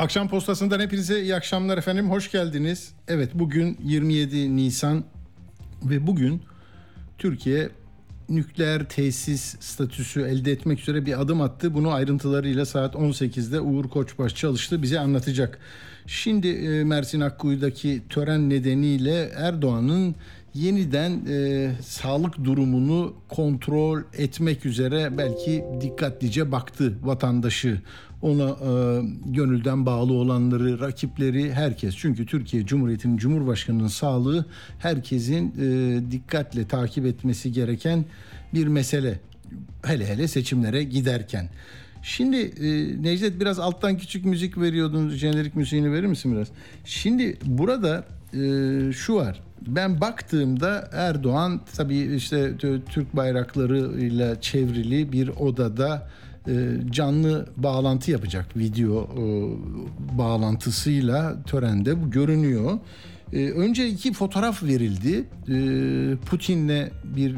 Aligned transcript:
Akşam 0.00 0.28
postasından 0.28 0.80
hepinize 0.80 1.22
iyi 1.22 1.34
akşamlar 1.34 1.78
efendim. 1.78 2.10
Hoş 2.10 2.30
geldiniz. 2.30 2.92
Evet 3.08 3.30
bugün 3.34 3.78
27 3.84 4.56
Nisan 4.56 5.04
ve 5.84 6.06
bugün 6.06 6.42
Türkiye 7.18 7.68
nükleer 8.28 8.88
tesis 8.88 9.56
statüsü 9.60 10.20
elde 10.20 10.52
etmek 10.52 10.80
üzere 10.80 11.06
bir 11.06 11.20
adım 11.20 11.40
attı. 11.40 11.74
Bunu 11.74 11.90
ayrıntılarıyla 11.90 12.66
saat 12.66 12.94
18'de 12.94 13.60
Uğur 13.60 13.88
Koçbaş 13.88 14.34
çalıştı. 14.34 14.82
Bize 14.82 15.00
anlatacak. 15.00 15.58
Şimdi 16.06 16.48
e, 16.48 16.84
Mersin 16.84 17.20
Akkuyu'daki 17.20 18.02
tören 18.08 18.50
nedeniyle 18.50 19.30
Erdoğan'ın 19.36 20.14
yeniden 20.54 21.20
e, 21.28 21.70
sağlık 21.82 22.44
durumunu 22.44 23.14
kontrol 23.28 24.02
etmek 24.18 24.66
üzere 24.66 25.18
belki 25.18 25.64
dikkatlice 25.80 26.52
baktı 26.52 26.94
vatandaşı. 27.02 27.80
Ona 28.22 28.48
e, 28.48 29.02
gönülden 29.26 29.86
bağlı 29.86 30.12
olanları, 30.12 30.80
rakipleri, 30.80 31.52
herkes. 31.52 31.96
Çünkü 31.96 32.26
Türkiye 32.26 32.66
Cumhuriyeti'nin 32.66 33.16
Cumhurbaşkanı'nın 33.16 33.88
sağlığı 33.88 34.44
herkesin 34.78 35.54
e, 35.60 36.00
dikkatle 36.10 36.68
takip 36.68 37.06
etmesi 37.06 37.52
gereken 37.52 38.04
bir 38.54 38.66
mesele. 38.66 39.20
Hele 39.82 40.06
hele 40.06 40.28
seçimlere 40.28 40.84
giderken. 40.84 41.48
Şimdi 42.02 42.36
e, 42.36 43.02
Necdet 43.02 43.40
biraz 43.40 43.58
alttan 43.58 43.98
küçük 43.98 44.24
müzik 44.24 44.58
veriyordun. 44.58 45.10
Jenerik 45.10 45.56
müziğini 45.56 45.92
verir 45.92 46.06
misin 46.06 46.32
biraz? 46.32 46.48
Şimdi 46.84 47.38
burada 47.44 48.04
e, 48.34 48.92
şu 48.92 49.14
var. 49.14 49.40
Ben 49.66 50.00
baktığımda 50.00 50.88
Erdoğan 50.92 51.60
tabii 51.76 52.14
işte 52.16 52.56
Türk 52.88 53.16
bayraklarıyla 53.16 54.40
çevrili 54.40 55.12
bir 55.12 55.28
odada 55.28 56.08
canlı 56.90 57.46
bağlantı 57.56 58.10
yapacak 58.10 58.56
video 58.56 59.02
e, 59.02 59.24
bağlantısıyla 60.18 61.42
törende 61.42 62.02
bu 62.02 62.10
görünüyor. 62.10 62.78
E, 63.32 63.50
önce 63.50 63.88
iki 63.88 64.12
fotoğraf 64.12 64.62
verildi. 64.62 65.24
Putin'le 66.26 66.90
bir 67.04 67.34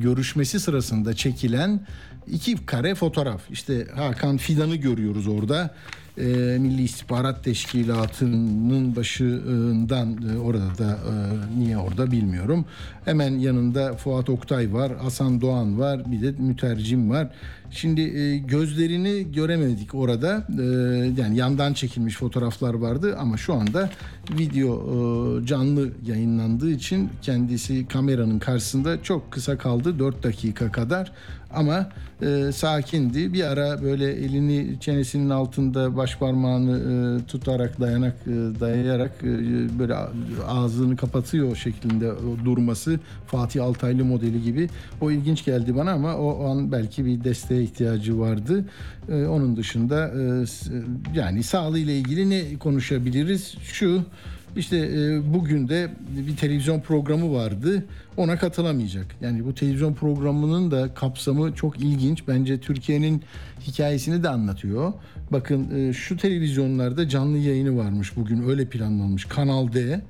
görüşmesi 0.00 0.60
sırasında 0.60 1.14
çekilen 1.14 1.86
iki 2.26 2.66
kare 2.66 2.94
fotoğraf. 2.94 3.50
İşte 3.50 3.86
Hakan 3.94 4.36
Fidan'ı 4.36 4.76
görüyoruz 4.76 5.28
orada 5.28 5.74
e, 6.18 6.24
Milli 6.60 6.82
İstihbarat 6.82 7.44
Teşkilatı'nın 7.44 8.96
başından 8.96 10.34
e, 10.34 10.38
orada 10.38 10.78
da 10.78 10.90
e, 10.90 11.12
niye 11.58 11.78
orada 11.78 12.10
bilmiyorum. 12.10 12.64
Hemen 13.04 13.38
yanında 13.38 13.96
Fuat 13.96 14.30
Oktay 14.30 14.72
var, 14.72 14.96
Hasan 14.96 15.40
Doğan 15.40 15.78
var, 15.78 16.12
bir 16.12 16.22
de 16.22 16.42
mütercim 16.42 17.10
var. 17.10 17.28
Şimdi 17.74 18.00
e, 18.00 18.38
gözlerini 18.38 19.32
göremedik 19.32 19.94
orada. 19.94 20.46
E, 20.58 20.64
yani 21.20 21.36
yandan 21.36 21.72
çekilmiş 21.72 22.16
fotoğraflar 22.16 22.74
vardı 22.74 23.16
ama 23.18 23.36
şu 23.36 23.54
anda 23.54 23.90
video 24.30 24.72
e, 24.74 25.46
canlı 25.46 25.92
yayınlandığı 26.06 26.70
için 26.70 27.10
kendisi 27.22 27.88
kameranın 27.88 28.38
karşısında 28.38 29.02
çok 29.02 29.32
kısa 29.32 29.58
kaldı 29.58 29.98
4 29.98 30.22
dakika 30.22 30.72
kadar 30.72 31.12
ama 31.54 31.88
e, 32.22 32.52
sakindi. 32.52 33.32
Bir 33.32 33.44
ara 33.44 33.82
böyle 33.82 34.12
elini 34.12 34.80
çenesinin 34.80 35.30
altında 35.30 35.96
baş 35.96 36.16
parmağını 36.16 36.78
e, 36.78 37.26
tutarak 37.26 37.80
dayanak 37.80 38.14
e, 38.26 38.60
dayayarak 38.60 39.12
e, 39.22 39.28
böyle 39.78 39.94
ağzını 40.46 40.96
kapatıyor 40.96 41.56
şeklinde 41.56 42.10
durması 42.44 43.00
Fatih 43.26 43.64
Altaylı 43.64 44.04
modeli 44.04 44.42
gibi. 44.42 44.68
O 45.00 45.10
ilginç 45.10 45.44
geldi 45.44 45.76
bana 45.76 45.92
ama 45.92 46.16
o 46.16 46.50
an 46.50 46.72
belki 46.72 47.06
bir 47.06 47.24
desteğe 47.62 47.64
ihtiyacı 47.64 48.18
vardı. 48.18 48.64
E, 49.08 49.26
onun 49.26 49.56
dışında 49.56 50.08
e, 50.08 50.44
yani 51.14 51.42
sağlığı 51.42 51.78
ile 51.78 51.96
ilgili 51.96 52.30
ne 52.30 52.58
konuşabiliriz? 52.58 53.54
Şu 53.62 54.04
işte 54.56 54.76
e, 54.76 55.20
bugün 55.34 55.68
de 55.68 55.90
bir 56.28 56.36
televizyon 56.36 56.80
programı 56.80 57.32
vardı. 57.32 57.84
Ona 58.16 58.38
katılamayacak. 58.38 59.06
Yani 59.20 59.44
bu 59.44 59.54
televizyon 59.54 59.94
programının 59.94 60.70
da 60.70 60.94
kapsamı 60.94 61.54
çok 61.54 61.80
ilginç. 61.80 62.28
Bence 62.28 62.60
Türkiye'nin 62.60 63.22
hikayesini 63.66 64.22
de 64.22 64.28
anlatıyor. 64.28 64.92
Bakın 65.30 65.88
e, 65.88 65.92
şu 65.92 66.16
televizyonlarda 66.16 67.08
canlı 67.08 67.38
yayını 67.38 67.76
varmış 67.76 68.16
bugün 68.16 68.48
öyle 68.48 68.64
planlanmış. 68.64 69.24
Kanal 69.24 69.72
D, 69.72 70.00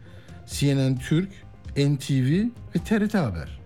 CNN 0.46 0.98
Türk, 0.98 1.28
NTV 1.76 2.48
ve 2.74 2.78
TRT 2.84 3.14
Haber. 3.14 3.62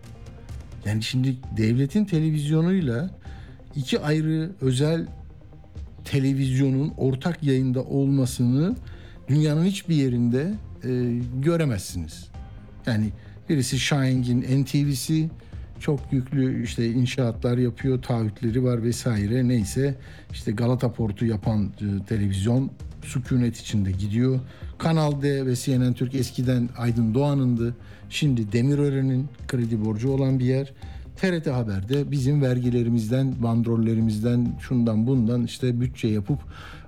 Yani 0.87 1.03
şimdi 1.03 1.37
devletin 1.57 2.05
televizyonuyla 2.05 3.11
iki 3.77 4.01
ayrı 4.01 4.51
özel 4.61 5.07
televizyonun 6.05 6.93
ortak 6.97 7.43
yayında 7.43 7.85
olmasını 7.85 8.77
dünyanın 9.29 9.65
hiçbir 9.65 9.95
yerinde 9.95 10.55
e, 10.85 11.21
göremezsiniz. 11.43 12.29
Yani 12.87 13.11
birisi 13.49 13.79
Shine'in 13.79 14.63
NTV'si 14.63 15.31
çok 15.81 16.13
yüklü 16.13 16.65
işte 16.65 16.91
inşaatlar 16.91 17.59
yapıyor, 17.59 18.03
taahhütleri 18.03 18.65
var 18.65 18.83
vesaire 18.83 19.49
neyse 19.49 19.95
işte 20.33 20.53
Galata 20.53 20.93
Port'u 20.93 21.27
yapan 21.27 21.65
e, 21.65 22.05
televizyon 22.07 22.71
sükunet 23.05 23.57
içinde 23.57 23.93
gidiyor. 23.93 24.41
Kanal 24.79 25.23
D 25.23 25.47
ve 25.47 25.57
CNN 25.57 25.93
Türk 25.93 26.15
eskiden 26.15 26.69
Aydın 26.79 27.15
Doğan'ındı. 27.15 27.77
Şimdi 28.11 28.53
Demirören'in 28.53 29.29
kredi 29.49 29.85
borcu 29.85 30.11
olan 30.11 30.39
bir 30.39 30.45
yer. 30.45 30.73
TRT 31.17 31.47
Haber'de 31.47 32.11
bizim 32.11 32.43
vergilerimizden, 32.43 33.35
bandrollerimizden, 33.43 34.57
şundan 34.61 35.07
bundan 35.07 35.45
işte 35.45 35.81
bütçe 35.81 36.09
yapıp 36.09 36.39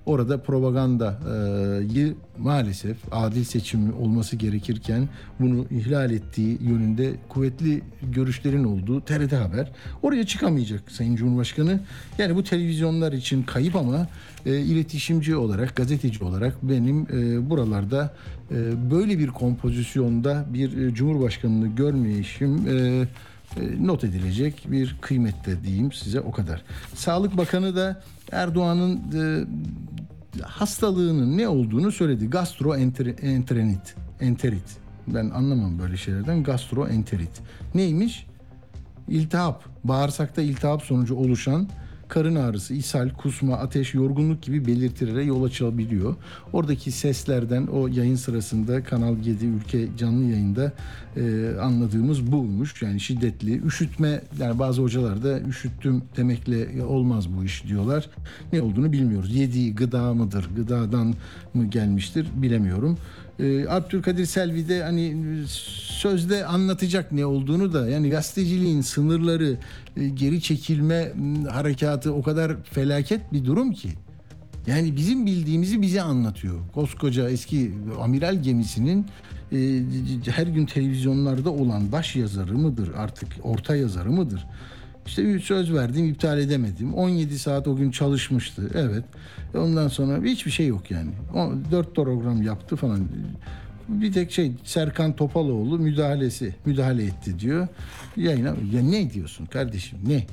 orada 0.09 0.43
propagandayı 0.43 2.15
maalesef 2.39 2.97
adil 3.11 3.45
seçim 3.45 4.01
olması 4.01 4.37
gerekirken 4.37 5.09
bunu 5.41 5.67
ihlal 5.71 6.11
ettiği 6.11 6.59
yönünde 6.63 7.13
kuvvetli 7.29 7.83
görüşlerin 8.03 8.65
olduğu 8.65 9.01
TRT 9.01 9.33
Haber 9.33 9.73
oraya 10.03 10.27
çıkamayacak 10.27 10.91
Sayın 10.91 11.17
Cumhurbaşkanı. 11.17 11.81
Yani 12.19 12.37
bu 12.37 12.45
televizyonlar 12.45 13.13
için 13.13 13.43
kayıp 13.43 13.77
ama 13.77 14.07
e, 14.47 14.59
iletişimci 14.61 15.37
olarak, 15.37 15.77
gazeteci 15.77 16.25
olarak 16.25 16.63
benim 16.63 17.03
e, 17.03 17.51
buralarda 17.51 18.15
e, 18.51 18.91
böyle 18.91 19.19
bir 19.19 19.29
kompozisyonda 19.29 20.45
bir 20.53 20.77
e, 20.77 20.95
Cumhurbaşkanını 20.95 21.69
görmeyişim 21.69 22.69
e, 22.69 23.05
not 23.81 24.05
edilecek 24.05 24.67
bir 24.67 24.97
kıymette 25.01 25.65
diyeyim 25.65 25.93
size 25.93 26.21
o 26.21 26.33
kadar. 26.33 26.63
Sağlık 26.95 27.37
Bakanı 27.37 27.77
da 27.77 28.03
Erdoğan'ın 28.33 28.97
e, 28.97 29.45
hastalığının 30.43 31.39
ne 31.39 31.49
olduğunu 31.49 31.93
söyledi. 31.93 32.31
Gastroenterit. 32.31 33.95
Enterit. 34.21 34.77
Ben 35.07 35.31
anlamam 35.31 35.79
böyle 35.79 35.97
şeylerden. 35.97 36.43
Gastroenterit. 36.43 37.41
Neymiş? 37.75 38.27
İltihap. 39.09 39.65
Bağırsakta 39.85 40.43
iltihap 40.43 40.83
sonucu 40.83 41.15
oluşan 41.15 41.69
karın 42.09 42.35
ağrısı, 42.35 42.75
ishal, 42.75 43.09
kusma, 43.11 43.57
ateş, 43.57 43.95
yorgunluk 43.95 44.43
gibi 44.43 44.67
belirtilere 44.67 45.25
yol 45.25 45.45
açabiliyor. 45.45 46.17
Oradaki 46.53 46.93
seslerden 46.93 47.67
o 47.67 47.89
yayın 47.89 48.15
sırasında 48.15 48.83
Kanal 48.85 49.17
7 49.27 49.47
ülke 49.47 49.89
canlı 49.99 50.25
yayında 50.25 50.73
e, 51.17 51.51
anladığımız 51.61 52.33
buymuş. 52.33 52.83
Yani 52.83 53.01
şiddetli 53.01 53.67
üşütme 53.67 54.21
yani 54.41 54.59
bazı 54.59 54.83
hocalar 54.83 55.23
da 55.23 55.41
üşüttüm 55.41 56.03
demekle 56.17 56.85
olmaz 56.85 57.29
bu 57.37 57.45
iş 57.45 57.65
diyorlar. 57.65 58.11
Ne 58.53 58.63
olduğunu 58.63 58.93
bilmiyoruz. 58.93 59.37
Yediği 59.37 59.75
gıda 59.75 60.15
mıdır? 60.15 60.49
Gıdadan 60.57 61.15
mı 61.55 61.65
gelmiştir? 61.65 62.27
Bilemiyorum. 62.37 62.99
E, 63.39 63.69
Abdülkadir 63.69 64.27
Selvi 64.27 64.69
de 64.69 64.83
hani 64.83 65.17
sözde 65.99 66.47
anlatacak 66.47 67.13
ne 67.13 67.27
olduğunu 67.27 67.73
da 67.73 67.89
yani 67.89 68.11
gazeteciliğin 68.11 68.81
sınırları 68.81 69.57
e, 69.97 70.09
geri 70.09 70.43
çekilme 70.43 71.13
harekatı 71.51 72.15
o 72.15 72.23
kadar 72.23 72.63
felaket 72.63 73.33
bir 73.33 73.45
durum 73.45 73.73
ki. 73.73 73.89
Yani 74.67 74.97
bizim 74.97 75.27
bildiğimizi 75.27 75.83
bize 75.83 76.03
anlatıyor. 76.03 76.55
Koskoca 76.75 77.31
eski 77.31 77.73
amiral 78.01 78.43
gemisinin 78.43 79.07
e, 79.53 79.83
her 80.31 80.47
gün 80.47 80.67
televizyonlarda 80.67 81.51
olan 81.51 81.93
baş 81.93 82.17
yazarı 82.17 82.59
mıdır 82.59 82.91
artık 82.97 83.29
orta 83.43 83.77
yazarı 83.77 84.11
mıdır? 84.11 84.47
İşte 85.09 85.39
söz 85.39 85.75
verdim 85.75 86.05
iptal 86.05 86.39
edemedim. 86.39 86.95
17 86.95 87.39
saat 87.39 87.69
o 87.69 87.77
gün 87.77 87.91
çalışmıştı. 87.91 88.71
Evet. 88.75 89.05
Ondan 89.55 89.89
sonra 89.89 90.23
hiçbir 90.25 90.51
şey 90.51 90.67
yok 90.67 90.91
yani. 90.91 91.11
O, 91.35 91.53
4 91.71 91.97
program 91.97 92.43
yaptı 92.43 92.77
falan. 92.77 93.09
bir 93.89 94.13
tek 94.13 94.33
şey 94.33 94.53
Serkan 94.65 95.17
Topaloğlu 95.17 95.79
müdahalesi 95.79 96.55
müdahale 96.65 97.05
etti 97.05 97.39
diyor. 97.39 97.69
Yayına 98.17 98.49
ya 98.73 98.83
ne 98.83 99.11
diyorsun 99.11 99.47
kardeşim 99.47 99.99
ne? 100.07 100.27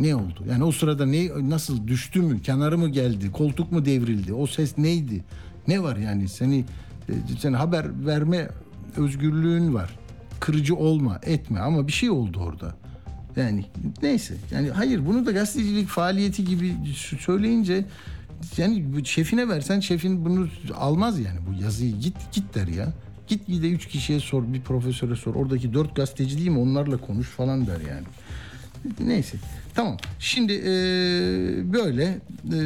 Ne 0.00 0.14
oldu? 0.14 0.44
Yani 0.50 0.64
o 0.64 0.72
sırada 0.72 1.06
ne 1.06 1.28
nasıl 1.50 1.88
düştü 1.88 2.20
mü? 2.20 2.42
Kenarı 2.42 2.78
mı 2.78 2.88
geldi? 2.88 3.32
Koltuk 3.32 3.72
mu 3.72 3.84
devrildi? 3.84 4.34
O 4.34 4.46
ses 4.46 4.78
neydi? 4.78 5.24
Ne 5.68 5.82
var 5.82 5.96
yani? 5.96 6.28
Seni 6.28 6.64
e, 7.08 7.12
sen 7.38 7.52
haber 7.52 8.06
verme 8.06 8.48
özgürlüğün 8.96 9.74
var. 9.74 9.98
Kırıcı 10.40 10.76
olma, 10.76 11.20
etme 11.22 11.60
ama 11.60 11.86
bir 11.86 11.92
şey 11.92 12.10
oldu 12.10 12.40
orada. 12.40 12.79
Yani 13.36 13.64
neyse. 14.02 14.34
Yani 14.50 14.70
hayır 14.70 15.06
bunu 15.06 15.26
da 15.26 15.32
gazetecilik 15.32 15.88
faaliyeti 15.88 16.44
gibi 16.44 16.74
söyleyince 17.20 17.84
yani 18.56 18.84
şefine 19.04 19.48
versen 19.48 19.80
şefin 19.80 20.24
bunu 20.24 20.48
almaz 20.74 21.18
yani 21.18 21.38
bu 21.48 21.62
yazıyı 21.62 21.96
git 21.96 22.16
git 22.32 22.54
der 22.54 22.66
ya. 22.66 22.92
Git 23.26 23.46
gide 23.46 23.70
üç 23.70 23.86
kişiye 23.86 24.20
sor 24.20 24.52
bir 24.52 24.60
profesöre 24.60 25.16
sor. 25.16 25.34
Oradaki 25.34 25.74
dört 25.74 25.96
gazeteci 25.96 26.38
değil 26.38 26.48
mi 26.48 26.58
onlarla 26.58 26.96
konuş 26.96 27.28
falan 27.28 27.66
der 27.66 27.80
yani. 27.88 28.06
Neyse 29.00 29.36
tamam 29.74 29.96
şimdi 30.18 30.52
e, 30.52 30.72
böyle 31.72 32.04
e, 32.04 32.58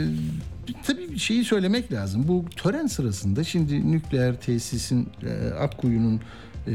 tabii 0.82 1.18
şeyi 1.18 1.44
söylemek 1.44 1.92
lazım. 1.92 2.28
Bu 2.28 2.44
tören 2.56 2.86
sırasında 2.86 3.44
şimdi 3.44 3.92
nükleer 3.92 4.40
tesisin 4.40 5.08
e, 5.22 5.54
Akkuyu'nun 5.54 6.20
e, 6.66 6.72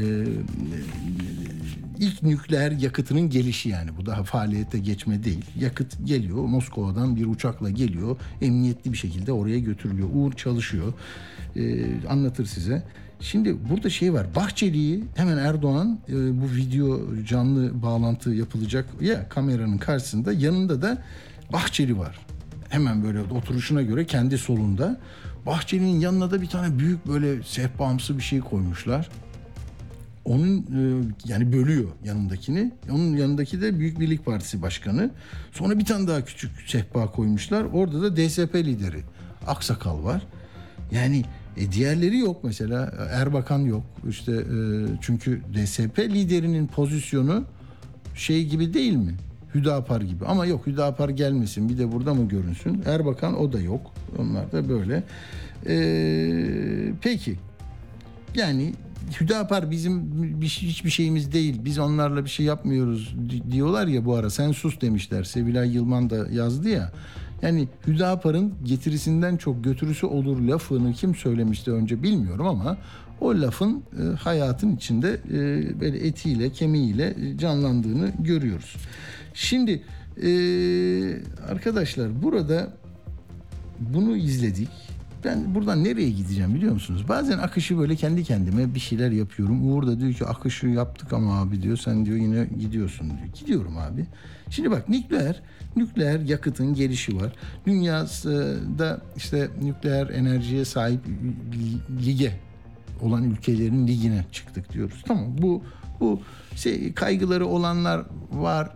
ilk 1.98 2.22
nükleer 2.22 2.70
yakıtının 2.70 3.30
gelişi 3.30 3.68
yani 3.68 3.90
bu 3.96 4.06
daha 4.06 4.24
faaliyete 4.24 4.78
geçme 4.78 5.24
değil. 5.24 5.44
Yakıt 5.58 6.06
geliyor 6.06 6.44
Moskova'dan 6.44 7.16
bir 7.16 7.26
uçakla 7.26 7.70
geliyor 7.70 8.16
emniyetli 8.42 8.92
bir 8.92 8.98
şekilde 8.98 9.32
oraya 9.32 9.58
götürülüyor. 9.58 10.08
Uğur 10.14 10.32
çalışıyor 10.32 10.92
e, 11.56 11.86
anlatır 12.08 12.46
size. 12.46 12.82
Şimdi 13.20 13.56
burada 13.70 13.90
şey 13.90 14.12
var. 14.12 14.26
Bahçeli'yi 14.36 15.04
hemen 15.16 15.38
Erdoğan 15.38 15.98
e, 16.08 16.12
bu 16.12 16.50
video 16.56 17.00
canlı 17.24 17.82
bağlantı 17.82 18.30
yapılacak 18.30 18.86
ya 19.00 19.28
kameranın 19.28 19.78
karşısında 19.78 20.32
yanında 20.32 20.82
da 20.82 21.02
Bahçeli 21.52 21.98
var. 21.98 22.18
Hemen 22.68 23.04
böyle 23.04 23.20
oturuşuna 23.20 23.82
göre 23.82 24.06
kendi 24.06 24.38
solunda. 24.38 25.00
Bahçeli'nin 25.46 26.00
yanına 26.00 26.30
da 26.30 26.42
bir 26.42 26.46
tane 26.46 26.78
büyük 26.78 27.06
böyle 27.06 27.42
sehpamsı 27.42 28.18
bir 28.18 28.22
şey 28.22 28.40
koymuşlar. 28.40 29.08
Onun 30.24 30.58
e, 30.58 31.04
yani 31.24 31.52
bölüyor 31.52 31.88
yanındakini. 32.04 32.72
Onun 32.90 33.16
yanındaki 33.16 33.60
de 33.60 33.78
Büyük 33.78 34.00
Birlik 34.00 34.24
Partisi 34.24 34.62
Başkanı. 34.62 35.10
Sonra 35.52 35.78
bir 35.78 35.84
tane 35.84 36.08
daha 36.08 36.24
küçük 36.24 36.50
sehpa 36.66 37.10
koymuşlar. 37.10 37.64
Orada 37.64 38.02
da 38.02 38.16
DSP 38.16 38.54
lideri 38.54 39.00
Aksakal 39.46 40.04
var. 40.04 40.26
Yani 40.92 41.24
e, 41.56 41.72
diğerleri 41.72 42.18
yok 42.18 42.44
mesela. 42.44 42.92
Erbakan 43.10 43.58
yok. 43.58 43.82
İşte 44.08 44.32
e, 44.32 44.46
çünkü 45.00 45.42
DSP 45.54 45.98
liderinin 45.98 46.66
pozisyonu 46.66 47.44
şey 48.14 48.46
gibi 48.46 48.74
değil 48.74 48.96
mi? 48.96 49.14
Hüdapar 49.54 50.00
gibi. 50.00 50.24
Ama 50.26 50.46
yok 50.46 50.66
Hüdapar 50.66 51.08
gelmesin 51.08 51.68
bir 51.68 51.78
de 51.78 51.92
burada 51.92 52.14
mı 52.14 52.28
görünsün? 52.28 52.82
Erbakan 52.86 53.38
o 53.38 53.52
da 53.52 53.60
yok. 53.60 53.92
Onlar 54.18 54.52
da 54.52 54.68
böyle. 54.68 55.02
Ee, 55.66 56.92
peki. 57.02 57.36
Yani 58.34 58.72
Hüdapar 59.20 59.70
bizim 59.70 60.10
şey, 60.48 60.68
hiçbir 60.68 60.90
şeyimiz 60.90 61.32
değil. 61.32 61.60
Biz 61.64 61.78
onlarla 61.78 62.24
bir 62.24 62.30
şey 62.30 62.46
yapmıyoruz 62.46 63.14
diyorlar 63.50 63.86
ya 63.86 64.04
bu 64.04 64.14
ara. 64.14 64.30
Sen 64.30 64.52
sus 64.52 64.80
demişler. 64.80 65.24
Sevilay 65.24 65.74
Yılman 65.74 66.10
da 66.10 66.26
yazdı 66.32 66.68
ya. 66.68 66.92
Yani 67.42 67.68
Hüdapar'ın 67.86 68.54
getirisinden 68.64 69.36
çok 69.36 69.64
götürüsü 69.64 70.06
olur 70.06 70.40
lafını 70.40 70.92
kim 70.92 71.14
söylemişti 71.14 71.72
önce 71.72 72.02
bilmiyorum 72.02 72.46
ama 72.46 72.76
o 73.20 73.28
lafın 73.40 73.82
e, 74.02 74.16
hayatın 74.16 74.76
içinde 74.76 75.20
e, 75.32 75.80
böyle 75.80 76.06
etiyle 76.06 76.52
kemiğiyle 76.52 77.16
canlandığını 77.38 78.12
görüyoruz. 78.18 78.76
Şimdi 79.34 79.82
e, 80.22 80.30
arkadaşlar 81.48 82.22
burada 82.22 82.72
bunu 83.80 84.16
izledik. 84.16 84.89
Ben 85.24 85.54
buradan 85.54 85.84
nereye 85.84 86.10
gideceğim 86.10 86.54
biliyor 86.54 86.72
musunuz? 86.72 87.04
Bazen 87.08 87.38
akışı 87.38 87.78
böyle 87.78 87.96
kendi 87.96 88.24
kendime 88.24 88.74
bir 88.74 88.80
şeyler 88.80 89.10
yapıyorum. 89.10 89.72
Uğur 89.72 89.86
da 89.86 90.00
diyor 90.00 90.12
ki 90.12 90.24
akışı 90.26 90.66
yaptık 90.66 91.12
ama 91.12 91.40
abi 91.40 91.62
diyor 91.62 91.76
sen 91.76 92.06
diyor 92.06 92.16
yine 92.16 92.48
gidiyorsun 92.60 93.06
diyor. 93.06 93.28
Gidiyorum 93.40 93.78
abi. 93.78 94.06
Şimdi 94.50 94.70
bak 94.70 94.88
nükleer 94.88 95.42
nükleer 95.76 96.20
yakıtın 96.20 96.74
gelişi 96.74 97.16
var. 97.16 97.32
Dünyada 97.66 99.00
işte 99.16 99.48
nükleer 99.62 100.08
enerjiye 100.08 100.64
sahip 100.64 101.00
lige 102.06 102.32
olan 103.02 103.24
ülkelerin 103.24 103.88
ligine 103.88 104.24
çıktık 104.32 104.72
diyoruz. 104.72 105.02
Tamam 105.06 105.26
bu 105.38 105.62
bu 106.00 106.20
şey, 106.56 106.92
kaygıları 106.92 107.46
olanlar 107.46 108.02
var 108.32 108.70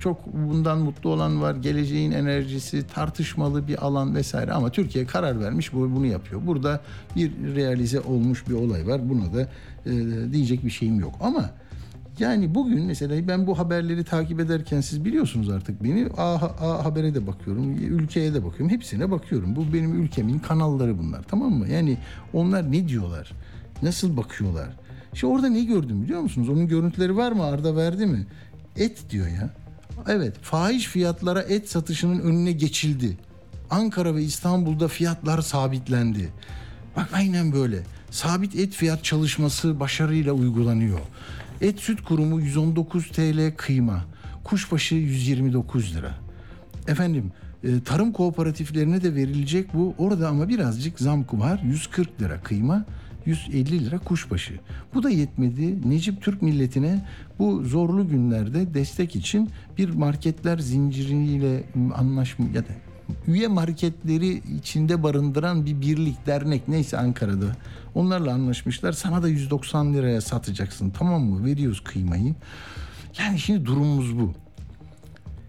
çok 0.00 0.26
bundan 0.32 0.78
mutlu 0.78 1.10
olan 1.10 1.42
var. 1.42 1.54
Geleceğin 1.54 2.12
enerjisi 2.12 2.86
tartışmalı 2.86 3.68
bir 3.68 3.84
alan 3.84 4.14
vesaire 4.14 4.52
ama 4.52 4.70
Türkiye 4.70 5.06
karar 5.06 5.40
vermiş 5.40 5.72
bu 5.72 5.96
bunu 5.96 6.06
yapıyor. 6.06 6.46
Burada 6.46 6.80
bir 7.16 7.32
realize 7.54 8.00
olmuş 8.00 8.48
bir 8.48 8.54
olay 8.54 8.86
var. 8.86 9.08
Buna 9.08 9.34
da 9.34 9.48
e, 9.86 9.92
diyecek 10.32 10.64
bir 10.64 10.70
şeyim 10.70 11.00
yok. 11.00 11.14
Ama 11.20 11.50
yani 12.18 12.54
bugün 12.54 12.84
mesela 12.84 13.28
ben 13.28 13.46
bu 13.46 13.58
haberleri 13.58 14.04
takip 14.04 14.40
ederken 14.40 14.80
siz 14.80 15.04
biliyorsunuz 15.04 15.50
artık 15.50 15.84
beni. 15.84 16.08
A, 16.16 16.34
A 16.34 16.84
Haber'e 16.84 17.14
de 17.14 17.26
bakıyorum, 17.26 17.72
ülkeye 17.72 18.34
de 18.34 18.44
bakıyorum. 18.44 18.76
Hepsine 18.76 19.10
bakıyorum. 19.10 19.56
Bu 19.56 19.72
benim 19.72 20.02
ülkemin 20.02 20.38
kanalları 20.38 20.98
bunlar. 20.98 21.22
Tamam 21.22 21.52
mı? 21.52 21.68
Yani 21.68 21.98
onlar 22.32 22.72
ne 22.72 22.88
diyorlar? 22.88 23.32
Nasıl 23.82 24.16
bakıyorlar? 24.16 24.68
İşte 25.16 25.26
orada 25.26 25.48
ne 25.48 25.64
gördüm 25.64 26.02
biliyor 26.02 26.20
musunuz? 26.20 26.48
Onun 26.48 26.68
görüntüleri 26.68 27.16
var 27.16 27.32
mı? 27.32 27.44
Arda 27.44 27.76
verdi 27.76 28.06
mi? 28.06 28.26
Et 28.78 29.10
diyor 29.10 29.26
ya. 29.26 29.50
Evet, 30.08 30.34
fahiş 30.42 30.86
fiyatlara 30.86 31.42
et 31.42 31.70
satışının 31.70 32.20
önüne 32.20 32.52
geçildi. 32.52 33.16
Ankara 33.70 34.14
ve 34.14 34.22
İstanbul'da 34.22 34.88
fiyatlar 34.88 35.42
sabitlendi. 35.42 36.28
Bak 36.96 37.08
aynen 37.12 37.52
böyle. 37.52 37.82
Sabit 38.10 38.54
et 38.54 38.74
fiyat 38.74 39.04
çalışması 39.04 39.80
başarıyla 39.80 40.32
uygulanıyor. 40.32 41.00
Et 41.60 41.80
Süt 41.80 42.02
Kurumu 42.02 42.40
119 42.40 43.08
TL 43.08 43.56
kıyma. 43.56 44.04
Kuşbaşı 44.44 44.94
129 44.94 45.94
lira. 45.94 46.14
Efendim 46.88 47.32
e, 47.64 47.80
tarım 47.84 48.12
kooperatiflerine 48.12 49.02
de 49.02 49.14
verilecek 49.14 49.74
bu. 49.74 49.94
Orada 49.98 50.28
ama 50.28 50.48
birazcık 50.48 51.00
zam 51.00 51.24
var. 51.32 51.60
140 51.64 52.22
lira 52.22 52.40
kıyma. 52.40 52.84
150 53.26 53.84
lira 53.84 53.98
kuşbaşı. 53.98 54.54
Bu 54.94 55.02
da 55.02 55.10
yetmedi. 55.10 55.90
Necip 55.90 56.22
Türk 56.22 56.42
milletine 56.42 57.04
bu 57.38 57.62
zorlu 57.64 58.08
günlerde 58.08 58.74
destek 58.74 59.16
için 59.16 59.50
bir 59.78 59.90
marketler 59.90 60.58
zinciriyle 60.58 61.64
anlaşma 61.94 62.46
ya 62.54 62.62
da 62.62 62.72
üye 63.26 63.48
marketleri 63.48 64.42
içinde 64.58 65.02
barındıran 65.02 65.66
bir 65.66 65.80
birlik, 65.80 66.26
dernek 66.26 66.68
neyse 66.68 66.98
Ankara'da. 66.98 67.56
Onlarla 67.94 68.32
anlaşmışlar. 68.32 68.92
Sana 68.92 69.22
da 69.22 69.28
190 69.28 69.94
liraya 69.94 70.20
satacaksın. 70.20 70.90
Tamam 70.90 71.22
mı? 71.22 71.44
Veriyoruz 71.46 71.80
kıymayı. 71.80 72.34
Yani 73.18 73.38
şimdi 73.38 73.66
durumumuz 73.66 74.18
bu. 74.18 74.34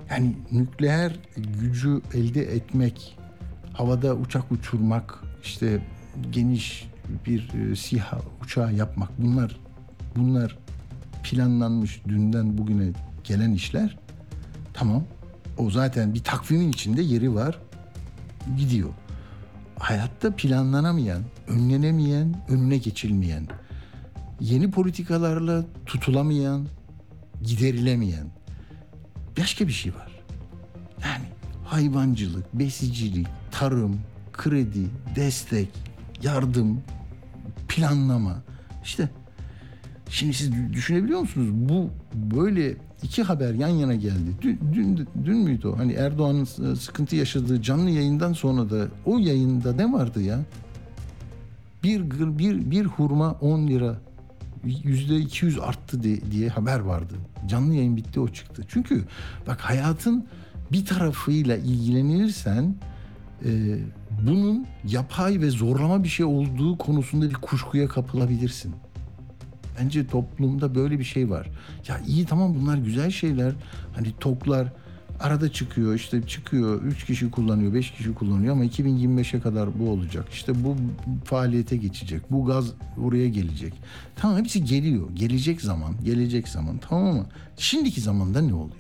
Yani 0.10 0.36
nükleer 0.52 1.16
gücü 1.62 2.02
elde 2.14 2.42
etmek, 2.42 3.18
havada 3.74 4.16
uçak 4.16 4.52
uçurmak, 4.52 5.24
işte 5.44 5.82
geniş 6.32 6.88
bir 7.26 7.50
e, 7.54 7.76
uçağı 8.44 8.74
yapmak 8.74 9.10
bunlar 9.18 9.60
bunlar 10.16 10.58
planlanmış 11.24 12.02
dünden 12.08 12.58
bugüne 12.58 12.92
gelen 13.24 13.52
işler. 13.52 13.98
Tamam. 14.74 15.04
O 15.58 15.70
zaten 15.70 16.14
bir 16.14 16.24
takvimin 16.24 16.70
içinde 16.70 17.02
yeri 17.02 17.36
var. 17.36 17.60
Gidiyor. 18.58 18.90
Hayatta 19.80 20.36
planlanamayan, 20.36 21.22
önlenemeyen, 21.48 22.36
önüne 22.50 22.78
geçilmeyen, 22.78 23.48
yeni 24.40 24.72
politikalarla 24.72 25.66
tutulamayan, 25.86 26.68
giderilemeyen 27.42 28.28
başka 29.40 29.68
bir 29.68 29.74
şey 29.74 29.96
var. 29.96 30.12
Yani 31.04 31.26
hayvancılık, 31.66 32.54
besicilik, 32.54 33.28
tarım, 33.52 34.00
kredi, 34.34 34.88
destek, 35.16 35.70
yardım, 36.24 36.82
planlama. 37.68 38.44
İşte 38.84 39.10
şimdi 40.10 40.34
siz 40.34 40.52
düşünebiliyor 40.74 41.20
musunuz? 41.20 41.50
Bu 41.54 41.90
böyle 42.14 42.76
iki 43.04 43.24
haber 43.24 43.54
yan 43.54 43.68
yana 43.68 43.96
geldi. 43.96 44.32
Dün, 44.42 44.60
dün, 44.74 45.08
dün 45.26 45.38
müydü 45.38 45.68
o? 45.68 45.78
Hani 45.78 45.94
Erdoğan'ın 45.94 46.74
sıkıntı 46.74 47.16
yaşadığı 47.16 47.62
canlı 47.62 47.90
yayından 47.90 48.34
sonra 48.34 48.70
da 48.70 48.88
o 49.06 49.18
yayında 49.18 49.74
ne 49.74 49.94
vardı 49.94 50.22
ya? 50.22 50.40
Bir, 51.84 52.12
bir, 52.40 52.72
bir 52.72 52.86
hurma 52.86 53.32
10 53.32 53.68
lira 53.68 53.96
yüzde 54.64 55.18
200 55.18 55.60
arttı 55.60 56.04
diye 56.32 56.50
haber 56.50 56.80
vardı. 56.80 57.14
Canlı 57.48 57.74
yayın 57.74 57.98
bitti 57.98 58.20
o 58.20 58.28
çıktı. 58.28 58.64
Çünkü 58.68 59.04
bak 59.48 59.62
hayatın 59.62 60.28
bir 60.72 60.86
tarafıyla 60.86 61.58
ilgilenirsen 61.58 62.76
e, 63.46 63.80
bunun 64.24 64.68
yapay 64.84 65.42
ve 65.42 65.50
zorlama 65.50 66.04
bir 66.04 66.10
şey 66.10 66.26
olduğu 66.26 66.78
konusunda 66.78 67.30
bir 67.30 67.36
kuşkuya 67.36 67.88
kapılabilirsin. 67.88 68.76
Bence 69.80 70.08
toplumda 70.08 70.76
böyle 70.76 71.00
bir 71.00 71.04
şey 71.04 71.30
var. 71.30 71.50
Ya 71.88 72.00
iyi 72.08 72.26
tamam 72.26 72.56
bunlar 72.62 72.78
güzel 72.78 73.12
şeyler. 73.12 73.54
Hani 73.96 74.08
toklar 74.20 74.74
arada 75.20 75.52
çıkıyor 75.52 75.96
işte 75.96 76.22
çıkıyor 76.22 76.82
3 76.82 77.06
kişi 77.06 77.32
kullanıyor 77.32 77.74
5 77.74 77.92
kişi 77.92 78.14
kullanıyor 78.14 78.54
ama 78.54 78.66
2025'e 78.66 79.40
kadar 79.40 79.80
bu 79.80 79.90
olacak. 79.90 80.28
İşte 80.32 80.64
bu 80.64 80.76
faaliyete 81.26 81.78
geçecek. 81.78 82.32
Bu 82.32 82.46
gaz 82.46 82.74
oraya 83.04 83.30
gelecek. 83.30 83.74
Tamam 84.16 84.38
hepsi 84.38 84.66
geliyor. 84.66 85.10
Gelecek 85.14 85.62
zaman, 85.62 85.94
gelecek 86.04 86.48
zaman. 86.48 86.78
Tamam 86.78 87.06
ama 87.06 87.26
şimdiki 87.58 88.02
zamanda 88.02 88.42
ne 88.42 88.54
oluyor? 88.54 88.78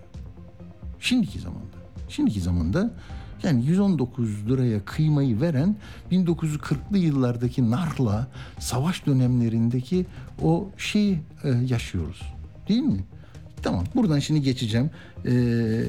Şimdiki 0.99 1.39
zamanda. 1.39 1.77
Şimdiki 2.09 2.41
zamanda 2.41 2.91
yani 3.43 3.65
119 3.65 4.49
liraya 4.49 4.85
kıymayı 4.85 5.41
veren 5.41 5.75
1940'lı 6.11 6.97
yıllardaki 6.97 7.71
narla 7.71 8.27
savaş 8.59 9.05
dönemlerindeki 9.05 10.05
o 10.41 10.69
şeyi 10.77 11.19
e, 11.43 11.49
yaşıyoruz. 11.49 12.21
Değil 12.69 12.83
mi? 12.83 13.03
Tamam 13.63 13.83
buradan 13.95 14.19
şimdi 14.19 14.41
geçeceğim. 14.41 14.89
Ee, 15.25 15.83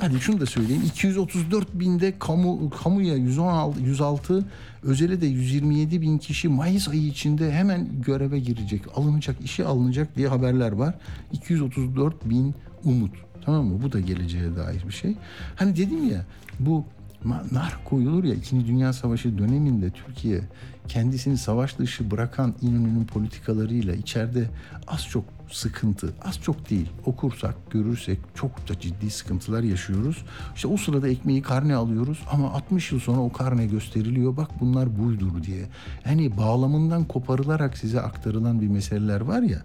hadi 0.00 0.20
şunu 0.20 0.40
da 0.40 0.46
söyleyeyim. 0.46 0.82
234 0.86 1.74
binde 1.74 2.18
kamu 2.18 2.70
kamuya 2.70 3.16
116 3.16 3.80
106 3.80 4.44
özele 4.82 5.20
de 5.20 5.26
127 5.26 6.00
bin 6.00 6.18
kişi 6.18 6.48
Mayıs 6.48 6.88
ayı 6.88 7.06
içinde 7.06 7.52
hemen 7.52 7.88
göreve 8.02 8.38
girecek, 8.38 8.82
alınacak, 8.94 9.36
işe 9.44 9.64
alınacak 9.64 10.16
diye 10.16 10.28
haberler 10.28 10.72
var. 10.72 10.94
234 11.32 12.30
bin 12.30 12.54
umut. 12.84 13.29
Tamam 13.44 13.66
mı? 13.66 13.82
Bu 13.82 13.92
da 13.92 14.00
geleceğe 14.00 14.56
dair 14.56 14.84
bir 14.88 14.92
şey. 14.92 15.16
Hani 15.56 15.76
dedim 15.76 16.10
ya 16.10 16.24
bu 16.60 16.84
nar 17.24 17.78
koyulur 17.84 18.24
ya 18.24 18.34
2. 18.34 18.66
Dünya 18.66 18.92
Savaşı 18.92 19.38
döneminde 19.38 19.90
Türkiye 19.90 20.40
kendisini 20.88 21.38
savaş 21.38 21.78
dışı 21.78 22.10
bırakan 22.10 22.54
İnönü'nün 22.62 23.04
politikalarıyla 23.04 23.94
içeride 23.94 24.50
az 24.86 25.06
çok 25.06 25.24
sıkıntı, 25.50 26.14
az 26.24 26.40
çok 26.40 26.70
değil 26.70 26.88
okursak, 27.06 27.70
görürsek 27.70 28.18
çok 28.34 28.68
da 28.68 28.80
ciddi 28.80 29.10
sıkıntılar 29.10 29.62
yaşıyoruz. 29.62 30.24
İşte 30.54 30.68
o 30.68 30.76
sırada 30.76 31.08
ekmeği 31.08 31.42
karne 31.42 31.74
alıyoruz 31.74 32.18
ama 32.32 32.52
60 32.52 32.92
yıl 32.92 33.00
sonra 33.00 33.20
o 33.20 33.32
karne 33.32 33.66
gösteriliyor. 33.66 34.36
Bak 34.36 34.50
bunlar 34.60 34.98
buydur 34.98 35.42
diye. 35.42 35.66
Yani 36.06 36.36
bağlamından 36.36 37.04
koparılarak 37.04 37.78
size 37.78 38.00
aktarılan 38.00 38.60
bir 38.60 38.68
meseleler 38.68 39.20
var 39.20 39.42
ya. 39.42 39.62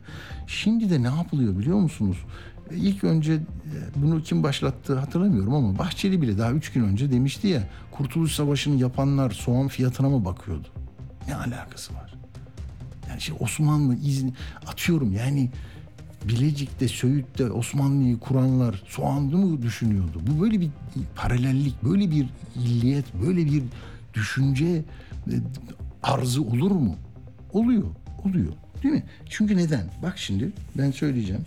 Şimdi 0.48 0.89
de 0.89 1.03
ne 1.03 1.15
yapılıyor 1.15 1.58
biliyor 1.60 1.77
musunuz? 1.79 2.17
İlk 2.72 3.04
önce 3.04 3.34
e, 3.34 3.40
bunu 3.96 4.24
kim 4.24 4.44
başlattı 4.44 5.00
hatırlamıyorum 5.00 5.54
ama 5.54 5.78
Bahçeli 5.78 6.22
bile 6.22 6.38
daha 6.38 6.52
üç 6.52 6.72
gün 6.72 6.84
önce 6.84 7.12
demişti 7.12 7.48
ya 7.48 7.64
Kurtuluş 7.92 8.32
Savaşı'nı 8.32 8.76
yapanlar 8.76 9.32
soğan 9.32 9.68
fiyatına 9.68 10.10
mı 10.10 10.26
bakıyordu? 10.26 10.68
Ne 11.28 11.36
alakası 11.36 11.94
var? 11.94 12.14
Yani 13.10 13.22
şey 13.22 13.36
Osmanlı 13.40 13.96
izni 13.96 14.34
atıyorum 14.68 15.14
yani 15.14 15.50
Bilecik'te, 16.28 16.88
Söğüt'te 16.88 17.52
Osmanlı'yı 17.52 18.20
kuranlar 18.20 18.84
soğanlı 18.88 19.38
mı 19.38 19.62
düşünüyordu? 19.62 20.22
Bu 20.28 20.42
böyle 20.42 20.60
bir 20.62 20.70
paralellik, 21.16 21.84
böyle 21.84 22.12
bir 22.12 22.26
illiyet, 22.56 23.06
böyle 23.26 23.46
bir 23.46 23.64
düşünce 24.14 24.66
e, 24.66 25.34
arzı 26.04 26.42
olur 26.42 26.72
mu? 26.72 26.96
Oluyor, 27.54 27.84
oluyor. 28.26 28.54
Değil 28.84 28.94
mi? 28.94 29.04
Çünkü 29.30 29.58
neden? 29.58 29.84
Bak 30.04 30.18
şimdi 30.18 30.52
ben 30.78 30.92
söyleyeceğim. 30.92 31.42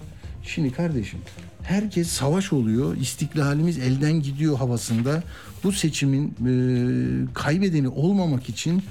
Şimdi 0.55 0.73
kardeşim 0.73 1.19
herkes 1.63 2.09
savaş 2.09 2.53
oluyor, 2.53 2.97
istiklalimiz 2.97 3.79
elden 3.79 4.13
gidiyor 4.13 4.57
havasında. 4.57 5.23
Bu 5.65 5.73
seçimin 5.73 6.27
e, 6.29 7.35
kaybedeni 7.35 7.89
olmamak 7.89 8.49
için 8.49 8.83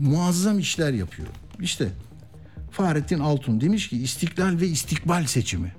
muazzam 0.00 0.58
işler 0.58 0.92
yapıyor. 0.92 1.28
İşte 1.60 1.88
Fahrettin 2.70 3.18
Altun 3.18 3.60
demiş 3.60 3.88
ki 3.88 4.02
istiklal 4.02 4.60
ve 4.60 4.66
istikbal 4.66 5.26
seçimi. 5.26 5.72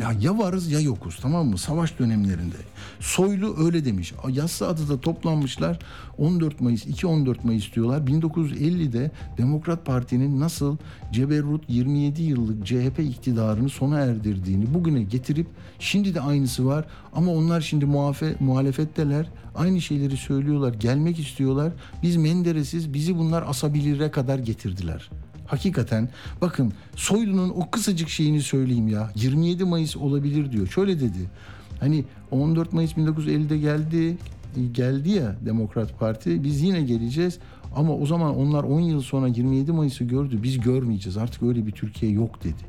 Ya 0.00 0.12
ya 0.20 0.38
varız 0.38 0.72
ya 0.72 0.80
yokuz 0.80 1.18
tamam 1.22 1.46
mı? 1.46 1.58
Savaş 1.58 1.98
dönemlerinde. 1.98 2.56
Soylu 3.00 3.56
öyle 3.64 3.84
demiş. 3.84 4.12
Yassı 4.28 4.68
adıda 4.68 5.00
toplanmışlar. 5.00 5.78
14 6.18 6.60
Mayıs, 6.60 6.86
2-14 6.86 7.36
Mayıs 7.44 7.74
diyorlar. 7.74 8.00
1950'de 8.00 9.10
Demokrat 9.38 9.86
Parti'nin 9.86 10.40
nasıl 10.40 10.76
Ceberrut 11.12 11.64
27 11.68 12.22
yıllık 12.22 12.66
CHP 12.66 12.98
iktidarını 12.98 13.68
sona 13.68 13.98
erdirdiğini 13.98 14.74
bugüne 14.74 15.02
getirip 15.02 15.46
şimdi 15.78 16.14
de 16.14 16.20
aynısı 16.20 16.66
var. 16.66 16.84
Ama 17.12 17.32
onlar 17.32 17.60
şimdi 17.60 17.84
muhafe, 17.84 18.36
muhalefetteler. 18.40 19.26
Aynı 19.54 19.80
şeyleri 19.80 20.16
söylüyorlar. 20.16 20.74
Gelmek 20.74 21.18
istiyorlar. 21.18 21.72
Biz 22.02 22.16
Menderes'iz. 22.16 22.94
Bizi 22.94 23.18
bunlar 23.18 23.44
asabilire 23.46 24.10
kadar 24.10 24.38
getirdiler. 24.38 25.10
Hakikaten 25.50 26.08
bakın 26.40 26.72
Soylu'nun 26.96 27.48
o 27.48 27.70
kısacık 27.70 28.08
şeyini 28.08 28.42
söyleyeyim 28.42 28.88
ya. 28.88 29.10
27 29.14 29.64
Mayıs 29.64 29.96
olabilir 29.96 30.52
diyor. 30.52 30.66
Şöyle 30.66 31.00
dedi. 31.00 31.30
Hani 31.80 32.04
14 32.30 32.72
Mayıs 32.72 32.92
1950'de 32.92 33.58
geldi 33.58 34.16
geldi 34.72 35.10
ya 35.10 35.36
Demokrat 35.46 35.98
Parti. 35.98 36.44
Biz 36.44 36.62
yine 36.62 36.82
geleceğiz. 36.82 37.38
Ama 37.76 37.96
o 37.96 38.06
zaman 38.06 38.36
onlar 38.36 38.64
10 38.64 38.80
yıl 38.80 39.00
sonra 39.00 39.28
27 39.28 39.72
Mayıs'ı 39.72 40.04
gördü. 40.04 40.42
Biz 40.42 40.60
görmeyeceğiz. 40.60 41.16
Artık 41.16 41.42
öyle 41.42 41.66
bir 41.66 41.72
Türkiye 41.72 42.12
yok 42.12 42.44
dedi. 42.44 42.62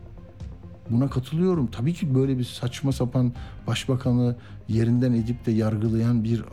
Buna 0.92 1.10
katılıyorum. 1.10 1.68
Tabii 1.68 1.94
ki 1.94 2.16
böyle 2.16 2.38
bir 2.38 2.44
saçma 2.44 2.92
sapan 2.92 3.34
başbakanı 3.68 4.36
yerinden 4.68 5.14
edip 5.14 5.46
de 5.46 5.52
yargılayan 5.52 6.24
bir 6.24 6.44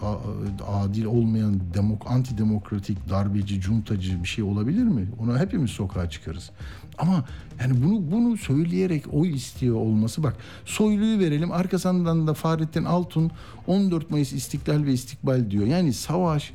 adil 0.68 1.04
olmayan 1.04 1.60
demok 1.74 2.10
antidemokratik 2.10 3.10
darbeci, 3.10 3.60
cuntacı 3.60 4.22
bir 4.22 4.28
şey 4.28 4.44
olabilir 4.44 4.84
mi? 4.84 5.08
Ona 5.18 5.38
hepimiz 5.38 5.70
sokağa 5.70 6.10
çıkarız. 6.10 6.50
Ama 6.98 7.24
yani 7.60 7.82
bunu 7.84 8.12
bunu 8.12 8.36
söyleyerek 8.36 9.04
oy 9.12 9.34
istiyor 9.34 9.76
olması 9.76 10.22
bak 10.22 10.36
soyluyu 10.64 11.18
verelim 11.18 11.52
arkasından 11.52 12.26
da 12.26 12.34
Fahrettin 12.34 12.84
Altun 12.84 13.30
14 13.66 14.10
Mayıs 14.10 14.32
İstiklal 14.32 14.84
ve 14.84 14.92
İstikbal 14.92 15.50
diyor. 15.50 15.66
Yani 15.66 15.92
savaş 15.92 16.52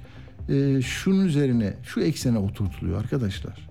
e, 0.50 0.82
şunun 0.82 1.26
üzerine 1.26 1.74
şu 1.84 2.02
eksene 2.02 2.38
oturtuluyor 2.38 3.00
arkadaşlar. 3.00 3.70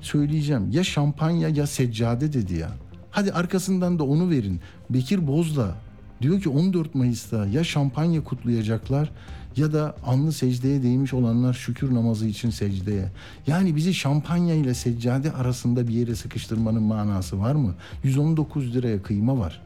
Söyleyeceğim 0.00 0.70
ya 0.70 0.84
şampanya 0.84 1.48
ya 1.48 1.66
seccade 1.66 2.32
dedi 2.32 2.54
ya. 2.54 2.70
Hadi 3.14 3.32
arkasından 3.32 3.98
da 3.98 4.04
onu 4.04 4.30
verin. 4.30 4.60
Bekir 4.90 5.26
Bozda 5.26 5.74
diyor 6.22 6.40
ki 6.40 6.48
14 6.48 6.94
Mayıs'ta 6.94 7.46
ya 7.46 7.64
şampanya 7.64 8.24
kutlayacaklar 8.24 9.10
ya 9.56 9.72
da 9.72 9.96
anlı 10.06 10.32
secdeye 10.32 10.82
değmiş 10.82 11.14
olanlar 11.14 11.54
şükür 11.54 11.94
namazı 11.94 12.26
için 12.26 12.50
secdeye. 12.50 13.08
Yani 13.46 13.76
bizi 13.76 13.94
şampanya 13.94 14.54
ile 14.54 14.74
seccade 14.74 15.32
arasında 15.32 15.88
bir 15.88 15.92
yere 15.92 16.14
sıkıştırmanın 16.14 16.82
manası 16.82 17.40
var 17.40 17.54
mı? 17.54 17.74
119 18.04 18.74
liraya 18.74 19.02
kıyma 19.02 19.38
var. 19.38 19.60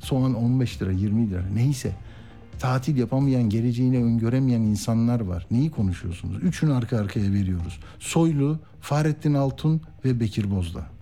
Soğan 0.00 0.34
15 0.34 0.82
lira 0.82 0.92
20 0.92 1.30
lira 1.30 1.44
neyse. 1.54 1.92
Tatil 2.58 2.96
yapamayan, 2.96 3.42
geleceğini 3.42 4.04
öngöremeyen 4.04 4.60
insanlar 4.60 5.20
var. 5.20 5.46
Neyi 5.50 5.70
konuşuyorsunuz? 5.70 6.42
Üçünü 6.42 6.72
arka 6.72 6.98
arkaya 6.98 7.32
veriyoruz. 7.32 7.80
Soylu, 7.98 8.58
Fahrettin 8.80 9.34
Altun 9.34 9.80
ve 10.04 10.20
Bekir 10.20 10.50
Bozda. 10.50 10.97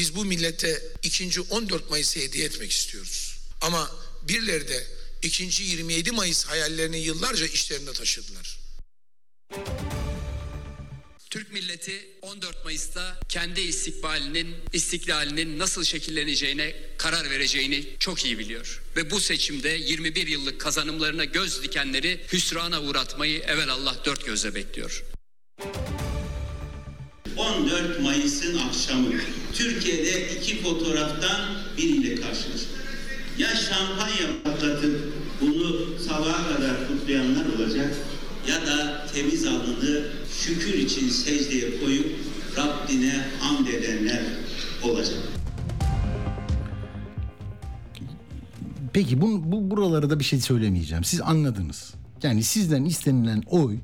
Biz 0.00 0.14
bu 0.14 0.24
millete 0.24 0.82
ikinci 1.02 1.40
14 1.40 1.90
Mayıs'ı 1.90 2.20
hediye 2.20 2.44
etmek 2.44 2.70
istiyoruz. 2.70 3.36
Ama 3.60 3.90
birileri 4.28 4.68
de 4.68 4.86
ikinci 5.22 5.62
27 5.64 6.12
Mayıs 6.12 6.44
hayallerini 6.44 6.98
yıllarca 6.98 7.46
işlerinde 7.46 7.92
taşıdılar. 7.92 8.58
Türk 11.30 11.52
milleti 11.52 12.06
14 12.22 12.64
Mayıs'ta 12.64 13.20
kendi 13.28 13.60
istikbalinin, 13.60 14.56
istiklalinin 14.72 15.58
nasıl 15.58 15.84
şekilleneceğine 15.84 16.76
karar 16.98 17.30
vereceğini 17.30 17.86
çok 17.98 18.24
iyi 18.24 18.38
biliyor. 18.38 18.82
Ve 18.96 19.10
bu 19.10 19.20
seçimde 19.20 19.68
21 19.68 20.26
yıllık 20.26 20.60
kazanımlarına 20.60 21.24
göz 21.24 21.62
dikenleri 21.62 22.20
hüsrana 22.32 22.82
uğratmayı 22.82 23.40
evvel 23.40 23.68
Allah 23.68 23.96
dört 24.04 24.26
gözle 24.26 24.54
bekliyor. 24.54 25.04
14 27.36 28.02
Mayıs'ın 28.02 28.58
akşamı 28.58 29.08
Türkiye'de 29.52 30.36
iki 30.36 30.62
fotoğraftan 30.62 31.40
biriyle 31.76 32.14
karşılaştık. 32.14 32.80
Ya 33.38 33.48
şampanya 33.48 34.42
patlatıp 34.44 35.12
bunu 35.40 35.98
sabaha 36.08 36.56
kadar 36.56 36.88
kutlayanlar 36.88 37.46
olacak 37.46 37.96
ya 38.48 38.66
da 38.66 39.06
temiz 39.14 39.46
alnını 39.46 40.06
şükür 40.40 40.74
için 40.74 41.08
secdeye 41.08 41.80
koyup 41.80 42.06
Rabbine 42.56 43.24
hamd 43.40 43.66
edenler 43.66 44.22
olacak. 44.82 45.18
Peki 48.92 49.20
bu, 49.20 49.52
bu 49.52 49.70
buralara 49.70 50.10
da 50.10 50.18
bir 50.18 50.24
şey 50.24 50.40
söylemeyeceğim. 50.40 51.04
Siz 51.04 51.20
anladınız. 51.20 51.94
Yani 52.22 52.42
sizden 52.42 52.84
istenilen 52.84 53.42
oy 53.46 53.76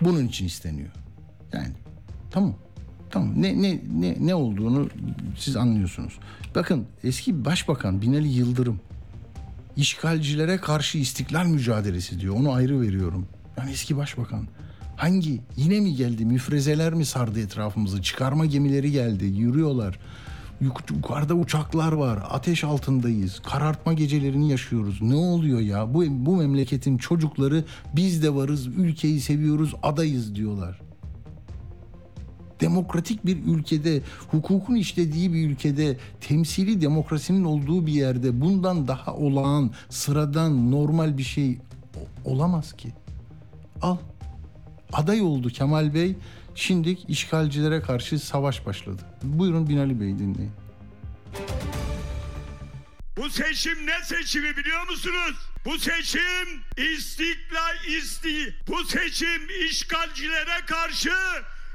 bunun 0.00 0.28
için 0.28 0.46
isteniyor. 0.46 0.90
Yani 1.52 1.72
tamam. 2.30 2.54
Tamam 3.10 3.32
ne 3.36 3.62
ne 3.62 3.80
ne 4.00 4.16
ne 4.20 4.34
olduğunu 4.34 4.88
siz 5.38 5.56
anlıyorsunuz. 5.56 6.18
Bakın 6.54 6.86
eski 7.04 7.44
başbakan 7.44 8.02
Binali 8.02 8.28
Yıldırım 8.28 8.80
işgalcilere 9.78 10.56
karşı 10.56 10.98
istiklal 10.98 11.46
mücadelesi 11.46 12.20
diyor. 12.20 12.34
Onu 12.36 12.52
ayrı 12.52 12.80
veriyorum. 12.80 13.26
Yani 13.58 13.70
eski 13.70 13.96
başbakan. 13.96 14.48
Hangi? 14.96 15.40
Yine 15.56 15.80
mi 15.80 15.94
geldi? 15.94 16.24
Müfrezeler 16.24 16.94
mi 16.94 17.04
sardı 17.04 17.40
etrafımızı? 17.40 18.02
Çıkarma 18.02 18.46
gemileri 18.46 18.92
geldi. 18.92 19.24
Yürüyorlar. 19.24 19.98
Yuk- 20.60 20.90
Yukarıda 20.96 21.34
uçaklar 21.34 21.92
var. 21.92 22.18
Ateş 22.30 22.64
altındayız. 22.64 23.40
Karartma 23.40 23.92
gecelerini 23.92 24.50
yaşıyoruz. 24.50 25.02
Ne 25.02 25.14
oluyor 25.14 25.60
ya? 25.60 25.94
Bu, 25.94 26.04
bu 26.08 26.36
memleketin 26.36 26.98
çocukları 26.98 27.64
biz 27.96 28.22
de 28.22 28.34
varız. 28.34 28.66
Ülkeyi 28.66 29.20
seviyoruz. 29.20 29.74
Adayız 29.82 30.34
diyorlar 30.34 30.87
demokratik 32.60 33.26
bir 33.26 33.44
ülkede, 33.46 34.02
hukukun 34.30 34.74
işlediği 34.74 35.32
bir 35.32 35.48
ülkede, 35.48 35.96
temsili 36.20 36.80
demokrasinin 36.80 37.44
olduğu 37.44 37.86
bir 37.86 37.92
yerde 37.92 38.40
bundan 38.40 38.88
daha 38.88 39.14
olağan, 39.14 39.70
sıradan, 39.90 40.70
normal 40.70 41.18
bir 41.18 41.22
şey 41.22 41.58
olamaz 42.24 42.72
ki. 42.72 42.92
Al. 43.82 43.96
Aday 44.92 45.20
oldu 45.20 45.48
Kemal 45.48 45.94
Bey. 45.94 46.16
Şimdi 46.54 46.98
işgalcilere 47.08 47.80
karşı 47.80 48.18
savaş 48.18 48.66
başladı. 48.66 49.02
Buyurun 49.22 49.68
Binali 49.68 50.00
Bey 50.00 50.18
dinleyin. 50.18 50.52
Bu 53.16 53.30
seçim 53.30 53.86
ne 53.86 54.04
seçimi 54.04 54.56
biliyor 54.56 54.90
musunuz? 54.90 55.36
Bu 55.64 55.78
seçim 55.78 56.62
istiklal 56.76 57.84
isti. 57.98 58.54
Bu 58.68 58.84
seçim 58.84 59.48
işgalcilere 59.66 60.66
karşı 60.66 61.10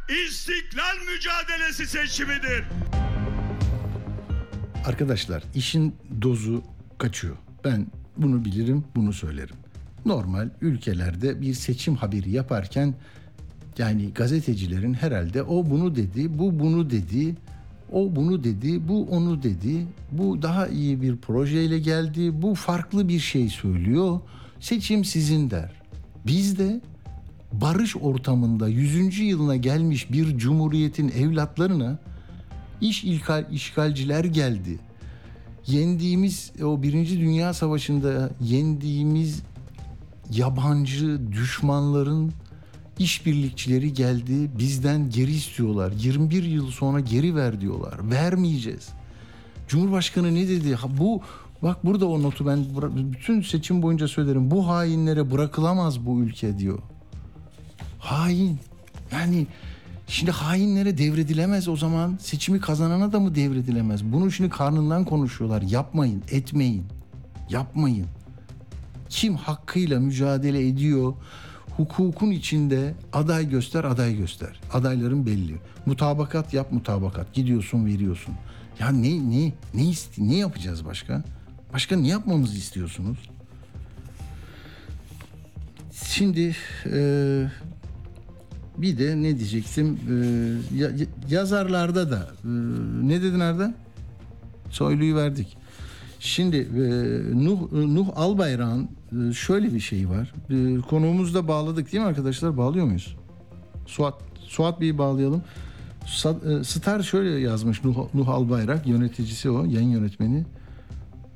istiklal 0.09 1.13
mücadelesi 1.13 1.87
seçimidir. 1.87 2.63
Arkadaşlar 4.85 5.43
işin 5.55 5.95
dozu 6.21 6.63
kaçıyor. 6.97 7.37
Ben 7.65 7.87
bunu 8.17 8.45
bilirim, 8.45 8.83
bunu 8.95 9.13
söylerim. 9.13 9.55
Normal 10.05 10.49
ülkelerde 10.61 11.41
bir 11.41 11.53
seçim 11.53 11.95
haberi 11.95 12.31
yaparken 12.31 12.95
yani 13.77 14.13
gazetecilerin 14.13 14.93
herhalde 14.93 15.43
o 15.43 15.69
bunu 15.69 15.95
dedi, 15.95 16.39
bu 16.39 16.59
bunu 16.59 16.89
dedi, 16.89 17.35
o 17.91 18.15
bunu 18.15 18.43
dedi, 18.43 18.87
bu 18.87 19.07
onu 19.09 19.43
dedi, 19.43 19.87
bu 20.11 20.41
daha 20.41 20.67
iyi 20.67 21.01
bir 21.01 21.17
projeyle 21.17 21.79
geldi, 21.79 22.41
bu 22.41 22.55
farklı 22.55 23.07
bir 23.07 23.19
şey 23.19 23.49
söylüyor, 23.49 24.19
seçim 24.59 25.05
sizin 25.05 25.49
der. 25.49 25.71
Biz 26.25 26.59
de 26.59 26.81
barış 27.61 27.95
ortamında 27.95 28.67
100. 28.67 29.19
yılına 29.19 29.55
gelmiş 29.55 30.11
bir 30.11 30.37
cumhuriyetin 30.37 31.09
evlatlarına 31.09 31.99
iş 32.81 33.03
ilkal, 33.03 33.51
işgalciler 33.51 34.25
geldi. 34.25 34.79
Yendiğimiz 35.67 36.51
o 36.63 36.83
Birinci 36.83 37.19
Dünya 37.19 37.53
Savaşı'nda 37.53 38.29
yendiğimiz 38.41 39.43
yabancı 40.31 41.31
düşmanların 41.31 42.31
işbirlikçileri 42.99 43.93
geldi 43.93 44.51
bizden 44.57 45.09
geri 45.09 45.31
istiyorlar. 45.31 45.91
21 45.99 46.43
yıl 46.43 46.71
sonra 46.71 46.99
geri 46.99 47.35
ver 47.35 47.61
diyorlar. 47.61 48.11
Vermeyeceğiz. 48.11 48.89
Cumhurbaşkanı 49.67 50.35
ne 50.35 50.47
dedi? 50.47 50.75
Ha, 50.75 50.87
bu 50.97 51.21
bak 51.61 51.85
burada 51.85 52.07
o 52.07 52.23
notu 52.23 52.45
ben 52.45 52.65
bütün 53.11 53.41
seçim 53.41 53.81
boyunca 53.81 54.07
söylerim. 54.07 54.51
Bu 54.51 54.67
hainlere 54.67 55.31
bırakılamaz 55.31 56.05
bu 56.05 56.19
ülke 56.19 56.57
diyor. 56.57 56.79
Hain. 58.03 58.59
Yani 59.11 59.47
şimdi 60.07 60.31
hainlere 60.31 60.97
devredilemez 60.97 61.67
o 61.67 61.75
zaman 61.75 62.17
seçimi 62.21 62.59
kazanana 62.59 63.11
da 63.11 63.19
mı 63.19 63.35
devredilemez? 63.35 64.03
Bunu 64.03 64.31
şimdi 64.31 64.49
karnından 64.49 65.05
konuşuyorlar. 65.05 65.61
Yapmayın, 65.61 66.23
etmeyin. 66.31 66.85
Yapmayın. 67.49 68.07
Kim 69.09 69.35
hakkıyla 69.35 69.99
mücadele 69.99 70.67
ediyor? 70.67 71.13
Hukukun 71.77 72.31
içinde 72.31 72.93
aday 73.13 73.49
göster, 73.49 73.83
aday 73.83 74.17
göster. 74.17 74.59
Adayların 74.73 75.25
belli. 75.25 75.55
Mutabakat 75.85 76.53
yap, 76.53 76.71
mutabakat. 76.71 77.33
Gidiyorsun, 77.33 77.85
veriyorsun. 77.85 78.35
Ya 78.79 78.89
ne 78.89 79.31
ne 79.31 79.53
ne 79.73 79.85
isti 79.85 80.29
ne 80.29 80.35
yapacağız 80.35 80.85
başka? 80.85 81.23
Başka 81.73 81.95
ne 81.95 82.07
yapmamızı 82.07 82.57
istiyorsunuz? 82.57 83.17
Şimdi 85.91 86.55
e, 86.93 86.99
bir 88.77 88.97
de 88.97 89.15
ne 89.23 89.37
diyecektim? 89.39 89.99
E, 90.09 90.13
ya- 90.77 90.89
ya- 90.89 91.05
yazarlarda 91.29 92.11
da 92.11 92.31
e, 92.43 92.47
ne 93.07 93.21
dedin 93.21 93.39
Arda? 93.39 93.73
Soylu'yu 94.69 95.15
verdik. 95.15 95.57
Şimdi 96.19 96.57
e, 96.57 96.81
Nuh 97.45 97.71
Nuh 97.71 98.07
Albayrak'ın 98.15 98.89
e, 99.29 99.33
şöyle 99.33 99.73
bir 99.73 99.79
şeyi 99.79 100.09
var. 100.09 100.33
E, 100.49 100.81
konuğumuzu 100.81 101.33
da 101.33 101.47
bağladık 101.47 101.91
değil 101.91 102.03
mi 102.03 102.07
arkadaşlar? 102.07 102.57
Bağlıyor 102.57 102.85
muyuz? 102.85 103.15
Suat 103.85 104.13
Suat 104.39 104.81
Bey'i 104.81 104.97
bağlayalım. 104.97 105.41
Star 106.63 107.01
şöyle 107.03 107.29
yazmış 107.39 107.83
Nuh, 107.83 107.97
Nuh 108.13 108.29
Albayrak 108.29 108.87
yöneticisi 108.87 109.49
o 109.49 109.65
yayın 109.65 109.89
yönetmeni. 109.89 110.45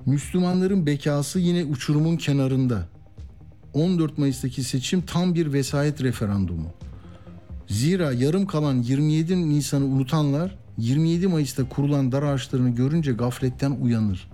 Müslümanların 0.06 0.86
bekası 0.86 1.39
yine 1.39 1.63
uçurumun 1.65 2.17
kenarında. 2.17 2.88
14 3.73 4.17
Mayıs'taki 4.17 4.63
seçim 4.63 5.02
tam 5.02 5.36
bir 5.36 5.54
vesayet 5.54 6.04
referandumu. 6.04 6.73
Zira 7.67 8.13
yarım 8.13 8.45
kalan 8.45 8.82
27 8.82 9.49
Nisan'ı 9.49 9.86
unutanlar 9.86 10.56
27 10.77 11.27
Mayıs'ta 11.27 11.69
kurulan 11.69 12.12
dar 12.12 12.23
ağaçlarını 12.23 12.69
görünce 12.69 13.12
gafletten 13.12 13.71
uyanır. 13.71 14.30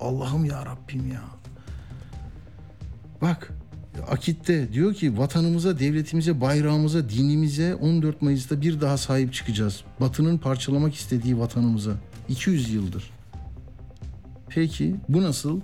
Allah'ım 0.00 0.44
ya 0.44 0.66
Rabbim 0.66 1.12
ya. 1.12 1.22
Bak 3.22 3.52
Akit'te 4.10 4.72
diyor 4.72 4.94
ki 4.94 5.18
vatanımıza, 5.18 5.78
devletimize, 5.78 6.40
bayrağımıza, 6.40 7.08
dinimize 7.08 7.74
14 7.74 8.22
Mayıs'ta 8.22 8.60
bir 8.60 8.80
daha 8.80 8.96
sahip 8.96 9.32
çıkacağız. 9.32 9.84
Batı'nın 10.00 10.38
parçalamak 10.38 10.94
istediği 10.94 11.38
vatanımıza. 11.38 11.92
200 12.28 12.70
yıldır. 12.70 13.10
Peki 14.48 14.96
bu 15.08 15.22
nasıl? 15.22 15.60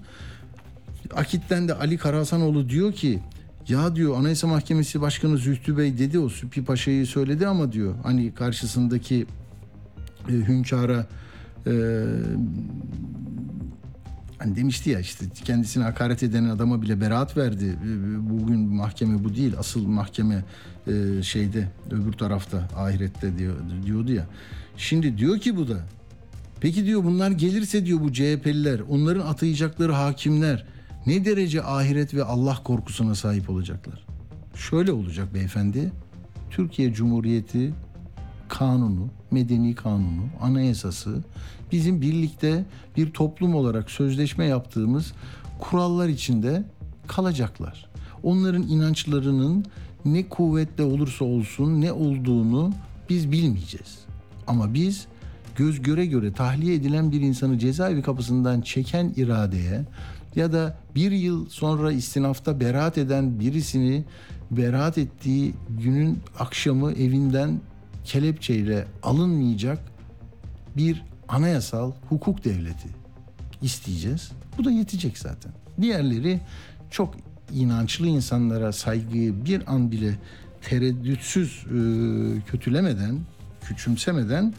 Akit'ten 1.15 1.69
de 1.69 1.75
Ali 1.75 1.99
Karahasanoğlu 1.99 2.69
diyor 2.69 2.93
ki 2.93 3.21
ya 3.69 3.97
diyor 3.97 4.19
Anayasa 4.19 4.47
Mahkemesi 4.47 5.01
Başkanı 5.01 5.39
Zühtü 5.39 5.77
Bey 5.77 5.99
dedi 5.99 6.19
o 6.19 6.29
Süpi 6.29 6.65
Paşa'yı 6.65 7.07
söyledi 7.07 7.47
ama 7.47 7.73
diyor 7.73 7.95
hani 8.03 8.35
karşısındaki 8.35 9.27
e, 10.29 10.33
hünkâra 10.33 11.07
e, 11.67 11.73
hani 14.39 14.57
demişti 14.57 14.91
ya 14.91 15.01
işte 15.01 15.25
kendisine 15.45 15.85
hakaret 15.85 16.23
eden 16.23 16.45
adama 16.45 16.83
bile 16.83 17.01
beraat 17.01 17.37
verdi. 17.37 17.65
E, 17.65 18.31
Bugün 18.31 18.59
mahkeme 18.59 19.25
bu 19.25 19.35
değil. 19.35 19.55
Asıl 19.59 19.87
mahkeme 19.87 20.45
e, 20.87 21.23
şeyde 21.23 21.69
öbür 21.91 22.13
tarafta 22.13 22.69
ahirette 22.77 23.39
diyor 23.39 23.55
diyordu 23.87 24.13
ya. 24.13 24.27
Şimdi 24.77 25.19
diyor 25.19 25.39
ki 25.39 25.57
bu 25.57 25.69
da 25.69 25.77
Peki 26.63 26.87
diyor 26.87 27.05
bunlar 27.05 27.31
gelirse 27.31 27.87
diyor 27.87 28.01
bu 28.01 28.13
CHP'liler, 28.13 28.81
onların 28.81 29.27
atayacakları 29.27 29.93
hakimler 29.93 30.65
ne 31.07 31.25
derece 31.25 31.63
ahiret 31.63 32.15
ve 32.15 32.25
Allah 32.25 32.59
korkusuna 32.65 33.15
sahip 33.15 33.51
olacaklar? 33.51 34.07
Şöyle 34.55 34.93
olacak 34.93 35.35
beyefendi. 35.35 35.93
Türkiye 36.51 36.93
Cumhuriyeti 36.93 37.75
kanunu, 38.49 39.09
medeni 39.31 39.75
kanunu, 39.75 40.23
anayasası 40.41 41.25
bizim 41.73 42.01
birlikte 42.01 42.65
bir 42.97 43.11
toplum 43.11 43.55
olarak 43.55 43.91
sözleşme 43.91 44.45
yaptığımız 44.45 45.13
kurallar 45.61 46.09
içinde 46.09 46.65
kalacaklar. 47.07 47.89
Onların 48.23 48.63
inançlarının 48.63 49.65
ne 50.05 50.29
kuvvetle 50.29 50.85
olursa 50.85 51.25
olsun 51.25 51.81
ne 51.81 51.93
olduğunu 51.93 52.73
biz 53.09 53.33
bilmeyeceğiz. 53.33 53.99
Ama 54.47 54.75
biz 54.75 55.07
göz 55.57 55.83
göre 55.83 56.07
göre 56.07 56.33
tahliye 56.33 56.75
edilen 56.75 57.13
bir 57.13 57.21
insanı 57.21 57.59
cezaevi 57.59 58.03
kapısından 58.03 58.61
çeken 58.61 59.13
iradeye 59.17 59.85
ya 60.37 60.53
da 60.53 60.77
bir 60.95 61.13
yıl 61.13 61.49
sonra 61.49 61.93
istinafta 61.93 62.61
beraat 62.61 62.99
eden 62.99 63.41
birisini 63.41 64.05
beraat 64.51 64.99
ettiği 64.99 65.55
günün 65.69 66.19
akşamı 66.39 66.93
evinden 66.93 67.61
kelepçeyle 68.05 68.87
alınmayacak 69.03 69.79
bir 70.77 71.05
anayasal 71.29 71.93
hukuk 72.09 72.45
devleti 72.45 72.89
isteyeceğiz. 73.63 74.33
Bu 74.59 74.65
da 74.65 74.71
yetecek 74.71 75.19
zaten. 75.19 75.53
Diğerleri 75.81 76.41
çok 76.91 77.15
inançlı 77.53 78.07
insanlara 78.07 78.73
saygıyı 78.73 79.45
bir 79.45 79.75
an 79.75 79.91
bile 79.91 80.15
tereddütsüz 80.63 81.67
e, 81.67 81.77
kötülemeden, 82.51 83.19
küçümsemeden 83.65 84.55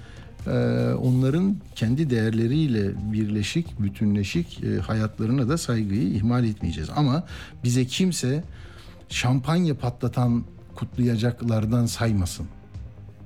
onların 1.02 1.56
kendi 1.76 2.10
değerleriyle 2.10 2.92
birleşik, 3.14 3.80
bütünleşik 3.80 4.64
e, 4.64 4.80
hayatlarına 4.80 5.50
da 5.50 5.58
saygıyı 5.58 6.14
ihmal 6.14 6.46
etmeyeceğiz. 6.46 6.90
Ama 6.96 7.24
bize 7.64 7.86
kimse 7.86 8.44
şampanya 9.10 9.76
patlatan 9.76 10.44
kutlayacaklardan 10.76 11.86
saymasın. 11.86 12.46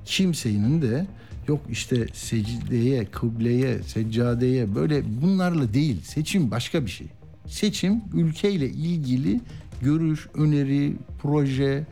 Kimsenin 0.04 0.82
de 0.82 1.06
yok 1.48 1.60
işte 1.70 2.06
secdeye, 2.12 3.04
kıbleye, 3.04 3.82
seccadeye 3.82 4.74
böyle 4.74 5.22
bunlarla 5.22 5.74
değil. 5.74 6.02
Seçim 6.02 6.50
başka 6.50 6.86
bir 6.86 6.90
şey. 6.90 7.06
Seçim 7.46 8.02
ülkeyle 8.14 8.68
ilgili 8.68 9.40
görüş, 9.82 10.28
öneri, 10.34 10.96
proje, 11.22 11.86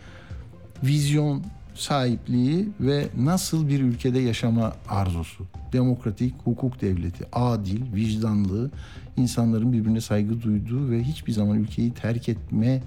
vizyon 0.84 1.42
sahipliği 1.76 2.68
ve 2.80 3.06
nasıl 3.18 3.68
bir 3.68 3.80
ülkede 3.80 4.18
yaşama 4.18 4.72
arzusu. 4.88 5.44
Demokratik 5.72 6.34
hukuk 6.44 6.80
devleti, 6.80 7.24
adil, 7.32 7.94
vicdanlı, 7.94 8.70
insanların 9.16 9.72
birbirine 9.72 10.00
saygı 10.00 10.42
duyduğu 10.42 10.90
ve 10.90 11.02
hiçbir 11.02 11.32
zaman 11.32 11.58
ülkeyi 11.58 11.92
terk 11.92 12.28
etme 12.28 12.82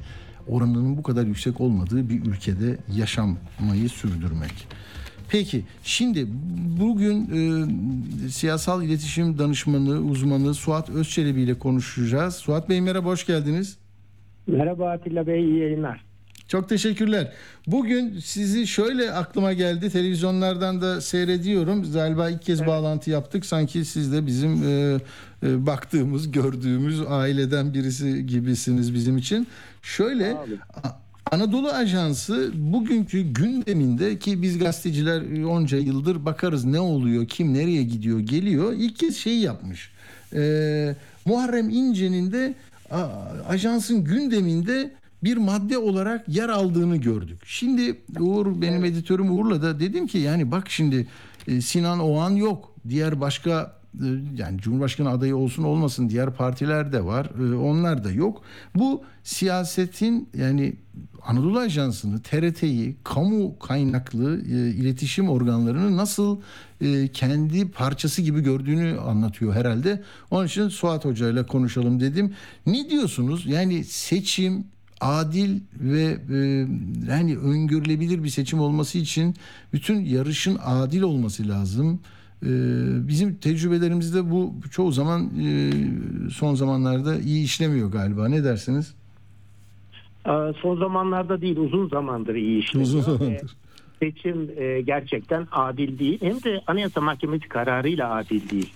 oranının 0.47 0.97
bu 0.97 1.03
kadar 1.03 1.25
yüksek 1.25 1.61
olmadığı 1.61 2.09
bir 2.09 2.25
ülkede 2.25 2.77
yaşamayı 2.95 3.89
sürdürmek. 3.89 4.67
Peki 5.29 5.63
şimdi 5.83 6.27
bugün 6.79 7.29
e, 7.29 8.29
siyasal 8.29 8.83
iletişim 8.83 9.37
danışmanı, 9.37 9.99
uzmanı 9.99 10.53
Suat 10.53 10.89
Özçelebi 10.89 11.41
ile 11.41 11.53
konuşacağız. 11.53 12.35
Suat 12.35 12.69
Bey 12.69 12.81
merhaba, 12.81 13.09
hoş 13.09 13.25
geldiniz. 13.25 13.77
Merhaba 14.47 14.89
Atilla 14.91 15.27
Bey, 15.27 15.43
iyi 15.43 15.59
yayınlar. 15.59 16.08
Çok 16.49 16.69
teşekkürler. 16.69 17.31
Bugün 17.67 18.19
sizi 18.19 18.67
şöyle 18.67 19.11
aklıma 19.11 19.53
geldi. 19.53 19.89
Televizyonlardan 19.89 20.81
da 20.81 21.01
seyrediyorum. 21.01 21.91
Galiba 21.93 22.29
ilk 22.29 22.41
kez 22.41 22.59
evet. 22.59 22.69
bağlantı 22.69 23.09
yaptık. 23.09 23.45
Sanki 23.45 23.85
siz 23.85 24.13
de 24.13 24.25
bizim 24.25 24.63
e, 24.63 24.99
e, 25.43 25.65
baktığımız, 25.65 26.31
gördüğümüz 26.31 27.01
aileden 27.07 27.73
birisi 27.73 28.27
gibisiniz 28.27 28.93
bizim 28.93 29.17
için. 29.17 29.47
Şöyle 29.81 30.37
Anadolu 31.31 31.69
Ajansı 31.69 32.51
bugünkü 32.55 33.21
gündeminde 33.21 34.19
ki 34.19 34.41
biz 34.41 34.59
gazeteciler 34.59 35.43
onca 35.43 35.77
yıldır 35.77 36.25
bakarız 36.25 36.65
ne 36.65 36.79
oluyor, 36.79 37.27
kim 37.27 37.53
nereye 37.53 37.83
gidiyor, 37.83 38.19
geliyor. 38.19 38.73
İlk 38.73 38.95
kez 38.95 39.17
şey 39.17 39.37
yapmış. 39.37 39.91
E, 40.33 40.95
Muharrem 41.25 41.69
İnce'nin 41.69 42.31
de 42.31 42.53
ajansın 43.47 44.03
gündeminde 44.03 44.98
bir 45.23 45.37
madde 45.37 45.77
olarak 45.77 46.29
yer 46.29 46.49
aldığını 46.49 46.97
gördük. 46.97 47.41
Şimdi 47.45 48.01
Uğur 48.19 48.61
benim 48.61 48.85
editörüm 48.85 49.39
Uğur'la 49.39 49.61
da 49.61 49.79
dedim 49.79 50.07
ki 50.07 50.17
yani 50.17 50.51
bak 50.51 50.69
şimdi 50.69 51.07
e, 51.47 51.61
Sinan 51.61 51.99
Oğan 51.99 52.31
yok. 52.31 52.75
Diğer 52.89 53.21
başka 53.21 53.79
e, 53.93 54.07
yani 54.37 54.57
Cumhurbaşkanı 54.61 55.09
adayı 55.09 55.35
olsun 55.35 55.63
olmasın 55.63 56.09
diğer 56.09 56.33
partiler 56.33 56.91
de 56.91 57.05
var. 57.05 57.51
E, 57.51 57.55
onlar 57.55 58.03
da 58.03 58.11
yok. 58.11 58.41
Bu 58.75 59.03
siyasetin 59.23 60.29
yani 60.37 60.73
Anadolu 61.25 61.59
Ajansı'nı, 61.59 62.21
TRT'yi, 62.21 62.95
kamu 63.03 63.59
kaynaklı 63.59 64.41
iletişim 64.51 65.29
organlarını 65.29 65.97
nasıl 65.97 66.37
kendi 67.13 67.71
parçası 67.71 68.21
gibi 68.21 68.41
gördüğünü 68.41 68.99
anlatıyor 68.99 69.53
herhalde. 69.53 70.03
Onun 70.31 70.45
için 70.45 70.69
Suat 70.69 71.05
Hoca 71.05 71.29
ile 71.29 71.45
konuşalım 71.45 71.99
dedim. 71.99 72.33
Ne 72.65 72.89
diyorsunuz? 72.89 73.45
Yani 73.45 73.83
seçim 73.83 74.65
adil 75.01 75.59
ve 75.79 76.17
e, 76.33 76.67
yani 77.11 77.37
öngörülebilir 77.37 78.23
bir 78.23 78.29
seçim 78.29 78.59
olması 78.59 78.97
için 78.97 79.35
bütün 79.73 80.05
yarışın 80.05 80.57
adil 80.65 81.01
olması 81.01 81.47
lazım. 81.47 81.99
E, 82.43 82.47
bizim 83.07 83.35
tecrübelerimizde 83.35 84.31
bu 84.31 84.53
çoğu 84.71 84.91
zaman 84.91 85.29
e, 85.39 85.71
son 86.31 86.55
zamanlarda 86.55 87.19
iyi 87.19 87.45
işlemiyor 87.45 87.91
galiba. 87.91 88.27
Ne 88.27 88.43
dersiniz? 88.43 88.95
Son 90.61 90.79
zamanlarda 90.79 91.41
değil 91.41 91.57
uzun 91.57 91.89
zamandır 91.89 92.35
iyi 92.35 92.59
işlemiyor. 92.59 92.87
Uzun 92.87 93.01
zamandır. 93.01 93.55
Seçim 93.99 94.49
gerçekten 94.85 95.47
adil 95.51 95.99
değil. 95.99 96.17
Hem 96.21 96.43
de 96.43 96.61
Anayasa 96.67 97.01
Mahkemesi 97.01 97.47
kararıyla 97.47 98.15
adil 98.15 98.49
değil. 98.49 98.73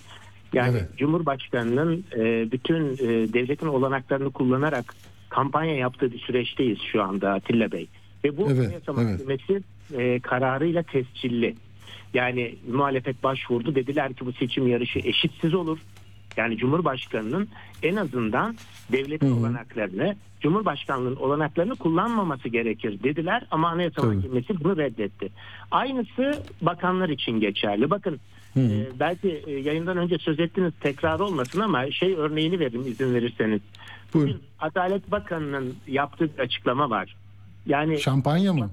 Yani 0.52 0.76
evet. 0.78 0.96
Cumhurbaşkanının 0.96 2.04
bütün 2.52 2.98
devletin 3.32 3.66
olanaklarını 3.66 4.30
kullanarak 4.30 4.94
kampanya 5.34 5.76
yaptığı 5.76 6.12
bir 6.12 6.18
süreçteyiz 6.18 6.78
şu 6.92 7.02
anda 7.02 7.32
Atilla 7.32 7.72
Bey. 7.72 7.88
Ve 8.24 8.36
bu 8.36 8.46
evet, 8.50 8.66
Anayasa 8.66 8.92
Mahkemesi 8.92 9.62
e, 9.92 10.20
kararıyla 10.20 10.82
tescilli. 10.82 11.54
Yani 12.14 12.54
muhalefet 12.72 13.22
başvurdu 13.22 13.74
dediler 13.74 14.14
ki 14.14 14.26
bu 14.26 14.32
seçim 14.32 14.68
yarışı 14.68 14.98
eşitsiz 14.98 15.54
olur. 15.54 15.78
Yani 16.36 16.56
Cumhurbaşkanı'nın 16.56 17.48
en 17.82 17.96
azından 17.96 18.56
devletin 18.92 19.26
Hı-hı. 19.26 19.36
olanaklarını, 19.36 20.16
Cumhurbaşkanlığının 20.40 21.16
olanaklarını 21.16 21.74
kullanmaması 21.76 22.48
gerekir 22.48 23.02
dediler 23.02 23.46
ama 23.50 23.68
Anayasa 23.68 24.02
Tabii. 24.02 24.16
Mahkemesi 24.16 24.64
bunu 24.64 24.76
reddetti. 24.76 25.28
Aynısı 25.70 26.42
bakanlar 26.62 27.08
için 27.08 27.40
geçerli. 27.40 27.90
Bakın 27.90 28.20
e, 28.56 28.86
belki 29.00 29.42
e, 29.46 29.52
yayından 29.52 29.96
önce 29.96 30.18
söz 30.18 30.40
ettiniz 30.40 30.72
tekrar 30.80 31.20
olmasın 31.20 31.60
ama 31.60 31.90
şey 31.90 32.14
örneğini 32.14 32.60
verin 32.60 32.84
izin 32.84 33.14
verirseniz. 33.14 33.60
Bugün 34.14 34.42
Adalet 34.58 35.10
Bakanı'nın 35.10 35.74
yaptığı 35.86 36.24
bir 36.24 36.38
açıklama 36.38 36.90
var. 36.90 37.16
Yani 37.66 38.00
şampanya 38.00 38.52
mı? 38.52 38.70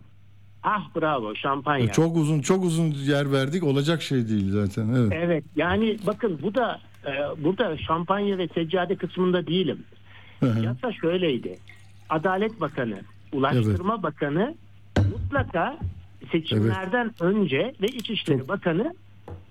Ah 0.64 0.96
bravo 0.96 1.36
şampanya. 1.36 1.86
E, 1.86 1.92
çok 1.92 2.18
uzun 2.18 2.42
çok 2.42 2.64
uzun 2.64 2.92
yer 2.92 3.32
verdik 3.32 3.64
olacak 3.64 4.02
şey 4.02 4.30
değil 4.30 4.52
zaten. 4.52 4.94
Evet. 4.96 5.14
Evet 5.16 5.44
yani 5.56 5.98
bakın 6.08 6.40
bu 6.42 6.56
da 6.56 6.80
e, 7.06 7.44
burada 7.44 7.78
şampanya 7.78 8.38
ve 8.38 8.48
seccade 8.48 8.96
kısmında 8.96 9.48
değilim. 9.48 9.84
Yasa 10.42 10.94
şöyleydi. 10.94 11.58
Adalet 12.10 12.62
Bakanı, 12.62 13.02
Ulaştırma 13.34 13.94
evet. 13.94 14.04
Bakanı 14.04 14.56
mutlaka 14.98 15.78
seçimlerden 16.32 17.06
evet. 17.06 17.22
önce 17.22 17.74
ve 17.82 17.88
İçişleri 17.88 18.40
çok... 18.40 18.50
Bakanı 18.50 18.94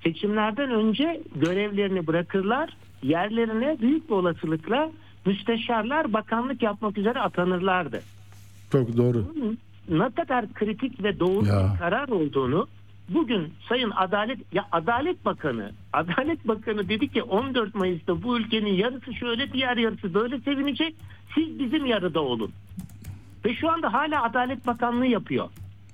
seçimlerden 0.05 0.71
önce 0.71 1.23
görevlerini 1.35 2.07
bırakırlar. 2.07 2.77
Yerlerine 3.03 3.77
büyük 3.81 4.09
bir 4.09 4.15
olasılıkla 4.15 4.91
müsteşarlar 5.27 6.13
bakanlık 6.13 6.63
yapmak 6.63 6.99
üzere 6.99 7.21
atanırlardı. 7.21 8.03
Çok 8.73 8.97
doğru. 8.97 9.35
Ne 9.89 10.11
kadar 10.11 10.53
kritik 10.53 11.03
ve 11.03 11.21
doğru 11.21 11.47
ya. 11.47 11.73
bir 11.73 11.79
karar 11.79 12.09
olduğunu 12.09 12.67
bugün 13.09 13.53
Sayın 13.69 13.91
Adalet 13.97 14.39
ya 14.53 14.67
Adalet 14.73 15.25
Bakanı 15.25 15.73
Adalet 15.93 16.49
Bakanı 16.49 16.89
dedi 16.89 17.09
ki 17.09 17.23
14 17.23 17.75
Mayıs'ta 17.75 18.23
bu 18.23 18.39
ülkenin 18.39 18.73
yarısı 18.73 19.15
şöyle 19.15 19.53
diğer 19.53 19.77
yarısı 19.77 20.15
böyle 20.15 20.41
sevinecek. 20.41 20.95
Siz 21.35 21.59
bizim 21.59 21.87
yarıda 21.87 22.21
olun. 22.21 22.53
Ve 23.45 23.55
şu 23.55 23.71
anda 23.71 23.93
hala 23.93 24.23
Adalet 24.23 24.67
Bakanlığı 24.67 25.07
yapıyor. 25.07 25.49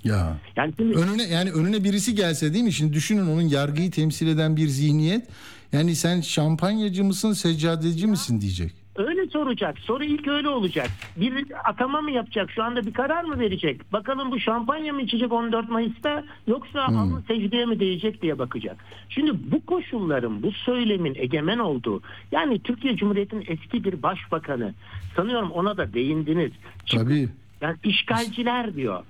Ya. 0.04 0.36
Yani 0.56 0.72
şimdi, 0.76 0.98
önüne 0.98 1.22
yani 1.22 1.50
önüne 1.50 1.84
birisi 1.84 2.14
gelse 2.14 2.54
değil 2.54 2.64
mi? 2.64 2.72
Şimdi 2.72 2.92
düşünün 2.92 3.26
onun 3.26 3.42
yargıyı 3.42 3.90
temsil 3.90 4.26
eden 4.26 4.56
bir 4.56 4.68
zihniyet. 4.68 5.28
Yani 5.72 5.96
sen 5.96 6.20
şampanyacı 6.20 7.04
mısın, 7.04 7.32
seccadeci 7.32 8.06
misin 8.06 8.40
diyecek. 8.40 8.85
Öyle 8.96 9.26
soracak. 9.26 9.78
Soru 9.78 10.04
ilk 10.04 10.28
öyle 10.28 10.48
olacak. 10.48 10.90
Bir 11.16 11.46
atama 11.64 12.00
mı 12.00 12.10
yapacak? 12.10 12.50
Şu 12.50 12.62
anda 12.62 12.86
bir 12.86 12.92
karar 12.92 13.24
mı 13.24 13.38
verecek? 13.38 13.92
Bakalım 13.92 14.30
bu 14.30 14.40
şampanya 14.40 14.92
mı 14.92 15.02
içecek 15.02 15.32
14 15.32 15.68
Mayıs'ta 15.68 16.24
yoksa 16.46 16.88
hmm. 16.88 16.96
alnı 16.96 17.22
secdeye 17.22 17.66
mi 17.66 17.80
değecek 17.80 18.22
diye 18.22 18.38
bakacak. 18.38 18.76
Şimdi 19.08 19.32
bu 19.52 19.66
koşulların, 19.66 20.42
bu 20.42 20.52
söylemin 20.52 21.14
egemen 21.14 21.58
olduğu 21.58 22.02
yani 22.32 22.58
Türkiye 22.58 22.96
Cumhuriyeti'nin 22.96 23.44
eski 23.48 23.84
bir 23.84 24.02
başbakanı 24.02 24.74
sanıyorum 25.16 25.50
ona 25.50 25.76
da 25.76 25.92
değindiniz. 25.92 26.52
Tabii. 26.90 27.28
Yani 27.60 27.76
işgalciler 27.84 28.74
diyor. 28.74 29.04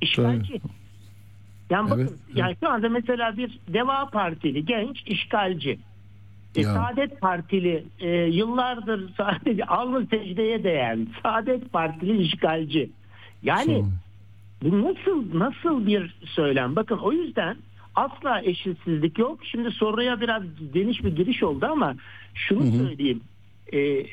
İşgalci. 0.00 0.58
Tabii. 0.58 0.72
Yani 1.70 1.90
bakın 1.90 2.02
evet, 2.02 2.18
yani 2.34 2.56
şu 2.60 2.68
anda 2.68 2.88
mesela 2.88 3.36
bir 3.36 3.58
Deva 3.68 4.06
Partili 4.06 4.64
genç 4.64 5.02
işgalci. 5.06 5.78
E, 6.56 6.62
Saadet 6.62 7.20
Partili 7.20 7.84
e, 8.00 8.08
yıllardır 8.10 9.10
sadece 9.16 9.64
alnı 9.68 10.06
secdeye 10.06 10.64
değen 10.64 11.06
Saadet 11.22 11.72
Partili 11.72 12.22
işgalci. 12.22 12.90
Yani 13.42 13.84
bu 14.62 14.82
nasıl 14.82 15.38
nasıl 15.38 15.86
bir 15.86 16.16
söylem? 16.24 16.76
Bakın 16.76 16.98
o 16.98 17.12
yüzden 17.12 17.56
asla 17.94 18.42
eşitsizlik 18.42 19.18
yok. 19.18 19.38
Şimdi 19.44 19.70
soruya 19.70 20.20
biraz 20.20 20.42
geniş 20.74 21.04
bir 21.04 21.16
giriş 21.16 21.42
oldu 21.42 21.66
ama 21.66 21.94
şunu 22.34 22.60
hı 22.60 22.68
hı. 22.68 22.86
söyleyeyim. 22.86 23.20
E, 23.72 24.06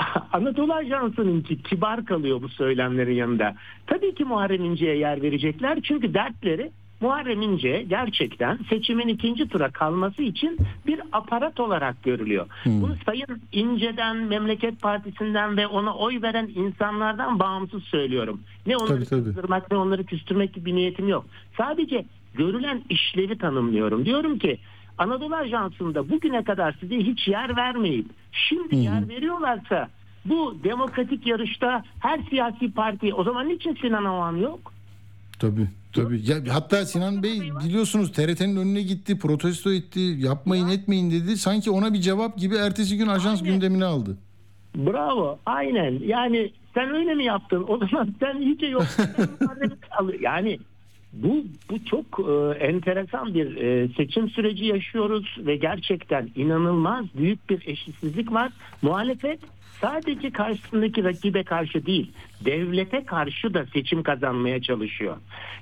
Anadolu 0.32 0.74
Ajansı'nın 0.74 1.40
ki 1.40 1.62
kibar 1.62 2.04
kalıyor 2.04 2.42
bu 2.42 2.48
söylemlerin 2.48 3.14
yanında. 3.14 3.54
Tabii 3.86 4.14
ki 4.14 4.24
Muharrem 4.24 4.64
İnce'ye 4.64 4.96
yer 4.96 5.22
verecekler. 5.22 5.78
Çünkü 5.82 6.14
dertleri 6.14 6.70
Muharrem 7.00 7.42
İnce 7.42 7.84
gerçekten 7.88 8.58
seçimin 8.68 9.08
ikinci 9.08 9.48
tura 9.48 9.70
kalması 9.70 10.22
için 10.22 10.58
bir 10.86 11.00
aparat 11.12 11.60
olarak 11.60 12.02
görülüyor. 12.02 12.46
Hmm. 12.62 12.82
Bunu 12.82 12.96
Sayın 13.06 13.42
İnce'den, 13.52 14.16
Memleket 14.16 14.80
Partisi'nden 14.80 15.56
ve 15.56 15.66
ona 15.66 15.94
oy 15.94 16.22
veren 16.22 16.50
insanlardan 16.54 17.38
bağımsız 17.38 17.82
söylüyorum. 17.82 18.40
Ne 18.66 18.76
onları 18.76 19.04
tabii, 19.04 19.24
kızdırmak 19.24 19.70
ne 19.70 19.76
onları 19.76 20.04
küstürmek 20.04 20.54
gibi 20.54 20.66
bir 20.66 20.74
niyetim 20.74 21.08
yok. 21.08 21.26
Sadece 21.56 22.04
görülen 22.34 22.82
işlevi 22.88 23.38
tanımlıyorum. 23.38 24.04
Diyorum 24.04 24.38
ki 24.38 24.58
Anadolu 24.98 25.34
Ajansı'nda 25.34 26.10
bugüne 26.10 26.44
kadar 26.44 26.76
size 26.80 26.96
hiç 26.96 27.28
yer 27.28 27.56
vermeyip 27.56 28.06
şimdi 28.32 28.76
hmm. 28.76 28.82
yer 28.82 29.08
veriyorlarsa 29.08 29.88
bu 30.24 30.56
demokratik 30.64 31.26
yarışta 31.26 31.84
her 32.00 32.20
siyasi 32.30 32.72
parti 32.72 33.14
o 33.14 33.24
zaman 33.24 33.48
niçin 33.48 33.74
Sinan 33.74 34.04
Oğan 34.04 34.36
yok? 34.36 34.72
Tabii. 35.38 35.68
Tabii. 35.92 36.30
Ya, 36.30 36.36
hatta 36.54 36.86
Sinan 36.86 37.22
Bey 37.22 37.40
biliyorsunuz 37.64 38.12
TRT'nin 38.12 38.56
önüne 38.56 38.82
gitti, 38.82 39.18
protesto 39.18 39.72
etti, 39.72 40.00
yapmayın 40.00 40.68
etmeyin 40.68 41.10
dedi. 41.10 41.36
Sanki 41.36 41.70
ona 41.70 41.92
bir 41.92 42.00
cevap 42.00 42.38
gibi 42.38 42.54
ertesi 42.54 42.96
gün 42.96 43.06
ajans 43.06 43.42
Aynen. 43.42 43.54
gündemine 43.54 43.84
aldı. 43.84 44.16
Bravo. 44.76 45.38
Aynen. 45.46 45.98
Yani 46.06 46.52
sen 46.74 46.90
öyle 46.94 47.14
mi 47.14 47.24
yaptın? 47.24 47.64
O 47.68 47.78
zaman 47.78 48.14
sen 48.20 48.40
iyice 48.40 48.66
yok. 48.66 48.86
yani 50.20 50.58
bu 51.12 51.44
bu 51.70 51.84
çok 51.84 52.04
e, 52.28 52.64
enteresan 52.66 53.34
bir 53.34 53.56
e, 53.56 53.88
seçim 53.96 54.30
süreci 54.30 54.64
yaşıyoruz 54.64 55.36
ve 55.38 55.56
gerçekten 55.56 56.30
inanılmaz 56.36 57.04
büyük 57.18 57.50
bir 57.50 57.62
eşitsizlik 57.66 58.32
var. 58.32 58.52
Muhalefet 58.82 59.40
sadece 59.80 60.30
karşısındaki 60.30 61.04
rakibe 61.04 61.42
karşı 61.42 61.86
değil, 61.86 62.10
devlete 62.44 63.04
karşı 63.04 63.54
da 63.54 63.66
seçim 63.72 64.02
kazanmaya 64.02 64.62
çalışıyor. 64.62 65.16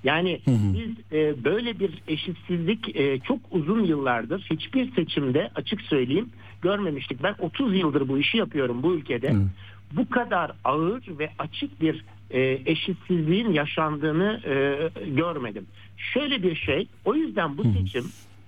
Yani 0.05 0.41
biz 0.47 0.91
e, 1.13 1.45
böyle 1.45 1.79
bir 1.81 2.03
eşitsizlik 2.09 2.97
e, 2.97 3.19
çok 3.19 3.39
uzun 3.51 3.85
yıllardır 3.85 4.47
hiçbir 4.51 4.95
seçimde 4.95 5.51
açık 5.55 5.81
söyleyeyim 5.83 6.31
görmemiştik. 6.63 7.23
Ben 7.23 7.35
30 7.39 7.77
yıldır 7.77 8.09
bu 8.09 8.19
işi 8.19 8.39
yapıyorum 8.39 8.83
bu 8.83 8.95
ülkede. 8.95 9.35
Bu 9.93 10.11
kadar 10.11 10.53
ağır 10.65 11.19
ve 11.19 11.31
açık 11.39 11.81
bir 11.81 12.05
e, 12.31 12.61
eşitsizliğin 12.67 13.53
yaşandığını 13.53 14.41
e, 14.45 15.11
görmedim. 15.11 15.67
Şöyle 15.97 16.43
bir 16.43 16.57
şey, 16.57 16.89
o 17.05 17.15
yüzden 17.15 17.59
bu 17.59 17.63
seçim 17.65 18.05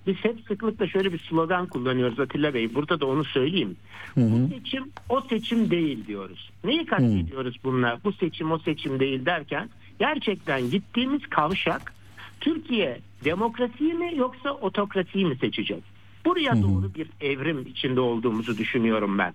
biz 0.07 0.17
hep 0.17 0.37
sıklıkla 0.49 0.87
şöyle 0.87 1.13
bir 1.13 1.19
slogan 1.19 1.67
kullanıyoruz 1.67 2.21
Atilla 2.21 2.55
Bey. 2.55 2.75
Burada 2.75 3.01
da 3.01 3.07
onu 3.07 3.25
söyleyeyim. 3.25 3.77
Bu 4.17 4.55
seçim 4.55 4.85
o 5.09 5.21
seçim 5.21 5.71
değil 5.71 6.07
diyoruz. 6.07 6.51
Neyi 6.65 6.87
kastediyoruz 6.87 7.57
bununla? 7.65 7.99
Bu 8.05 8.13
seçim 8.13 8.53
o 8.53 8.59
seçim 8.59 9.01
değil 9.01 9.27
derken 9.27 9.69
gerçekten 9.99 10.71
gittiğimiz 10.71 11.27
kavşak 11.27 11.93
Türkiye 12.41 13.01
demokrasiyi 13.25 13.95
mi 13.95 14.13
yoksa 14.17 14.51
otokrasiyi 14.51 15.27
mi 15.27 15.37
seçecek? 15.37 15.83
Buraya 16.25 16.63
doğru 16.63 16.95
bir 16.95 17.09
evrim 17.21 17.67
içinde 17.67 18.01
olduğumuzu 18.01 18.59
düşünüyorum 18.59 19.19
ben. 19.19 19.35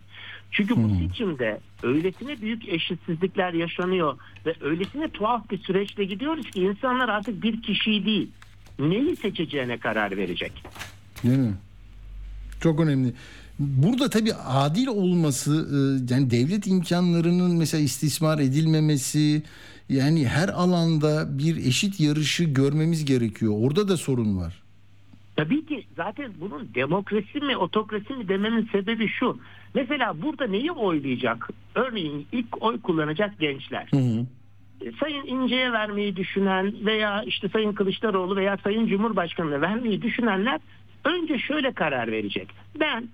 Çünkü 0.52 0.84
bu 0.84 0.90
seçimde 0.96 1.60
öylesine 1.84 2.42
büyük 2.42 2.70
eşitsizlikler 2.70 3.54
yaşanıyor 3.54 4.18
ve 4.46 4.56
öylesine 4.62 5.10
tuhaf 5.10 5.50
bir 5.52 5.58
süreçle 5.58 6.06
gidiyoruz 6.06 6.52
ki 6.52 6.62
insanlar 6.62 7.10
artık 7.10 7.44
bir 7.44 7.62
kişiyi 7.62 8.06
değil 8.06 8.32
neyi 8.80 9.16
seçeceğine 9.16 9.78
karar 9.78 10.18
verecek. 10.18 10.64
Değil 11.24 11.38
mi? 11.38 11.54
Çok 12.62 12.80
önemli. 12.80 13.14
Burada 13.60 14.10
tabii 14.10 14.34
adil 14.34 14.88
olması 14.88 15.52
e, 15.52 16.14
yani 16.14 16.32
devlet 16.32 16.68
imkanlarının 16.68 17.58
mesela 17.58 17.84
istismar 17.84 18.40
edilmemesi 18.40 19.44
yani 19.90 20.28
her 20.28 20.50
alanda 20.50 21.38
bir 21.38 21.58
eşit 21.58 22.00
yarışı 22.00 22.44
görmemiz 22.44 23.06
gerekiyor. 23.06 23.54
Orada 23.58 23.88
da 23.88 23.98
sorun 23.98 24.38
var. 24.38 24.62
Tabii 25.36 25.66
ki 25.66 25.86
zaten 25.96 26.32
bunun 26.40 26.70
demokrasi 26.76 27.40
mi 27.40 27.58
otokrasi 27.58 28.14
mi 28.14 28.28
dememin 28.28 28.70
sebebi 28.72 29.08
şu. 29.08 29.40
Mesela 29.74 30.22
burada 30.22 30.48
neyi 30.48 30.72
oylayacak? 30.72 31.50
Örneğin 31.76 32.28
ilk 32.32 32.64
oy 32.64 32.82
kullanacak 32.82 33.40
gençler. 33.40 33.88
Hı 33.92 33.98
hı. 33.98 34.26
Sayın 35.00 35.26
İnce'ye 35.26 35.72
vermeyi 35.72 36.16
düşünen 36.16 36.74
veya 36.86 37.24
işte 37.24 37.50
Sayın 37.50 37.74
Kılıçdaroğlu 37.74 38.36
veya 38.36 38.58
Sayın 38.58 38.88
Cumhurbaşkanı'na 38.88 39.62
vermeyi 39.62 40.02
düşünenler 40.02 40.60
önce 41.06 41.40
şöyle 41.40 41.72
karar 41.72 42.12
verecek. 42.12 42.50
Ben 42.80 43.08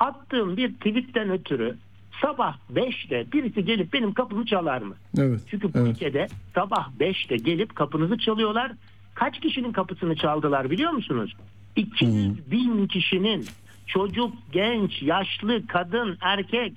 attığım 0.00 0.56
bir 0.56 0.74
tweetten 0.74 1.30
ötürü 1.30 1.76
sabah 2.22 2.56
5'te 2.74 3.32
birisi 3.32 3.64
gelip 3.64 3.92
benim 3.92 4.14
kapımı 4.14 4.46
çalar 4.46 4.82
mı? 4.82 4.94
Evet. 5.18 5.40
Çünkü 5.50 5.74
bu 5.74 5.78
evet. 5.78 5.96
ülkede 5.96 6.26
sabah 6.54 6.88
5'te 7.00 7.36
gelip 7.36 7.76
kapınızı 7.76 8.18
çalıyorlar. 8.18 8.72
Kaç 9.14 9.40
kişinin 9.40 9.72
kapısını 9.72 10.16
çaldılar 10.16 10.70
biliyor 10.70 10.90
musunuz? 10.90 11.36
200 11.76 12.50
bin 12.50 12.86
kişinin 12.86 13.46
çocuk, 13.86 14.32
genç, 14.52 15.02
yaşlı, 15.02 15.66
kadın, 15.66 16.18
erkek 16.20 16.72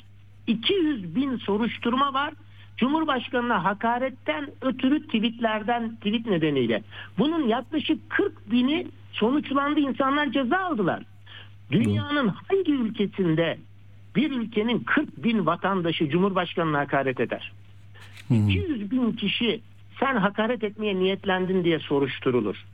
200 0.47 1.15
bin 1.15 1.37
soruşturma 1.37 2.13
var. 2.13 2.33
Cumhurbaşkanına 2.81 3.63
hakaretten 3.63 4.47
ötürü 4.61 5.05
tweetlerden 5.05 5.95
tweet 5.95 6.25
nedeniyle. 6.25 6.83
Bunun 7.17 7.47
yaklaşık 7.47 8.09
40 8.09 8.51
bini 8.51 8.87
sonuçlandı 9.11 9.79
insanlar 9.79 10.31
ceza 10.31 10.57
aldılar. 10.57 11.03
Dünyanın 11.71 12.27
hangi 12.27 12.71
ülkesinde 12.71 13.57
bir 14.15 14.31
ülkenin 14.31 14.79
40 14.79 15.23
bin 15.23 15.45
vatandaşı 15.45 16.09
Cumhurbaşkanına 16.09 16.79
hakaret 16.79 17.19
eder? 17.19 17.51
200 18.29 18.91
bin 18.91 19.11
kişi 19.11 19.61
sen 19.99 20.15
hakaret 20.15 20.63
etmeye 20.63 20.95
niyetlendin 20.95 21.63
diye 21.63 21.79
soruşturulur. 21.79 22.65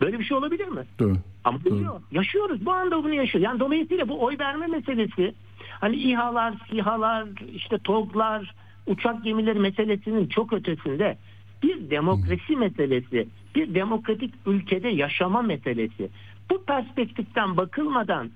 Böyle 0.00 0.18
bir 0.18 0.24
şey 0.24 0.36
olabilir 0.36 0.68
mi? 0.68 0.84
Doğru. 0.98 1.16
Ama 1.44 1.58
oluyor. 1.70 2.00
Yaşıyoruz. 2.10 2.66
Bu 2.66 2.72
anda 2.72 3.04
bunu 3.04 3.14
yaşıyoruz. 3.14 3.44
Yani 3.44 3.60
dolayısıyla 3.60 4.08
bu 4.08 4.24
oy 4.24 4.38
verme 4.38 4.66
meselesi 4.66 5.34
hani 5.80 5.96
İHA'lar, 5.96 6.54
SİHA'lar, 6.70 7.26
işte 7.54 7.78
TOG'lar, 7.78 8.54
uçak 8.86 9.24
gemileri 9.24 9.58
meselesinin 9.58 10.26
çok 10.26 10.52
ötesinde 10.52 11.16
bir 11.62 11.90
demokrasi 11.90 12.56
meselesi, 12.56 13.28
bir 13.54 13.74
demokratik 13.74 14.34
ülkede 14.46 14.88
yaşama 14.88 15.42
meselesi. 15.42 16.08
Bu 16.50 16.64
perspektiften 16.64 17.56
bakılmadan 17.56 18.30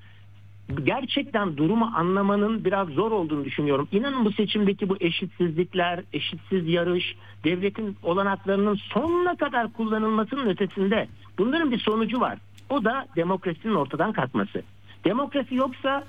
gerçekten 0.85 1.57
durumu 1.57 1.93
anlamanın 1.95 2.65
biraz 2.65 2.89
zor 2.89 3.13
olduğunu 3.13 3.45
düşünüyorum. 3.45 3.89
İnanın 3.93 4.25
bu 4.25 4.33
seçimdeki 4.33 4.89
bu 4.89 4.97
eşitsizlikler, 5.01 6.05
eşitsiz 6.13 6.69
yarış, 6.69 7.17
devletin 7.45 7.97
olanaklarının 8.03 8.75
sonuna 8.75 9.37
kadar 9.37 9.73
kullanılmasının 9.73 10.47
ötesinde 10.47 11.09
bunların 11.39 11.71
bir 11.71 11.79
sonucu 11.79 12.21
var. 12.21 12.39
O 12.71 12.85
da 12.85 13.07
demokrasinin 13.17 13.75
ortadan 13.75 14.13
kalkması. 14.13 14.63
Demokrasi 15.05 15.55
yoksa 15.55 16.05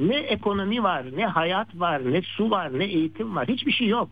ne 0.00 0.16
ekonomi 0.16 0.82
var, 0.82 1.06
ne 1.16 1.26
hayat 1.26 1.68
var, 1.74 2.12
ne 2.12 2.22
su 2.22 2.50
var, 2.50 2.78
ne 2.78 2.84
eğitim 2.84 3.36
var. 3.36 3.48
Hiçbir 3.48 3.72
şey 3.72 3.88
yok. 3.88 4.10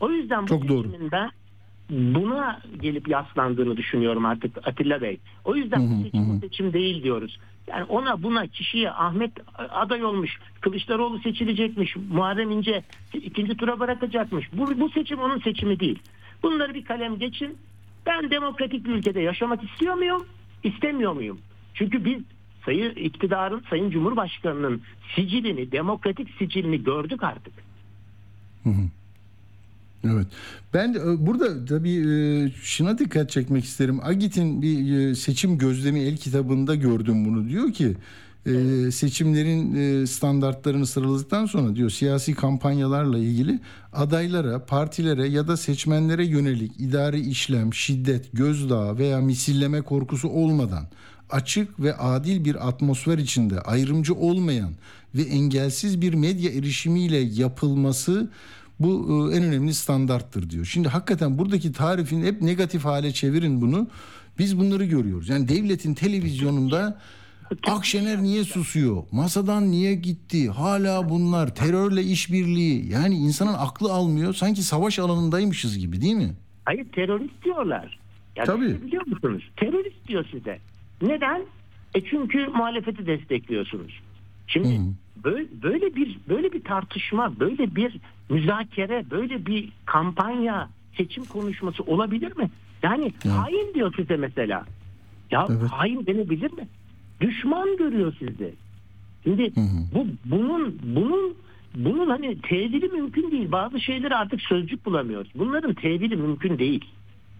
O 0.00 0.10
yüzden 0.10 0.42
bu 0.42 0.46
Çok 0.46 0.68
doğru. 0.68 0.88
ben 1.12 1.30
buna 1.90 2.60
gelip 2.82 3.08
yaslandığını 3.08 3.76
düşünüyorum 3.76 4.26
artık 4.26 4.68
Atilla 4.68 5.00
Bey. 5.00 5.18
O 5.44 5.56
yüzden 5.56 5.80
bu 5.90 6.02
seçim 6.04 6.40
seçim 6.40 6.72
değil 6.72 7.02
diyoruz. 7.02 7.38
Yani 7.66 7.84
ona 7.84 8.22
buna 8.22 8.46
kişiye 8.46 8.90
Ahmet 8.90 9.32
aday 9.58 10.04
olmuş, 10.04 10.38
Kılıçdaroğlu 10.60 11.18
seçilecekmiş, 11.18 11.96
Muharrem 11.96 12.50
İnce 12.50 12.82
ikinci 13.14 13.56
tura 13.56 13.80
bırakacakmış. 13.80 14.48
Bu, 14.52 14.80
bu 14.80 14.90
seçim 14.90 15.18
onun 15.18 15.38
seçimi 15.38 15.80
değil. 15.80 15.98
Bunları 16.42 16.74
bir 16.74 16.84
kalem 16.84 17.18
geçin. 17.18 17.58
Ben 18.06 18.30
demokratik 18.30 18.84
bir 18.84 18.90
ülkede 18.90 19.20
yaşamak 19.20 19.64
istiyor 19.64 19.94
muyum? 19.94 20.26
İstemiyor 20.64 21.12
muyum? 21.12 21.38
Çünkü 21.74 22.04
biz 22.04 22.18
sayı 22.64 22.90
iktidarın, 22.90 23.62
sayın 23.70 23.90
Cumhurbaşkanı'nın 23.90 24.82
sicilini, 25.14 25.72
demokratik 25.72 26.28
sicilini 26.38 26.84
gördük 26.84 27.22
artık. 27.22 27.52
Evet. 30.04 30.26
Ben 30.74 30.94
de 30.94 30.98
e, 30.98 31.26
burada 31.26 31.64
tabii 31.64 31.96
e, 31.96 32.50
şuna 32.62 32.98
dikkat 32.98 33.30
çekmek 33.30 33.64
isterim. 33.64 34.00
Agit'in 34.02 34.62
bir 34.62 34.98
e, 34.98 35.14
seçim 35.14 35.58
gözlemi 35.58 36.00
el 36.00 36.16
kitabında 36.16 36.74
gördüm 36.74 37.24
bunu. 37.24 37.48
Diyor 37.48 37.72
ki 37.72 37.96
seçimlerin 38.90 40.04
standartlarını 40.04 40.86
sıraladıktan 40.86 41.46
sonra 41.46 41.76
diyor 41.76 41.90
siyasi 41.90 42.34
kampanyalarla 42.34 43.18
ilgili 43.18 43.60
adaylara, 43.92 44.66
partilere 44.66 45.28
ya 45.28 45.48
da 45.48 45.56
seçmenlere 45.56 46.26
yönelik 46.26 46.72
idari 46.80 47.20
işlem, 47.20 47.74
şiddet, 47.74 48.32
gözdağı 48.32 48.98
veya 48.98 49.20
misilleme 49.20 49.80
korkusu 49.80 50.28
olmadan 50.28 50.86
açık 51.34 51.80
ve 51.80 51.96
adil 51.96 52.44
bir 52.44 52.68
atmosfer 52.68 53.18
içinde 53.18 53.60
ayrımcı 53.60 54.14
olmayan 54.14 54.70
ve 55.14 55.22
engelsiz 55.22 56.00
bir 56.00 56.14
medya 56.14 56.50
erişimiyle 56.50 57.18
yapılması 57.18 58.30
bu 58.80 59.08
e, 59.32 59.36
en 59.36 59.44
önemli 59.44 59.74
standarttır 59.74 60.50
diyor. 60.50 60.64
Şimdi 60.64 60.88
hakikaten 60.88 61.38
buradaki 61.38 61.72
tarifin 61.72 62.22
hep 62.24 62.42
negatif 62.42 62.84
hale 62.84 63.12
çevirin 63.12 63.60
bunu. 63.60 63.88
Biz 64.38 64.58
bunları 64.58 64.84
görüyoruz. 64.84 65.28
Yani 65.28 65.48
devletin 65.48 65.94
televizyonunda 65.94 67.00
Akşener 67.66 68.22
niye 68.22 68.44
susuyor? 68.44 69.02
Masadan 69.12 69.70
niye 69.70 69.94
gitti? 69.94 70.50
Hala 70.50 71.08
bunlar 71.08 71.54
terörle 71.54 72.02
işbirliği. 72.02 72.92
Yani 72.92 73.14
insanın 73.14 73.54
aklı 73.54 73.92
almıyor. 73.92 74.34
Sanki 74.34 74.62
savaş 74.62 74.98
alanındaymışız 74.98 75.78
gibi 75.78 76.00
değil 76.00 76.14
mi? 76.14 76.32
Hayır 76.64 76.84
terörist 76.92 77.44
diyorlar. 77.44 77.98
Ya 78.36 78.44
Tabii. 78.44 78.82
Biliyor 78.82 79.06
musunuz? 79.06 79.42
Terörist 79.56 80.08
diyor 80.08 80.24
size. 80.30 80.58
Neden? 81.04 81.42
E 81.94 82.00
çünkü 82.00 82.46
muhalefeti 82.46 83.06
destekliyorsunuz. 83.06 84.00
Şimdi 84.46 84.80
böyle, 85.24 85.48
böyle 85.62 85.96
bir 85.96 86.18
böyle 86.28 86.52
bir 86.52 86.64
tartışma, 86.64 87.40
böyle 87.40 87.74
bir 87.76 87.96
müzakere, 88.30 89.04
böyle 89.10 89.46
bir 89.46 89.72
kampanya, 89.86 90.68
seçim 90.96 91.24
konuşması 91.24 91.82
olabilir 91.82 92.36
mi? 92.36 92.50
Yani 92.82 93.12
hain 93.28 93.74
diyor 93.74 93.94
size 93.96 94.16
mesela. 94.16 94.64
Ya 95.30 95.46
Evet. 95.50 95.70
hain 95.70 96.06
denebilir 96.06 96.52
mi? 96.52 96.68
Düşman 97.20 97.76
görüyor 97.76 98.14
sizi. 98.18 98.54
Şimdi 99.24 99.52
bu 99.94 100.06
bunun 100.24 100.78
bunun 100.82 101.34
bunun 101.74 102.08
hani 102.10 102.40
tevili 102.40 102.88
mümkün 102.88 103.30
değil. 103.30 103.52
Bazı 103.52 103.80
şeyleri 103.80 104.14
artık 104.14 104.40
sözcük 104.40 104.86
bulamıyoruz. 104.86 105.30
Bunların 105.34 105.74
tevili 105.74 106.16
mümkün 106.16 106.58
değil. 106.58 106.84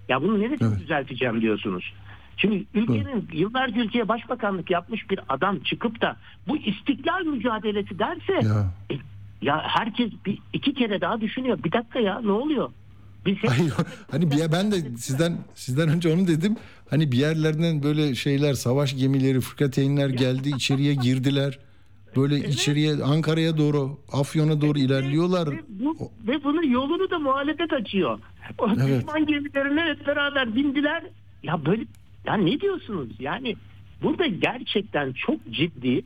Ya 0.09 0.22
bunu 0.22 0.40
neresini 0.40 0.68
Evet. 0.68 0.81
düzelteceğim 0.81 1.40
diyorsunuz. 1.40 1.92
Şimdi 2.37 2.64
ülkenin 2.75 3.29
yıllarca 3.33 3.83
ülkeye 3.83 4.09
başbakanlık 4.09 4.70
yapmış 4.70 5.11
bir 5.11 5.20
adam 5.29 5.59
çıkıp 5.61 6.01
da 6.01 6.16
bu 6.49 6.57
istiklal 6.57 7.25
mücadelesi 7.25 7.99
derse 7.99 8.33
Ya. 8.33 8.70
e, 8.90 8.94
Ya 9.42 9.62
herkes 9.66 10.11
bir 10.27 10.38
iki 10.53 10.75
kere 10.75 11.01
daha 11.01 11.20
düşünüyor. 11.20 11.59
Bir 11.64 11.73
dakika 11.73 12.01
ya 12.01 12.20
ne 12.20 12.31
oluyor? 12.33 12.70
Biz 13.27 13.37
hep- 13.37 13.51
Hayır, 13.51 13.73
hani 14.11 14.31
bir 14.31 14.53
ben 14.53 14.73
de 14.73 14.77
sizden 14.97 15.38
sizden 15.55 15.88
önce 15.88 16.12
onu 16.14 16.27
dedim. 16.27 16.57
Hani 16.90 17.12
bir 17.12 17.16
yerlerden 17.16 17.83
böyle 17.83 18.14
şeyler, 18.14 18.55
savaş 18.55 18.97
gemileri, 18.97 19.40
fırkateynler 19.40 20.09
geldi, 20.09 20.49
içeriye 20.57 20.94
girdiler. 20.94 21.59
Böyle 22.16 22.38
içeriye 22.49 22.94
Ankara'ya 23.05 23.59
doğru, 23.59 23.99
Afyon'a 24.12 24.61
doğru 24.61 24.79
ilerliyorlar. 24.79 25.51
Ve, 25.51 25.61
bu, 25.68 25.97
ve 26.27 26.44
bunun 26.44 26.62
yolunu 26.62 27.11
da 27.11 27.18
muhalefet 27.18 27.73
açıyor. 27.73 28.18
O 28.59 28.68
Evet. 28.68 28.99
düşman 29.01 29.27
gemilerine 29.27 29.81
hep 29.81 30.07
beraber 30.07 30.57
bindiler. 30.57 31.03
Ya 31.42 31.66
böyle 31.66 31.83
ya 32.27 32.35
ne 32.35 32.61
diyorsunuz? 32.61 33.09
Yani 33.19 33.57
burada 34.03 34.27
gerçekten 34.27 35.13
çok 35.13 35.51
ciddi 35.51 36.03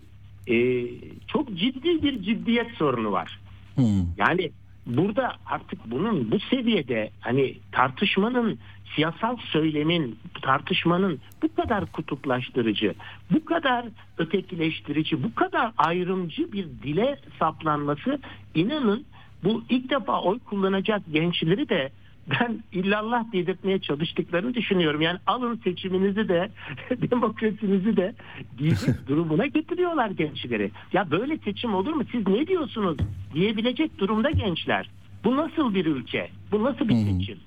e, 0.46 0.86
çok 1.26 1.54
ciddi 1.54 2.02
bir 2.02 2.22
ciddiyet 2.22 2.70
sorunu 2.70 3.12
var. 3.12 3.40
Hmm. 3.74 4.06
Yani 4.16 4.50
burada 4.86 5.32
artık 5.46 5.90
bunun 5.90 6.30
bu 6.30 6.38
seviyede 6.40 7.10
hani 7.20 7.54
tartışmanın 7.72 8.58
siyasal 8.96 9.36
söylemin 9.36 10.18
tartışmanın 10.42 11.20
bu 11.42 11.54
kadar 11.54 11.86
kutuplaştırıcı, 11.92 12.94
bu 13.30 13.44
kadar 13.44 13.86
ötekileştirici, 14.18 15.22
bu 15.22 15.34
kadar 15.34 15.72
ayrımcı 15.78 16.52
bir 16.52 16.66
dile 16.82 17.18
saplanması 17.38 18.18
inanın 18.54 19.04
bu 19.44 19.62
ilk 19.68 19.90
defa 19.90 20.20
oy 20.20 20.38
kullanacak 20.38 21.02
gençleri 21.12 21.68
de 21.68 21.90
ben 22.30 22.62
illallah 22.72 23.32
dedirtmeye 23.32 23.78
çalıştıklarını 23.78 24.54
düşünüyorum. 24.54 25.00
Yani 25.00 25.18
alın 25.26 25.60
seçiminizi 25.64 26.28
de 26.28 26.50
demokrasinizi 27.10 27.96
de 27.96 28.14
diyecek 28.58 28.94
durumuna 29.08 29.46
getiriyorlar 29.46 30.10
gençleri. 30.10 30.70
Ya 30.92 31.10
böyle 31.10 31.38
seçim 31.38 31.74
olur 31.74 31.92
mu? 31.92 32.02
Siz 32.12 32.26
ne 32.26 32.46
diyorsunuz? 32.46 32.96
Diyebilecek 33.34 33.98
durumda 33.98 34.30
gençler. 34.30 34.90
Bu 35.24 35.36
nasıl 35.36 35.74
bir 35.74 35.86
ülke? 35.86 36.30
Bu 36.52 36.64
nasıl 36.64 36.88
bir 36.88 36.94
seçim? 36.94 37.38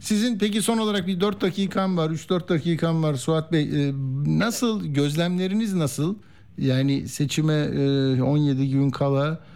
Sizin 0.00 0.38
peki 0.38 0.62
son 0.62 0.78
olarak 0.78 1.06
bir 1.06 1.20
4 1.20 1.40
dakikam 1.40 1.96
var, 1.96 2.10
3-4 2.10 2.48
dakikam 2.48 3.02
var 3.02 3.14
Suat 3.14 3.52
Bey. 3.52 3.62
Ee, 3.62 3.92
nasıl, 4.26 4.86
gözlemleriniz 4.94 5.74
nasıl? 5.74 6.16
Yani 6.58 7.08
seçime 7.08 7.54
e, 7.54 8.22
17 8.22 8.70
gün 8.70 8.90
kala 8.90 9.32
e, 9.32 9.55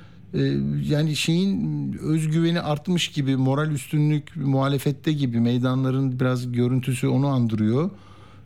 yani 0.88 1.16
şeyin 1.16 1.92
özgüveni 1.92 2.60
artmış 2.60 3.08
gibi, 3.08 3.36
moral 3.36 3.70
üstünlük 3.70 4.36
muhalefette 4.36 5.12
gibi 5.12 5.40
meydanların 5.40 6.20
biraz 6.20 6.52
görüntüsü 6.52 7.08
onu 7.08 7.26
andırıyor. 7.26 7.90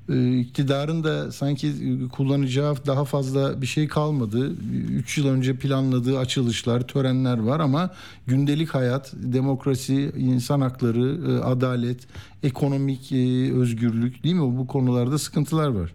Ee, 0.08 0.38
iktidarın 0.38 1.04
da 1.04 1.32
sanki 1.32 1.72
kullanacağı 2.12 2.86
daha 2.86 3.04
fazla 3.04 3.62
bir 3.62 3.66
şey 3.66 3.88
kalmadı. 3.88 4.52
3 4.90 5.18
yıl 5.18 5.28
önce 5.28 5.56
planladığı 5.56 6.18
açılışlar, 6.18 6.80
törenler 6.88 7.38
var 7.38 7.60
ama 7.60 7.90
gündelik 8.26 8.74
hayat, 8.74 9.12
demokrasi, 9.16 10.12
insan 10.18 10.60
hakları, 10.60 11.18
e, 11.30 11.44
adalet, 11.44 12.06
ekonomik 12.42 13.12
e, 13.12 13.52
özgürlük 13.54 14.24
değil 14.24 14.34
mi? 14.34 14.58
Bu 14.58 14.66
konularda 14.66 15.18
sıkıntılar 15.18 15.68
var. 15.68 15.92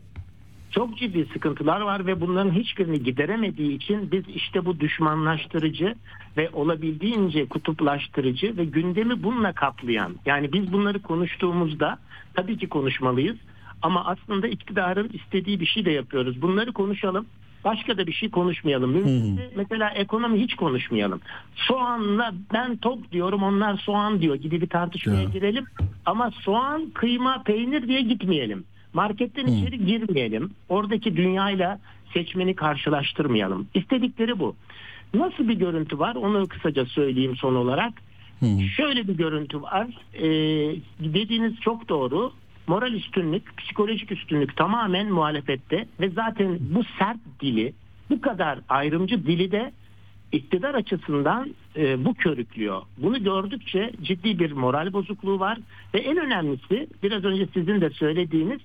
Çok 0.71 0.97
ciddi 0.97 1.25
sıkıntılar 1.33 1.81
var 1.81 2.05
ve 2.05 2.21
bunların 2.21 2.51
hiçbirini 2.51 3.03
gideremediği 3.03 3.75
için 3.75 4.11
biz 4.11 4.23
işte 4.35 4.65
bu 4.65 4.79
düşmanlaştırıcı 4.79 5.95
ve 6.37 6.49
olabildiğince 6.53 7.45
kutuplaştırıcı 7.45 8.57
ve 8.57 8.65
gündemi 8.65 9.23
bununla 9.23 9.53
kaplayan 9.53 10.15
yani 10.25 10.53
biz 10.53 10.73
bunları 10.73 11.01
konuştuğumuzda 11.01 11.97
tabii 12.33 12.57
ki 12.57 12.69
konuşmalıyız 12.69 13.37
ama 13.81 14.05
aslında 14.05 14.47
iktidarın 14.47 15.09
istediği 15.13 15.59
bir 15.59 15.65
şey 15.65 15.85
de 15.85 15.91
yapıyoruz. 15.91 16.41
Bunları 16.41 16.71
konuşalım. 16.71 17.25
Başka 17.65 17.97
da 17.97 18.07
bir 18.07 18.13
şey 18.13 18.29
konuşmayalım. 18.29 18.91
Mümkünse 18.91 19.49
mesela 19.55 19.89
ekonomi 19.89 20.39
hiç 20.43 20.55
konuşmayalım. 20.55 21.21
Soğanla 21.55 22.33
ben 22.53 22.77
top 22.77 23.11
diyorum 23.11 23.43
onlar 23.43 23.77
soğan 23.77 24.21
diyor 24.21 24.35
gibi 24.35 24.61
bir 24.61 24.67
tartışmaya 24.67 25.21
Ya. 25.21 25.29
girelim. 25.29 25.65
Ama 26.05 26.31
soğan, 26.31 26.89
kıyma, 26.93 27.43
peynir 27.43 27.87
diye 27.87 28.01
gitmeyelim. 28.01 28.63
Marketten 28.93 29.45
içeri 29.47 29.85
girmeyelim. 29.85 30.51
Oradaki 30.69 31.17
dünyayla 31.17 31.79
seçmeni 32.13 32.55
karşılaştırmayalım. 32.55 33.67
İstedikleri 33.73 34.39
bu. 34.39 34.55
Nasıl 35.13 35.47
bir 35.47 35.53
görüntü 35.53 35.99
var 35.99 36.15
onu 36.15 36.47
kısaca 36.47 36.85
söyleyeyim 36.85 37.35
son 37.35 37.55
olarak. 37.55 37.93
Şöyle 38.77 39.07
bir 39.07 39.17
görüntü 39.17 39.61
var. 39.61 39.87
Ee, 40.13 40.25
dediğiniz 40.99 41.59
çok 41.59 41.89
doğru. 41.89 42.31
Moral 42.67 42.93
üstünlük, 42.93 43.57
psikolojik 43.57 44.11
üstünlük 44.11 44.57
tamamen 44.57 45.11
muhalefette 45.11 45.87
ve 45.99 46.09
zaten 46.09 46.57
bu 46.59 46.83
sert 46.99 47.17
dili, 47.41 47.73
bu 48.09 48.21
kadar 48.21 48.59
ayrımcı 48.69 49.25
dili 49.25 49.51
de 49.51 49.71
iktidar 50.31 50.73
açısından 50.73 51.55
e, 51.75 52.05
bu 52.05 52.13
körüklüyor. 52.13 52.81
Bunu 52.97 53.23
gördükçe 53.23 53.91
ciddi 54.01 54.39
bir 54.39 54.51
moral 54.51 54.93
bozukluğu 54.93 55.39
var 55.39 55.57
ve 55.93 55.99
en 55.99 56.17
önemlisi 56.17 56.87
biraz 57.03 57.25
önce 57.25 57.47
sizin 57.53 57.81
de 57.81 57.89
söylediğiniz 57.89 58.59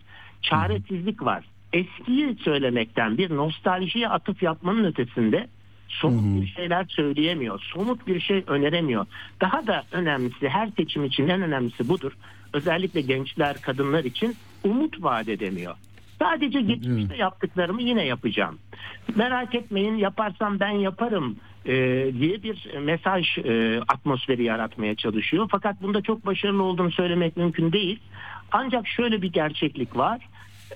çaresizlik 0.44 1.22
var. 1.22 1.44
Eskiyi 1.72 2.36
söylemekten 2.44 3.18
bir 3.18 3.36
nostaljiye 3.36 4.08
atıf 4.08 4.42
yapmanın 4.42 4.84
ötesinde 4.84 5.46
somut 5.88 6.42
bir 6.42 6.46
şeyler 6.46 6.84
söyleyemiyor. 6.88 7.60
Somut 7.74 8.06
bir 8.06 8.20
şey 8.20 8.44
öneremiyor. 8.46 9.06
Daha 9.40 9.66
da 9.66 9.82
önemlisi 9.92 10.48
her 10.48 10.68
seçim 10.76 11.04
için 11.04 11.28
en 11.28 11.42
önemlisi 11.42 11.88
budur. 11.88 12.12
Özellikle 12.52 13.00
gençler, 13.00 13.56
kadınlar 13.62 14.04
için 14.04 14.36
umut 14.64 15.02
vaat 15.02 15.28
edemiyor. 15.28 15.74
Sadece 16.18 16.60
geçmişte 16.60 17.16
yaptıklarımı 17.16 17.82
yine 17.82 18.04
yapacağım. 18.04 18.58
Merak 19.16 19.54
etmeyin 19.54 19.96
yaparsam 19.96 20.60
ben 20.60 20.70
yaparım 20.70 21.36
e, 21.66 21.74
diye 22.20 22.42
bir 22.42 22.78
mesaj 22.82 23.38
e, 23.38 23.80
atmosferi 23.88 24.44
yaratmaya 24.44 24.94
çalışıyor. 24.94 25.48
Fakat 25.50 25.82
bunda 25.82 26.02
çok 26.02 26.26
başarılı 26.26 26.62
olduğunu 26.62 26.90
söylemek 26.90 27.36
mümkün 27.36 27.72
değil. 27.72 27.98
Ancak 28.52 28.88
şöyle 28.88 29.22
bir 29.22 29.32
gerçeklik 29.32 29.96
var. 29.96 30.28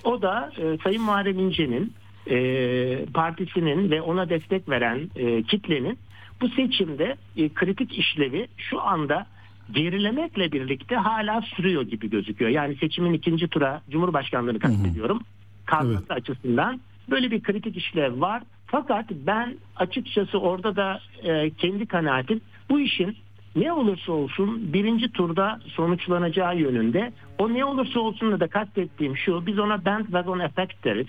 O 0.03 0.21
da 0.21 0.51
e, 0.57 0.77
Sayın 0.83 1.01
Muharrem 1.01 1.39
İnce'nin 1.39 1.93
e, 2.29 3.05
partisinin 3.13 3.91
ve 3.91 4.01
ona 4.01 4.29
destek 4.29 4.69
veren 4.69 5.09
e, 5.15 5.43
kitlenin 5.43 5.97
bu 6.41 6.49
seçimde 6.49 7.15
e, 7.37 7.49
kritik 7.49 7.97
işlevi 7.97 8.47
şu 8.57 8.81
anda 8.81 9.25
gerilemekle 9.71 10.51
birlikte 10.51 10.95
hala 10.95 11.41
sürüyor 11.41 11.81
gibi 11.81 12.09
gözüküyor. 12.09 12.51
Yani 12.51 12.75
seçimin 12.75 13.13
ikinci 13.13 13.47
tura 13.47 13.81
Cumhurbaşkanlığını 13.89 14.59
kastediyorum. 14.59 15.21
Kalması 15.65 16.13
açısından 16.13 16.79
böyle 17.09 17.31
bir 17.31 17.43
kritik 17.43 17.77
işlev 17.77 18.21
var. 18.21 18.43
Fakat 18.65 19.05
ben 19.11 19.57
açıkçası 19.75 20.39
orada 20.39 20.75
da 20.75 20.99
e, 21.23 21.49
kendi 21.49 21.85
kanaatim 21.85 22.41
bu 22.69 22.79
işin 22.79 23.17
ne 23.59 23.73
olursa 23.73 24.11
olsun 24.11 24.73
birinci 24.73 25.11
turda 25.11 25.59
sonuçlanacağı 25.67 26.57
yönünde. 26.57 27.11
O 27.37 27.53
ne 27.53 27.65
olursa 27.65 27.99
olsun 27.99 28.39
da 28.39 28.47
kastettiğim 28.47 29.17
şu 29.17 29.45
biz 29.45 29.59
ona 29.59 29.85
bandwagon 29.85 30.39
effect 30.39 30.83
deriz. 30.83 31.07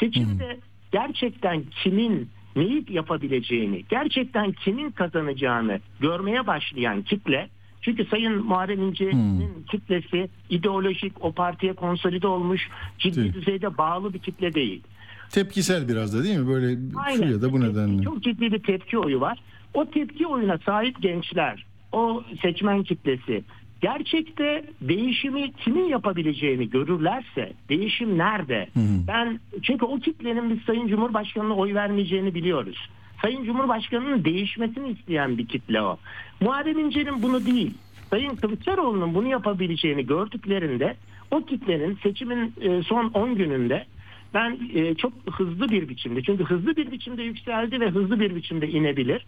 Seçimde 0.00 0.58
gerçekten 0.92 1.62
kimin 1.82 2.28
neyi 2.56 2.84
yapabileceğini, 2.90 3.84
gerçekten 3.88 4.52
kimin 4.52 4.90
kazanacağını 4.90 5.80
görmeye 6.00 6.46
başlayan 6.46 7.02
kitle 7.02 7.48
çünkü 7.82 8.04
Sayın 8.04 8.46
Muharrem 8.46 8.82
İnce'nin 8.82 9.64
kitlesi 9.70 10.28
ideolojik 10.50 11.24
o 11.24 11.32
partiye 11.32 11.72
konsolide 11.72 12.26
olmuş 12.26 12.68
ciddi 12.98 13.16
Değil. 13.16 13.34
düzeyde 13.34 13.78
bağlı 13.78 14.14
bir 14.14 14.18
kitle 14.18 14.54
değil. 14.54 14.82
Tepkisel 15.30 15.88
biraz 15.88 16.18
da 16.18 16.24
değil 16.24 16.38
mi? 16.38 16.48
Böyle 16.48 16.78
şu 17.16 17.24
ya 17.24 17.42
da 17.42 17.52
bu 17.52 17.60
nedenle. 17.60 18.02
Çok 18.02 18.22
ciddi 18.22 18.52
bir 18.52 18.62
tepki 18.62 18.98
oyu 18.98 19.20
var. 19.20 19.38
O 19.74 19.90
tepki 19.90 20.26
oyuna 20.26 20.58
sahip 20.58 21.02
gençler, 21.02 21.66
o 21.92 22.22
seçmen 22.42 22.82
kitlesi 22.82 23.44
gerçekte 23.80 24.64
değişimi 24.80 25.52
kimin 25.52 25.84
yapabileceğini 25.84 26.70
görürlerse 26.70 27.52
değişim 27.68 28.18
nerede? 28.18 28.68
Ben 29.08 29.40
çünkü 29.62 29.84
o 29.84 29.98
kitlenin 29.98 30.50
biz 30.50 30.62
Sayın 30.62 30.88
Cumhurbaşkanı'na 30.88 31.54
oy 31.54 31.74
vermeyeceğini 31.74 32.34
biliyoruz. 32.34 32.88
Sayın 33.22 33.44
Cumhurbaşkanı'nın 33.44 34.24
değişmesini 34.24 34.90
isteyen 34.90 35.38
bir 35.38 35.46
kitle 35.46 35.82
o. 35.82 35.98
Muharrem 36.40 36.78
İnce'nin 36.78 37.22
bunu 37.22 37.46
değil. 37.46 37.74
Sayın 38.10 38.36
Kılıçdaroğlu'nun 38.36 39.14
bunu 39.14 39.28
yapabileceğini 39.28 40.06
gördüklerinde 40.06 40.96
o 41.30 41.44
kitlenin 41.44 41.98
seçimin 42.02 42.54
e, 42.60 42.82
son 42.82 43.10
10 43.14 43.34
gününde 43.34 43.84
ben 44.34 44.58
e, 44.74 44.94
çok 44.94 45.12
hızlı 45.30 45.68
bir 45.68 45.88
biçimde 45.88 46.22
çünkü 46.22 46.44
hızlı 46.44 46.76
bir 46.76 46.90
biçimde 46.90 47.22
yükseldi 47.22 47.80
ve 47.80 47.90
hızlı 47.90 48.20
bir 48.20 48.34
biçimde 48.34 48.68
inebilir. 48.68 49.26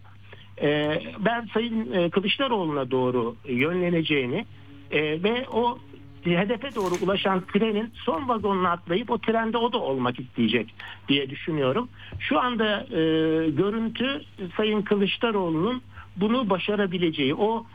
E, 0.61 1.01
ben 1.19 1.47
Sayın 1.53 1.91
e, 1.91 2.09
Kılıçdaroğlu'na 2.09 2.91
doğru 2.91 3.35
yönleneceğini 3.47 4.45
e, 4.91 5.23
ve 5.23 5.45
o 5.53 5.79
hedefe 6.25 6.75
doğru 6.75 6.93
ulaşan 7.01 7.43
trenin 7.53 7.91
son 7.93 8.27
vagonuna 8.27 8.71
atlayıp 8.71 9.11
o 9.11 9.17
trende 9.17 9.57
o 9.57 9.73
da 9.73 9.77
olmak 9.77 10.19
isteyecek 10.19 10.73
diye 11.07 11.29
düşünüyorum. 11.29 11.89
Şu 12.19 12.39
anda 12.39 12.81
e, 12.81 12.99
görüntü 13.49 14.21
Sayın 14.57 14.81
Kılıçdaroğlu'nun 14.81 15.81
bunu 16.17 16.49
başarabileceği 16.49 17.35
o 17.35 17.65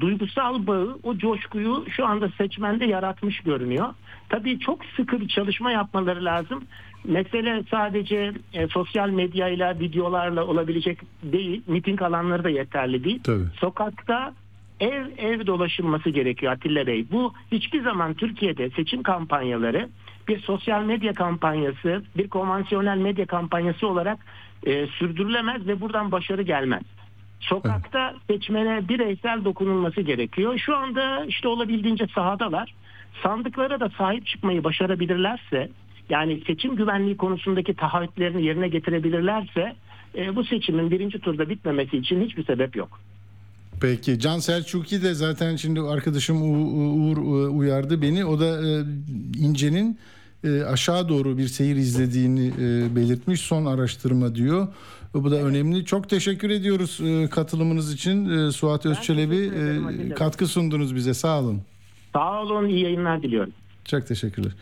duygusal 0.00 0.66
bağı, 0.66 0.98
o 1.02 1.18
coşkuyu 1.18 1.84
şu 1.90 2.06
anda 2.06 2.28
seçmende 2.28 2.84
yaratmış 2.84 3.40
görünüyor. 3.40 3.94
Tabii 4.28 4.58
çok 4.58 4.84
sıkı 4.84 5.20
bir 5.20 5.28
çalışma 5.28 5.72
yapmaları 5.72 6.24
lazım. 6.24 6.64
Mesele 7.04 7.62
sadece 7.70 8.32
e, 8.52 8.68
sosyal 8.68 9.08
medyayla, 9.08 9.78
videolarla 9.80 10.44
olabilecek 10.44 10.98
değil. 11.22 11.62
Miting 11.66 12.02
alanları 12.02 12.44
da 12.44 12.50
yeterli 12.50 13.04
değil. 13.04 13.20
Tabii. 13.24 13.44
Sokakta 13.60 14.34
ev 14.80 15.06
ev 15.18 15.46
dolaşılması 15.46 16.10
gerekiyor 16.10 16.52
Atilla 16.52 16.86
Bey. 16.86 17.06
Bu 17.10 17.32
hiçbir 17.52 17.82
zaman 17.82 18.14
Türkiye'de 18.14 18.70
seçim 18.70 19.02
kampanyaları 19.02 19.88
bir 20.28 20.40
sosyal 20.40 20.82
medya 20.82 21.12
kampanyası, 21.12 22.02
bir 22.16 22.28
konvansiyonel 22.28 22.98
medya 22.98 23.26
kampanyası 23.26 23.88
olarak 23.88 24.18
e, 24.66 24.86
sürdürülemez 24.86 25.66
ve 25.66 25.80
buradan 25.80 26.12
başarı 26.12 26.42
gelmez. 26.42 26.82
Sokakta 27.40 28.14
seçmene 28.30 28.88
bireysel 28.88 29.44
dokunulması 29.44 30.00
gerekiyor. 30.00 30.58
Şu 30.58 30.76
anda 30.76 31.24
işte 31.24 31.48
olabildiğince 31.48 32.06
sahadalar. 32.14 32.74
Sandıklara 33.22 33.80
da 33.80 33.88
sahip 33.98 34.26
çıkmayı 34.26 34.64
başarabilirlerse, 34.64 35.70
yani 36.08 36.42
seçim 36.46 36.76
güvenliği 36.76 37.16
konusundaki 37.16 37.74
taahhütlerini 37.74 38.46
yerine 38.46 38.68
getirebilirlerse 38.68 39.76
e, 40.16 40.36
bu 40.36 40.44
seçimin 40.44 40.90
birinci 40.90 41.18
turda 41.18 41.48
bitmemesi 41.48 41.96
için 41.96 42.24
hiçbir 42.24 42.44
sebep 42.44 42.76
yok. 42.76 43.00
Peki 43.80 44.18
Can 44.18 44.38
Selçuk'i 44.38 45.02
de 45.02 45.14
zaten 45.14 45.56
şimdi 45.56 45.80
arkadaşım 45.80 46.42
Uğur 46.42 47.16
uyardı 47.48 48.02
beni. 48.02 48.24
O 48.24 48.40
da 48.40 48.46
e, 48.46 48.84
İnce'nin 49.38 49.98
e, 50.44 50.62
aşağı 50.62 51.08
doğru 51.08 51.38
bir 51.38 51.46
seyir 51.46 51.76
izlediğini 51.76 52.46
e, 52.46 52.96
belirtmiş. 52.96 53.40
Son 53.40 53.66
araştırma 53.66 54.34
diyor. 54.34 54.68
Bu 55.14 55.30
da 55.30 55.36
önemli. 55.36 55.84
Çok 55.84 56.08
teşekkür 56.08 56.50
ediyoruz 56.50 57.00
katılımınız 57.30 57.94
için. 57.94 58.50
Suat 58.50 58.86
Özçelebi 58.86 59.50
katkı 60.14 60.46
sundunuz 60.46 60.94
bize. 60.94 61.14
Sağ 61.14 61.40
olun. 61.40 61.62
Sağ 62.12 62.42
olun. 62.42 62.68
İyi 62.68 62.84
yayınlar 62.84 63.22
diliyorum. 63.22 63.52
Çok 63.84 64.06
teşekkürler. 64.06 64.52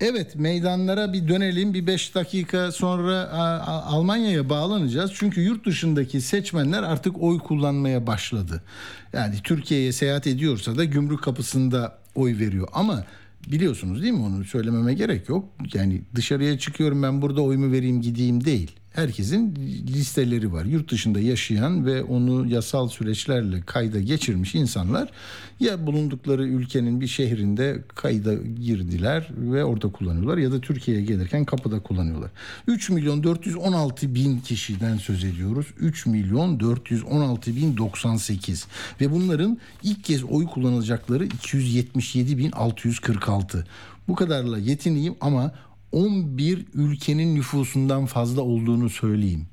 Evet 0.00 0.36
meydanlara 0.36 1.12
bir 1.12 1.28
dönelim. 1.28 1.74
Bir 1.74 1.86
5 1.86 2.14
dakika 2.14 2.72
sonra 2.72 3.30
Almanya'ya 3.86 4.48
bağlanacağız. 4.48 5.12
Çünkü 5.14 5.40
yurt 5.40 5.66
dışındaki 5.66 6.20
seçmenler 6.20 6.82
artık 6.82 7.22
oy 7.22 7.38
kullanmaya 7.38 8.06
başladı. 8.06 8.62
Yani 9.12 9.34
Türkiye'ye 9.44 9.92
seyahat 9.92 10.26
ediyorsa 10.26 10.76
da 10.76 10.84
gümrük 10.84 11.22
kapısında 11.22 11.98
oy 12.14 12.38
veriyor. 12.38 12.68
Ama 12.72 13.04
biliyorsunuz 13.46 14.02
değil 14.02 14.12
mi 14.12 14.22
onu 14.22 14.44
söylememe 14.44 14.94
gerek 14.94 15.28
yok. 15.28 15.48
Yani 15.74 16.02
dışarıya 16.14 16.58
çıkıyorum 16.58 17.02
ben 17.02 17.22
burada 17.22 17.42
oyumu 17.42 17.72
vereyim 17.72 18.02
gideyim 18.02 18.44
değil 18.44 18.76
herkesin 18.96 19.56
listeleri 19.88 20.52
var. 20.52 20.64
Yurt 20.64 20.90
dışında 20.90 21.20
yaşayan 21.20 21.86
ve 21.86 22.02
onu 22.02 22.46
yasal 22.46 22.88
süreçlerle 22.88 23.60
kayda 23.60 24.00
geçirmiş 24.00 24.54
insanlar 24.54 25.08
ya 25.60 25.86
bulundukları 25.86 26.46
ülkenin 26.46 27.00
bir 27.00 27.06
şehrinde 27.06 27.82
kayda 27.94 28.34
girdiler 28.34 29.28
ve 29.36 29.64
orada 29.64 29.88
kullanıyorlar 29.88 30.38
ya 30.38 30.52
da 30.52 30.60
Türkiye'ye 30.60 31.04
gelirken 31.04 31.44
kapıda 31.44 31.80
kullanıyorlar. 31.80 32.30
3 32.66 32.90
milyon 32.90 33.24
416 33.24 34.14
bin 34.14 34.38
kişiden 34.38 34.96
söz 34.96 35.24
ediyoruz. 35.24 35.66
3 35.78 36.06
milyon 36.06 36.60
416 36.60 37.56
bin 37.56 37.76
98 37.76 38.66
ve 39.00 39.12
bunların 39.12 39.58
ilk 39.82 40.04
kez 40.04 40.24
oy 40.24 40.46
kullanılacakları 40.46 41.24
277 41.24 42.38
bin 42.38 42.50
646. 42.50 43.66
Bu 44.08 44.14
kadarla 44.14 44.58
yetineyim 44.58 45.14
ama 45.20 45.52
11 45.96 46.66
ülkenin 46.74 47.34
nüfusundan 47.34 48.06
fazla 48.06 48.42
olduğunu 48.42 48.90
söyleyeyim. 48.90 49.46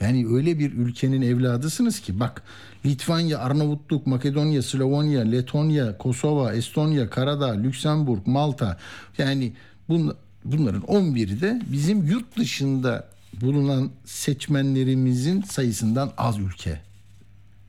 Yani 0.00 0.26
öyle 0.28 0.58
bir 0.58 0.72
ülkenin 0.72 1.22
evladısınız 1.22 2.00
ki 2.00 2.20
bak 2.20 2.42
Litvanya, 2.86 3.38
Arnavutluk, 3.38 4.06
Makedonya, 4.06 4.62
Slovenya, 4.62 5.20
Letonya, 5.20 5.98
Kosova, 5.98 6.52
Estonya, 6.54 7.10
Karadağ, 7.10 7.52
Lüksemburg, 7.52 8.26
Malta 8.26 8.78
yani 9.18 9.52
bun, 9.88 10.14
bunların 10.44 10.82
11'i 10.82 11.40
de 11.40 11.62
bizim 11.72 12.06
yurt 12.06 12.38
dışında 12.38 13.08
bulunan 13.40 13.90
seçmenlerimizin 14.04 15.42
sayısından 15.42 16.12
az 16.16 16.38
ülke 16.38 16.80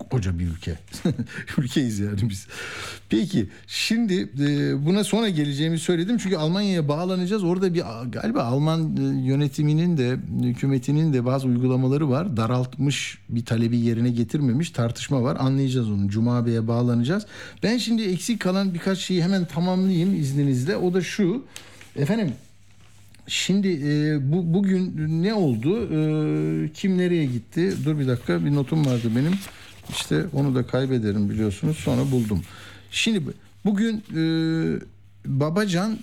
koca 0.09 0.39
bir 0.39 0.47
ülke. 0.47 0.79
Ülkeyiz 1.57 1.99
yani 1.99 2.29
biz. 2.29 2.47
Peki 3.09 3.49
şimdi 3.67 4.29
e, 4.39 4.85
buna 4.85 5.03
sonra 5.03 5.29
geleceğimi 5.29 5.79
söyledim. 5.79 6.17
Çünkü 6.17 6.35
Almanya'ya 6.35 6.87
bağlanacağız. 6.87 7.43
Orada 7.43 7.73
bir 7.73 7.83
galiba 8.09 8.43
Alman 8.43 8.97
e, 8.97 9.27
yönetiminin 9.27 9.97
de 9.97 10.17
hükümetinin 10.43 11.13
de 11.13 11.25
bazı 11.25 11.47
uygulamaları 11.47 12.09
var. 12.09 12.37
Daraltmış 12.37 13.17
bir 13.29 13.45
talebi 13.45 13.77
yerine 13.77 14.09
getirmemiş 14.09 14.69
tartışma 14.69 15.23
var. 15.23 15.37
Anlayacağız 15.39 15.89
onu. 15.89 16.09
Cuma 16.09 16.45
Bey'e 16.45 16.67
bağlanacağız. 16.67 17.25
Ben 17.63 17.77
şimdi 17.77 18.03
eksik 18.03 18.39
kalan 18.39 18.73
birkaç 18.73 18.99
şeyi 18.99 19.23
hemen 19.23 19.45
tamamlayayım 19.45 20.15
izninizle. 20.15 20.77
O 20.77 20.93
da 20.93 21.01
şu. 21.01 21.45
Efendim 21.95 22.33
Şimdi 23.27 23.67
e, 23.67 24.19
bu 24.31 24.53
bugün 24.53 24.93
ne 25.23 25.33
oldu? 25.33 25.79
E, 25.81 26.69
kim 26.73 26.97
nereye 26.97 27.25
gitti? 27.25 27.73
Dur 27.85 27.99
bir 27.99 28.07
dakika 28.07 28.45
bir 28.45 28.55
notum 28.55 28.85
vardı 28.85 29.11
benim. 29.15 29.33
İşte 29.89 30.25
onu 30.33 30.55
da 30.55 30.67
kaybederim 30.67 31.29
biliyorsunuz. 31.29 31.77
Sonra 31.77 32.11
buldum. 32.11 32.41
Şimdi 32.91 33.21
bugün 33.65 34.03
e, 34.15 34.21
Babacan 35.25 35.97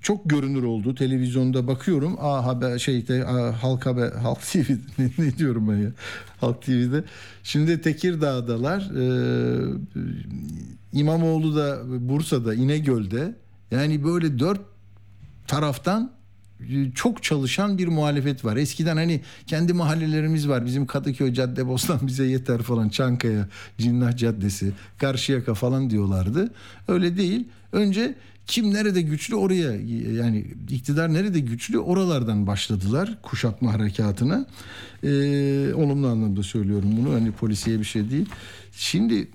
çok 0.00 0.30
görünür 0.30 0.62
oldu 0.62 0.94
televizyonda 0.94 1.66
bakıyorum. 1.66 2.16
A 2.20 2.44
haber 2.44 2.78
şeyde 2.78 3.26
A, 3.26 3.62
Halk 3.62 3.86
Haber 3.86 4.12
Halk 4.12 4.42
TV 4.42 4.70
ne, 4.98 5.10
ne 5.18 5.38
diyorum 5.38 5.68
ben 5.68 5.76
ya? 5.76 5.90
Halk 6.40 6.62
TV'de. 6.62 7.04
Şimdi 7.42 7.80
Tekirdağ'dalar. 7.80 8.90
Ee, 8.96 9.74
İmamoğlu 10.92 11.56
da 11.56 11.78
Bursa'da 12.08 12.54
İnegöl'de. 12.54 13.34
Yani 13.70 14.04
böyle 14.04 14.38
dört 14.38 14.60
taraftan 15.46 16.15
çok 16.94 17.22
çalışan 17.22 17.78
bir 17.78 17.88
muhalefet 17.88 18.44
var. 18.44 18.56
Eskiden 18.56 18.96
hani 18.96 19.20
kendi 19.46 19.72
mahallelerimiz 19.72 20.48
var. 20.48 20.66
Bizim 20.66 20.86
Kadıköy, 20.86 21.32
Cadde, 21.32 21.66
Bostan 21.66 22.00
bize 22.06 22.24
yeter 22.24 22.62
falan. 22.62 22.88
Çankaya, 22.88 23.48
Cinnah 23.78 24.16
Caddesi, 24.16 24.72
Karşıyaka 24.98 25.54
falan 25.54 25.90
diyorlardı. 25.90 26.50
Öyle 26.88 27.16
değil. 27.16 27.48
Önce 27.72 28.14
kim 28.46 28.74
nerede 28.74 29.02
güçlü 29.02 29.34
oraya 29.34 29.72
yani 30.12 30.46
iktidar 30.70 31.14
nerede 31.14 31.40
güçlü 31.40 31.78
oralardan 31.78 32.46
başladılar 32.46 33.18
kuşatma 33.22 33.72
harekatına. 33.72 34.46
Ee, 35.02 35.08
olumlu 35.74 36.08
anlamda 36.08 36.42
söylüyorum 36.42 36.88
bunu 36.96 37.14
hani 37.14 37.32
polisiye 37.32 37.78
bir 37.78 37.84
şey 37.84 38.10
değil. 38.10 38.26
Şimdi 38.72 39.14
e, 39.14 39.26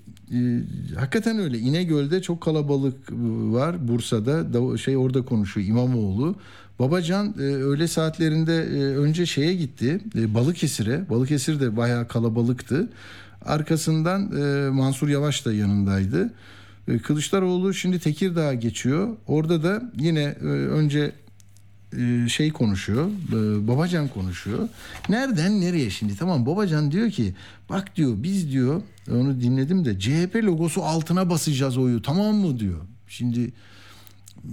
hakikaten 0.96 1.38
öyle 1.38 1.58
İnegöl'de 1.58 2.22
çok 2.22 2.40
kalabalık 2.40 3.12
var 3.52 3.88
Bursa'da 3.88 4.52
da, 4.52 4.78
şey 4.78 4.96
orada 4.96 5.22
konuşuyor 5.22 5.68
İmamoğlu. 5.68 6.36
Babacan 6.78 7.34
e, 7.38 7.42
öğle 7.42 7.88
saatlerinde 7.88 8.56
e, 8.56 8.96
önce 8.96 9.26
şeye 9.26 9.54
gitti 9.54 10.00
e, 10.16 10.34
Balıkesir'e. 10.34 11.10
Balıkesir 11.10 11.60
de 11.60 11.76
bayağı 11.76 12.08
kalabalıktı. 12.08 12.88
Arkasından 13.44 14.32
e, 14.40 14.70
Mansur 14.70 15.08
Yavaş 15.08 15.46
da 15.46 15.52
yanındaydı. 15.52 16.32
E, 16.88 16.98
Kılıçdaroğlu 16.98 17.74
şimdi 17.74 17.98
Tekirdağ'a 17.98 18.54
geçiyor. 18.54 19.08
Orada 19.26 19.62
da 19.62 19.92
yine 19.98 20.22
e, 20.40 20.44
önce 20.44 20.98
e, 20.98 21.12
şey 22.28 22.52
konuşuyor. 22.52 23.10
E, 23.32 23.68
Babacan 23.68 24.08
konuşuyor. 24.08 24.68
Nereden 25.08 25.60
nereye 25.60 25.90
şimdi? 25.90 26.16
Tamam 26.16 26.46
Babacan 26.46 26.92
diyor 26.92 27.10
ki 27.10 27.34
bak 27.70 27.96
diyor 27.96 28.14
biz 28.16 28.52
diyor 28.52 28.82
onu 29.10 29.40
dinledim 29.40 29.84
de 29.84 29.98
CHP 29.98 30.36
logosu 30.36 30.82
altına 30.82 31.30
basacağız 31.30 31.78
oyu 31.78 32.02
tamam 32.02 32.36
mı 32.36 32.58
diyor. 32.58 32.80
Şimdi 33.08 33.52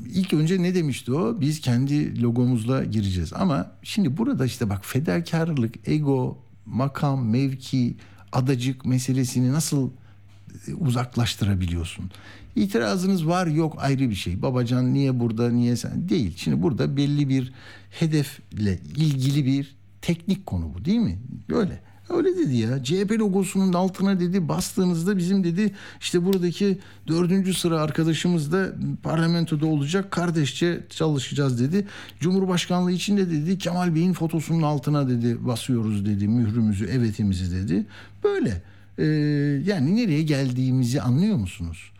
ilk 0.05 0.33
önce 0.33 0.63
ne 0.63 0.75
demişti 0.75 1.11
o? 1.13 1.41
Biz 1.41 1.61
kendi 1.61 2.21
logomuzla 2.21 2.83
gireceğiz. 2.83 3.33
Ama 3.33 3.71
şimdi 3.83 4.17
burada 4.17 4.45
işte 4.45 4.69
bak 4.69 4.85
fedakarlık, 4.85 5.87
ego, 5.89 6.37
makam, 6.65 7.29
mevki, 7.29 7.95
adacık 8.31 8.85
meselesini 8.85 9.53
nasıl 9.53 9.89
e, 10.67 10.73
uzaklaştırabiliyorsun? 10.73 12.11
İtirazınız 12.55 13.27
var 13.27 13.47
yok 13.47 13.75
ayrı 13.77 14.09
bir 14.09 14.15
şey. 14.15 14.41
Babacan 14.41 14.93
niye 14.93 15.19
burada 15.19 15.49
niye 15.49 15.75
sen 15.75 16.09
değil. 16.09 16.33
Şimdi 16.37 16.61
burada 16.61 16.97
belli 16.97 17.29
bir 17.29 17.53
hedefle 17.89 18.79
ilgili 18.95 19.45
bir 19.45 19.75
teknik 20.01 20.45
konu 20.45 20.73
bu 20.73 20.85
değil 20.85 20.99
mi? 20.99 21.19
Böyle. 21.49 21.79
Öyle 22.09 22.37
dedi 22.37 22.57
ya. 22.57 22.83
CHP 22.83 23.11
logosunun 23.11 23.73
altına 23.73 24.19
dedi 24.19 24.49
bastığınızda 24.49 25.17
bizim 25.17 25.43
dedi 25.43 25.73
işte 25.99 26.25
buradaki 26.25 26.79
dördüncü 27.07 27.53
sıra 27.53 27.81
arkadaşımız 27.81 28.51
da 28.51 28.73
parlamentoda 29.03 29.65
olacak. 29.65 30.11
Kardeşçe 30.11 30.79
çalışacağız 30.89 31.61
dedi. 31.61 31.87
Cumhurbaşkanlığı 32.19 32.91
için 32.91 33.17
de 33.17 33.31
dedi 33.31 33.57
Kemal 33.57 33.95
Bey'in 33.95 34.13
fotosunun 34.13 34.61
altına 34.61 35.09
dedi 35.09 35.47
basıyoruz 35.47 36.05
dedi 36.05 36.27
mührümüzü 36.27 36.85
evetimizi 36.85 37.51
dedi. 37.51 37.85
Böyle. 38.23 38.61
Ee, 38.97 39.05
yani 39.65 39.95
nereye 39.95 40.23
geldiğimizi 40.23 41.01
anlıyor 41.01 41.35
musunuz? 41.35 41.91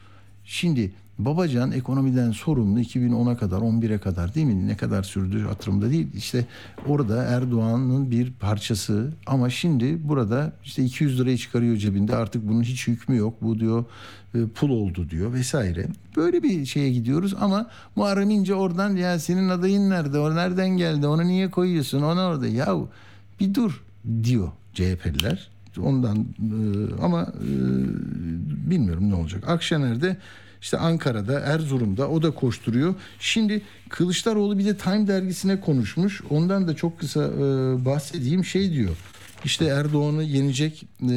Şimdi 0.51 0.91
Babacan 1.19 1.71
ekonomiden 1.71 2.31
sorumlu 2.31 2.79
2010'a 2.79 3.37
kadar 3.37 3.57
11'e 3.57 3.97
kadar 3.97 4.35
değil 4.35 4.47
mi? 4.47 4.67
Ne 4.67 4.77
kadar 4.77 5.03
sürdü 5.03 5.43
hatırımda 5.43 5.89
değil. 5.89 6.07
İşte 6.15 6.45
orada 6.87 7.23
Erdoğan'ın 7.23 8.11
bir 8.11 8.33
parçası 8.33 9.13
ama 9.25 9.49
şimdi 9.49 10.07
burada 10.07 10.53
işte 10.63 10.83
200 10.83 11.19
lirayı 11.19 11.37
çıkarıyor 11.37 11.77
cebinde 11.77 12.15
artık 12.15 12.47
bunun 12.47 12.63
hiç 12.63 12.87
hükmü 12.87 13.17
yok. 13.17 13.33
Bu 13.41 13.59
diyor 13.59 13.85
e, 14.35 14.37
pul 14.55 14.69
oldu 14.69 15.09
diyor 15.09 15.33
vesaire. 15.33 15.87
Böyle 16.15 16.43
bir 16.43 16.65
şeye 16.65 16.91
gidiyoruz 16.91 17.33
ama 17.39 17.69
Muharrem 17.95 18.29
İnce 18.29 18.55
oradan 18.55 18.95
ya 18.95 19.19
senin 19.19 19.49
adayın 19.49 19.89
nerede? 19.89 20.19
O 20.19 20.35
nereden 20.35 20.69
geldi? 20.69 21.07
Onu 21.07 21.27
niye 21.27 21.51
koyuyorsun? 21.51 22.01
Ona 22.01 22.27
orada. 22.27 22.47
Ya 22.47 22.75
bir 23.39 23.53
dur 23.53 23.83
diyor 24.23 24.51
CHP'liler. 24.73 25.49
Ondan 25.77 26.17
e, 26.17 26.23
ama 27.01 27.21
e, 27.21 27.51
bilmiyorum 28.69 29.09
ne 29.09 29.15
olacak. 29.15 29.49
Akşener'de 29.49 30.17
işte 30.61 30.77
Ankara'da, 30.77 31.39
Erzurum'da 31.39 32.09
o 32.09 32.21
da 32.21 32.31
koşturuyor. 32.31 32.95
Şimdi 33.19 33.61
Kılıçdaroğlu 33.89 34.57
bir 34.57 34.65
de 34.65 34.77
Time 34.77 35.07
dergisine 35.07 35.61
konuşmuş. 35.61 36.21
Ondan 36.29 36.67
da 36.67 36.75
çok 36.75 36.99
kısa 36.99 37.23
e, 37.23 37.39
bahsedeyim. 37.85 38.45
Şey 38.45 38.73
diyor. 38.73 38.97
İşte 39.45 39.65
Erdoğan'ı 39.65 40.23
yenecek, 40.23 40.85
e, 41.09 41.13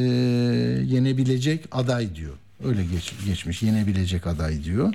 yenebilecek 0.86 1.64
aday 1.72 2.14
diyor. 2.14 2.34
Öyle 2.64 2.84
geç, 2.84 3.12
geçmiş. 3.26 3.62
Yenebilecek 3.62 4.26
aday 4.26 4.64
diyor. 4.64 4.94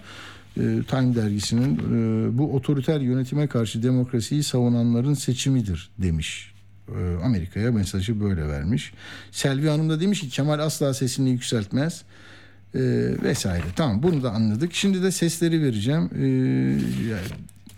E, 0.58 0.84
Time 0.90 1.16
dergisinin 1.16 1.76
e, 1.78 2.38
bu 2.38 2.56
otoriter 2.56 3.00
yönetime 3.02 3.48
karşı 3.48 3.84
demokrasiyi 3.84 4.44
savunanların 4.44 5.14
seçimidir 5.14 5.90
demiş. 5.98 6.57
E, 6.88 7.24
Amerika'ya 7.24 7.72
mesajı 7.72 8.20
böyle 8.20 8.48
vermiş. 8.48 8.94
Selvi 9.32 9.68
Hanım 9.68 9.90
da 9.90 10.00
demiş 10.00 10.20
ki 10.20 10.30
Kemal 10.30 10.60
asla 10.60 10.94
sesini 10.94 11.30
yükseltmez 11.30 12.04
e, 12.76 12.80
vesaire. 13.24 13.66
Tamam 13.76 14.04
bunu 14.04 14.24
da 14.24 14.32
anladık. 14.32 14.74
Şimdi 14.74 15.04
de 15.04 15.12
sesleri 15.12 15.62
vereceğim. 15.62 16.10
E, 16.16 16.28
yani, 17.10 17.28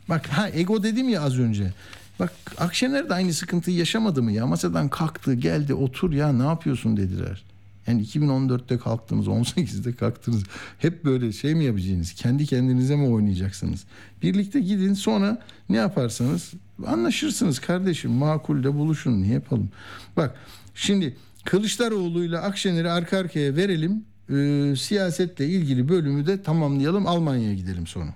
bak 0.10 0.28
ha 0.28 0.50
ego 0.50 0.84
dedim 0.84 1.10
ya 1.10 1.22
az 1.22 1.40
önce. 1.40 1.74
Bak 2.20 2.32
Akşener 2.58 3.10
de 3.10 3.14
aynı 3.14 3.34
sıkıntıyı 3.34 3.78
yaşamadı 3.78 4.24
mı 4.24 4.32
ya? 4.32 4.48
Masadan 4.48 4.90
kalktı 4.90 5.34
geldi 5.34 5.74
otur 5.74 6.14
ya 6.14 6.34
ne 6.34 6.44
yapıyorsun 6.44 6.98
dediler. 6.98 7.44
Yani 7.88 8.04
2014'te 8.04 8.78
kalktınız, 8.78 9.28
18'de 9.28 9.94
kalktınız. 9.94 10.44
Hep 10.80 11.06
böyle 11.06 11.32
şey 11.32 11.56
mi 11.56 11.64
yapacaksınız? 11.64 12.14
Kendi 12.14 12.46
kendinize 12.46 12.96
mi 12.96 13.08
oynayacaksınız? 13.08 13.84
Birlikte 14.24 14.60
gidin 14.60 14.94
sonra 14.94 15.42
ne 15.70 15.78
yaparsanız 15.78 16.54
anlaşırsınız 16.88 17.60
kardeşim. 17.60 18.12
Makulde 18.12 18.76
buluşun. 18.76 19.22
Ne 19.22 19.28
yapalım? 19.28 19.70
Bak 20.18 20.36
şimdi 20.76 21.18
Kılıçdaroğlu 21.46 22.24
ile 22.24 22.38
Akşener'i 22.38 22.90
arka 22.90 23.18
arkaya 23.18 23.56
verelim. 23.56 24.06
Ee, 24.30 24.76
siyasetle 24.76 25.46
ilgili 25.46 25.90
bölümü 25.90 26.28
de 26.28 26.44
tamamlayalım. 26.44 27.08
Almanya'ya 27.08 27.54
gidelim 27.54 27.88
sonra. 27.88 28.16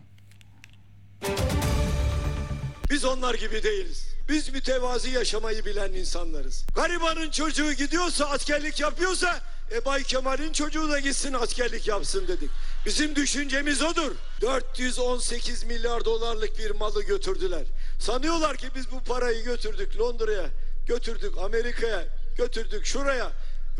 Biz 2.91 3.05
onlar 3.05 3.33
gibi 3.33 3.63
değiliz. 3.63 4.07
Biz 4.29 4.53
mütevazi 4.53 5.09
yaşamayı 5.09 5.65
bilen 5.65 5.93
insanlarız. 5.93 6.65
Garibanın 6.75 7.31
çocuğu 7.31 7.73
gidiyorsa 7.73 8.25
askerlik 8.25 8.79
yapıyorsa 8.79 9.39
e 9.75 9.85
Bay 9.85 10.03
Kemal'in 10.03 10.51
çocuğu 10.51 10.89
da 10.89 10.99
gitsin 10.99 11.33
askerlik 11.33 11.87
yapsın 11.87 12.27
dedik. 12.27 12.49
Bizim 12.85 13.15
düşüncemiz 13.15 13.81
odur. 13.81 14.11
418 14.41 15.63
milyar 15.63 16.05
dolarlık 16.05 16.59
bir 16.59 16.71
malı 16.71 17.03
götürdüler. 17.03 17.63
Sanıyorlar 18.03 18.57
ki 18.57 18.67
biz 18.75 18.91
bu 18.91 19.03
parayı 19.03 19.43
götürdük 19.43 19.99
Londra'ya, 19.99 20.45
götürdük 20.87 21.37
Amerika'ya, 21.37 22.05
götürdük 22.37 22.85
şuraya. 22.85 23.31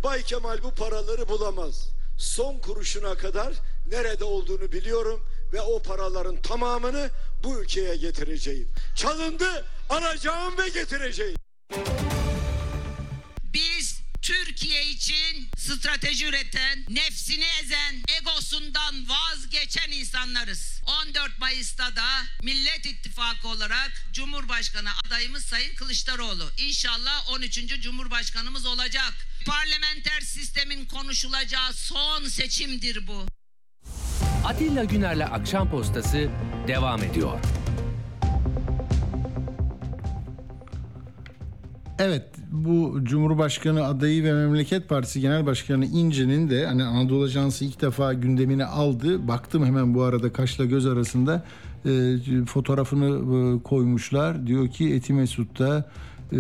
Bay 0.04 0.24
Kemal 0.24 0.64
bu 0.64 0.72
paraları 0.76 1.30
bulamaz. 1.30 1.90
Son 2.18 2.60
kuruşuna 2.60 3.16
kadar 3.16 3.54
nerede 3.92 4.24
olduğunu 4.24 4.72
biliyorum 4.72 5.26
ve 5.54 5.62
o 5.62 5.82
paraların 5.82 6.42
tamamını 6.42 7.10
bu 7.44 7.60
ülkeye 7.60 7.96
getireceğim. 7.96 8.70
Çalındı, 8.96 9.66
alacağım 9.90 10.58
ve 10.58 10.70
getireceğim. 10.70 11.36
Biz 13.54 14.03
Türkiye 14.24 14.86
için 14.90 15.48
strateji 15.58 16.26
üreten, 16.26 16.80
nefsini 16.90 17.44
ezen, 17.64 17.96
egosundan 18.20 18.96
vazgeçen 19.10 19.92
insanlarız. 19.92 20.82
14 21.08 21.40
Mayıs'ta 21.40 21.96
da 21.96 22.06
Millet 22.44 22.86
İttifakı 22.86 23.48
olarak 23.48 23.92
Cumhurbaşkanı 24.14 24.90
adayımız 25.08 25.46
Sayın 25.46 25.76
Kılıçdaroğlu. 25.76 26.50
İnşallah 26.58 27.32
13. 27.32 27.82
Cumhurbaşkanımız 27.82 28.66
olacak. 28.66 29.14
Parlamenter 29.48 30.22
sistemin 30.22 30.86
konuşulacağı 30.86 31.74
son 31.74 32.26
seçimdir 32.26 33.08
bu. 33.08 33.26
Atilla 34.46 34.84
Güner'le 34.84 35.26
Akşam 35.32 35.70
Postası 35.72 36.30
devam 36.68 37.04
ediyor. 37.04 37.40
Evet 42.00 42.43
bu 42.54 43.00
Cumhurbaşkanı 43.04 43.86
adayı 43.86 44.24
ve 44.24 44.34
Memleket 44.34 44.90
Partisi 44.90 45.22
Genel 45.22 45.46
Başkanı 45.46 45.86
İnce'nin 45.86 46.50
de 46.50 46.66
hani 46.66 46.84
Anadolu 46.84 47.24
Ajansı 47.24 47.66
ilk 47.66 47.82
defa 47.82 48.14
gündemine 48.14 48.66
aldı. 48.66 49.28
Baktım 49.28 49.66
hemen 49.66 49.94
bu 49.94 50.02
arada 50.02 50.34
kaşla 50.34 50.66
göz 50.66 50.86
arasında 50.86 51.44
e, 51.86 52.16
fotoğrafını 52.46 53.06
e, 53.06 53.64
koymuşlar. 53.64 54.48
Diyor 54.48 54.68
ki 54.68 54.94
Etimesut'ta 54.94 55.78
e, 56.32 56.38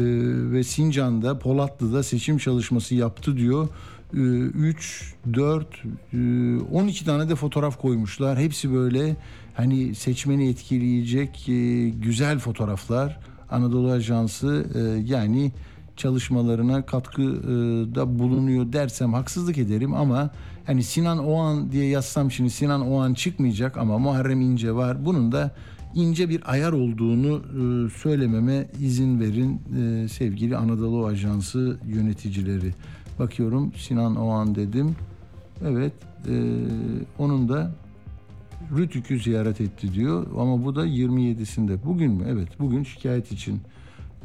ve 0.51 0.63
Sincan'da 0.63 1.39
Polatlı'da 1.39 2.03
seçim 2.03 2.37
çalışması 2.37 2.95
yaptı 2.95 3.37
diyor. 3.37 3.67
3, 4.13 5.13
4, 5.33 5.67
12 6.71 7.05
tane 7.05 7.29
de 7.29 7.35
fotoğraf 7.35 7.81
koymuşlar. 7.81 8.39
Hepsi 8.39 8.73
böyle 8.73 9.15
hani 9.53 9.95
seçmeni 9.95 10.49
etkileyecek 10.49 11.49
e, 11.49 11.89
güzel 11.89 12.39
fotoğraflar. 12.39 13.19
Anadolu 13.51 13.91
Ajansı 13.91 14.65
e, 14.75 15.11
yani 15.11 15.51
çalışmalarına 15.97 16.85
katkıda 16.85 18.19
bulunuyor 18.19 18.73
dersem 18.73 19.13
haksızlık 19.13 19.57
ederim 19.57 19.93
ama 19.93 20.29
hani 20.65 20.83
Sinan 20.83 21.17
Oğan 21.17 21.71
diye 21.71 21.85
yazsam 21.85 22.31
şimdi 22.31 22.49
Sinan 22.49 22.87
Oğan 22.91 23.13
çıkmayacak 23.13 23.77
ama 23.77 23.97
Muharrem 23.97 24.41
İnce 24.41 24.75
var. 24.75 25.05
Bunun 25.05 25.31
da 25.31 25.51
ince 25.95 26.29
bir 26.29 26.51
ayar 26.51 26.71
olduğunu 26.71 27.37
e, 27.37 27.89
söylememe 27.89 28.67
izin 28.81 29.19
verin 29.19 29.61
e, 29.79 30.07
sevgili 30.07 30.57
Anadolu 30.57 31.05
Ajansı 31.05 31.77
yöneticileri. 31.87 32.73
Bakıyorum 33.19 33.73
Sinan 33.73 34.15
Oğan 34.15 34.55
dedim. 34.55 34.95
Evet 35.65 35.93
e, 36.29 36.35
onun 37.17 37.49
da 37.49 37.75
Rütük'ü 38.77 39.19
ziyaret 39.19 39.61
etti 39.61 39.93
diyor 39.93 40.27
ama 40.39 40.65
bu 40.65 40.75
da 40.75 40.87
27'sinde. 40.87 41.77
Bugün 41.85 42.11
mü? 42.11 42.25
Evet 42.29 42.59
bugün 42.59 42.83
şikayet 42.83 43.31
için 43.31 43.61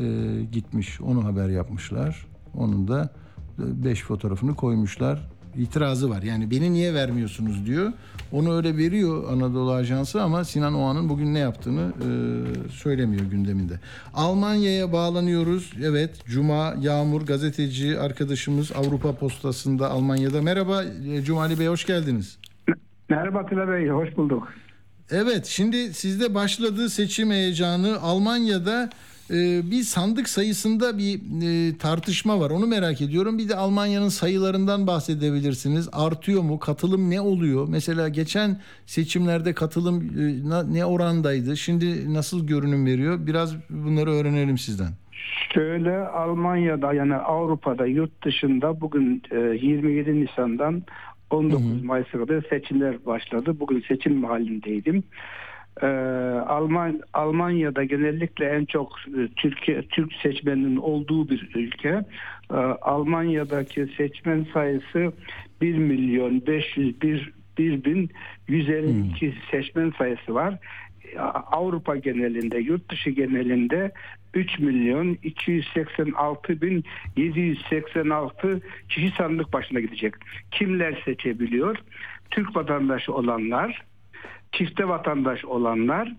e, 0.00 0.04
gitmiş. 0.52 1.00
Onu 1.00 1.24
haber 1.24 1.48
yapmışlar. 1.48 2.26
Onun 2.54 2.88
da 2.88 3.10
5 3.58 4.02
fotoğrafını 4.02 4.54
koymuşlar. 4.54 5.28
İtirazı 5.56 6.10
var. 6.10 6.22
Yani 6.22 6.50
beni 6.50 6.72
niye 6.72 6.94
vermiyorsunuz 6.94 7.66
diyor. 7.66 7.92
Onu 8.32 8.56
öyle 8.56 8.76
veriyor 8.76 9.32
Anadolu 9.32 9.72
Ajansı 9.72 10.22
ama 10.22 10.44
Sinan 10.44 10.74
Oğan'ın 10.74 11.08
bugün 11.08 11.34
ne 11.34 11.38
yaptığını 11.38 11.92
e, 11.98 12.08
söylemiyor 12.70 13.24
gündeminde. 13.24 13.80
Almanya'ya 14.14 14.92
bağlanıyoruz. 14.92 15.72
Evet 15.84 16.24
Cuma 16.26 16.74
Yağmur 16.80 17.22
gazeteci 17.22 17.98
arkadaşımız 17.98 18.72
Avrupa 18.72 19.12
Postası'nda 19.12 19.90
Almanya'da. 19.90 20.42
Merhaba 20.42 20.84
e, 20.84 21.22
Cumali 21.22 21.58
Bey 21.58 21.66
hoş 21.66 21.86
geldiniz. 21.86 22.38
Merhaba 23.08 23.38
Atilla 23.38 23.68
Bey, 23.68 23.88
hoş 23.88 24.16
bulduk. 24.16 24.48
Evet, 25.10 25.46
şimdi 25.46 25.94
sizde 25.94 26.34
başladı 26.34 26.88
seçim 26.88 27.30
heyecanı. 27.30 28.00
Almanya'da 28.02 28.90
e, 29.30 29.70
bir 29.70 29.82
sandık 29.82 30.28
sayısında 30.28 30.98
bir 30.98 31.14
e, 31.14 31.78
tartışma 31.78 32.40
var. 32.40 32.50
Onu 32.50 32.66
merak 32.66 33.00
ediyorum. 33.00 33.38
Bir 33.38 33.48
de 33.48 33.56
Almanya'nın 33.56 34.08
sayılarından 34.08 34.86
bahsedebilirsiniz. 34.86 35.88
Artıyor 35.92 36.42
mu? 36.42 36.58
Katılım 36.58 37.10
ne 37.10 37.20
oluyor? 37.20 37.66
Mesela 37.70 38.08
geçen 38.08 38.60
seçimlerde 38.86 39.52
katılım 39.52 39.96
e, 40.00 40.74
ne 40.74 40.84
orandaydı? 40.84 41.56
Şimdi 41.56 42.14
nasıl 42.14 42.46
görünüm 42.46 42.86
veriyor? 42.86 43.26
Biraz 43.26 43.56
bunları 43.70 44.10
öğrenelim 44.10 44.58
sizden. 44.58 44.92
Şöyle 45.54 45.98
Almanya'da 45.98 46.94
yani 46.94 47.14
Avrupa'da 47.14 47.86
yurt 47.86 48.24
dışında 48.24 48.80
bugün 48.80 49.22
e, 49.30 49.36
27 49.36 50.20
Nisan'dan 50.20 50.82
19 51.30 51.84
Mayıs'a 51.84 52.18
kadar 52.18 52.42
seçimler 52.50 53.06
başladı. 53.06 53.60
Bugün 53.60 53.84
seçim 53.88 54.24
halindeydim. 54.24 55.04
Ee, 55.82 55.86
Alman 56.46 57.00
Almanya'da 57.12 57.84
genellikle 57.84 58.44
en 58.46 58.64
çok 58.64 58.98
e, 59.08 59.28
Türkiye 59.36 59.82
Türk 59.82 60.12
seçmeninin 60.12 60.76
olduğu 60.76 61.28
bir 61.28 61.50
ülke. 61.54 62.04
Ee, 62.50 62.54
Almanya'daki 62.82 63.86
seçmen 63.96 64.46
sayısı 64.52 65.12
1 65.60 65.78
milyon 65.78 66.46
501 66.46 67.32
1 67.58 67.84
bin 67.84 68.10
152 68.48 69.26
hmm. 69.26 69.32
seçmen 69.50 69.92
sayısı 69.98 70.34
var. 70.34 70.58
Avrupa 71.52 71.96
genelinde, 71.96 72.58
yurt 72.58 72.90
dışı 72.90 73.10
genelinde 73.10 73.92
3 74.34 74.58
milyon 74.58 75.18
286 75.22 76.62
bin 76.62 76.84
786 77.16 78.60
kişi 78.88 79.10
sandık 79.10 79.52
başına 79.52 79.80
gidecek. 79.80 80.14
Kimler 80.50 81.02
seçebiliyor? 81.04 81.76
Türk 82.30 82.56
vatandaşı 82.56 83.14
olanlar, 83.14 83.82
çifte 84.52 84.88
vatandaş 84.88 85.44
olanlar, 85.44 86.12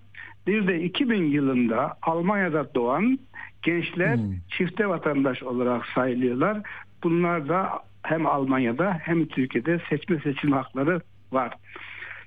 bir 0.47 0.67
de 0.67 0.81
2000 0.81 1.23
yılında 1.23 1.97
Almanya'da 2.01 2.75
doğan 2.75 3.19
gençler 3.61 4.15
Hmm. 4.15 4.33
çifte 4.57 4.87
vatandaş 4.89 5.43
olarak 5.43 5.85
sayılıyorlar. 5.85 6.57
Bunlar 7.03 7.49
da 7.49 7.69
hem 8.03 8.25
Almanya'da 8.25 8.97
hem 9.03 9.25
Türkiye'de 9.25 9.79
seçme 9.89 10.19
seçilme 10.19 10.55
hakları 10.55 11.01
var. 11.31 11.53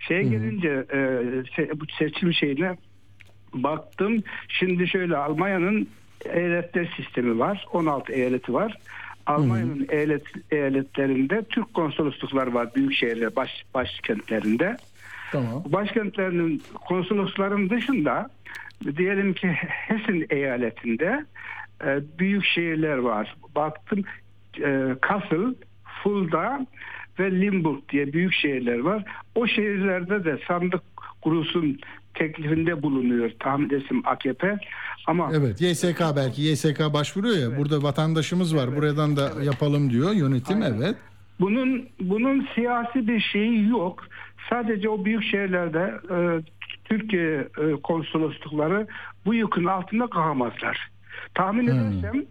Şeye 0.00 0.22
gelince 0.22 0.68
e, 0.68 0.96
se- 1.57 1.80
bu 1.80 1.84
seçim 1.98 2.32
şeyine 2.32 2.76
baktım. 3.55 4.22
Şimdi 4.48 4.88
şöyle 4.88 5.16
Almanya'nın 5.16 5.88
eyaletler 6.24 6.92
sistemi 6.96 7.38
var. 7.38 7.66
16 7.72 8.12
eyaleti 8.12 8.53
var. 8.55 8.76
Almanya'nın 9.26 9.86
eyalet, 9.90 10.22
eyaletlerinde 10.50 11.42
Türk 11.42 11.74
konsoloslukları 11.74 12.55
var 12.55 12.74
büyük 12.74 12.92
şehirler 12.94 13.36
baş, 13.36 13.64
başkentlerinde. 13.74 14.76
Tamam. 15.32 15.62
Başkentlerinin 15.66 16.62
konsolosların 16.88 17.70
dışında 17.70 18.30
diyelim 18.96 19.34
ki 19.34 19.48
Hessen 19.48 20.26
eyaletinde 20.30 21.24
e, 21.84 22.00
büyük 22.18 22.44
şehirler 22.44 22.96
var. 22.96 23.36
Baktım 23.54 24.04
e, 24.64 24.94
Kassel, 25.00 25.54
Fulda 26.02 26.66
ve 27.18 27.40
Limburg 27.40 27.88
diye 27.92 28.12
büyük 28.12 28.34
şehirler 28.34 28.78
var. 28.78 29.04
O 29.34 29.46
şehirlerde 29.46 30.24
de 30.24 30.38
sandık 30.48 30.82
kurulsun 31.22 31.78
teklifinde 32.14 32.82
bulunuyor 32.82 33.30
tahmin 33.40 33.70
etsin 33.70 34.02
AKP. 34.04 34.58
Ama 35.06 35.30
Evet 35.34 35.60
YSK 35.60 36.00
belki 36.16 36.42
YSK 36.42 36.80
başvuruyor 36.92 37.36
ya 37.36 37.58
burada 37.58 37.82
vatandaşımız 37.82 38.56
var 38.56 38.76
buradan 38.76 39.16
da 39.16 39.30
yapalım 39.42 39.90
diyor 39.90 40.12
yönetim 40.12 40.62
evet. 40.62 40.96
Bunun 41.40 41.88
bunun 42.00 42.46
siyasi 42.54 43.08
bir 43.08 43.20
şeyi 43.20 43.68
yok. 43.68 44.04
Sadece 44.53 44.88
o 44.88 45.05
büyük 45.05 45.22
şehirlerde 45.24 45.94
e, 46.11 46.16
Türkiye 46.84 47.48
e, 47.59 47.72
konsoloslukları 47.82 48.86
bu 49.26 49.34
yükün 49.34 49.64
altında 49.64 50.07
kalamazlar. 50.07 50.90
Tahmin 51.34 51.66
Hmm. 51.68 51.78
edersem 51.78 52.24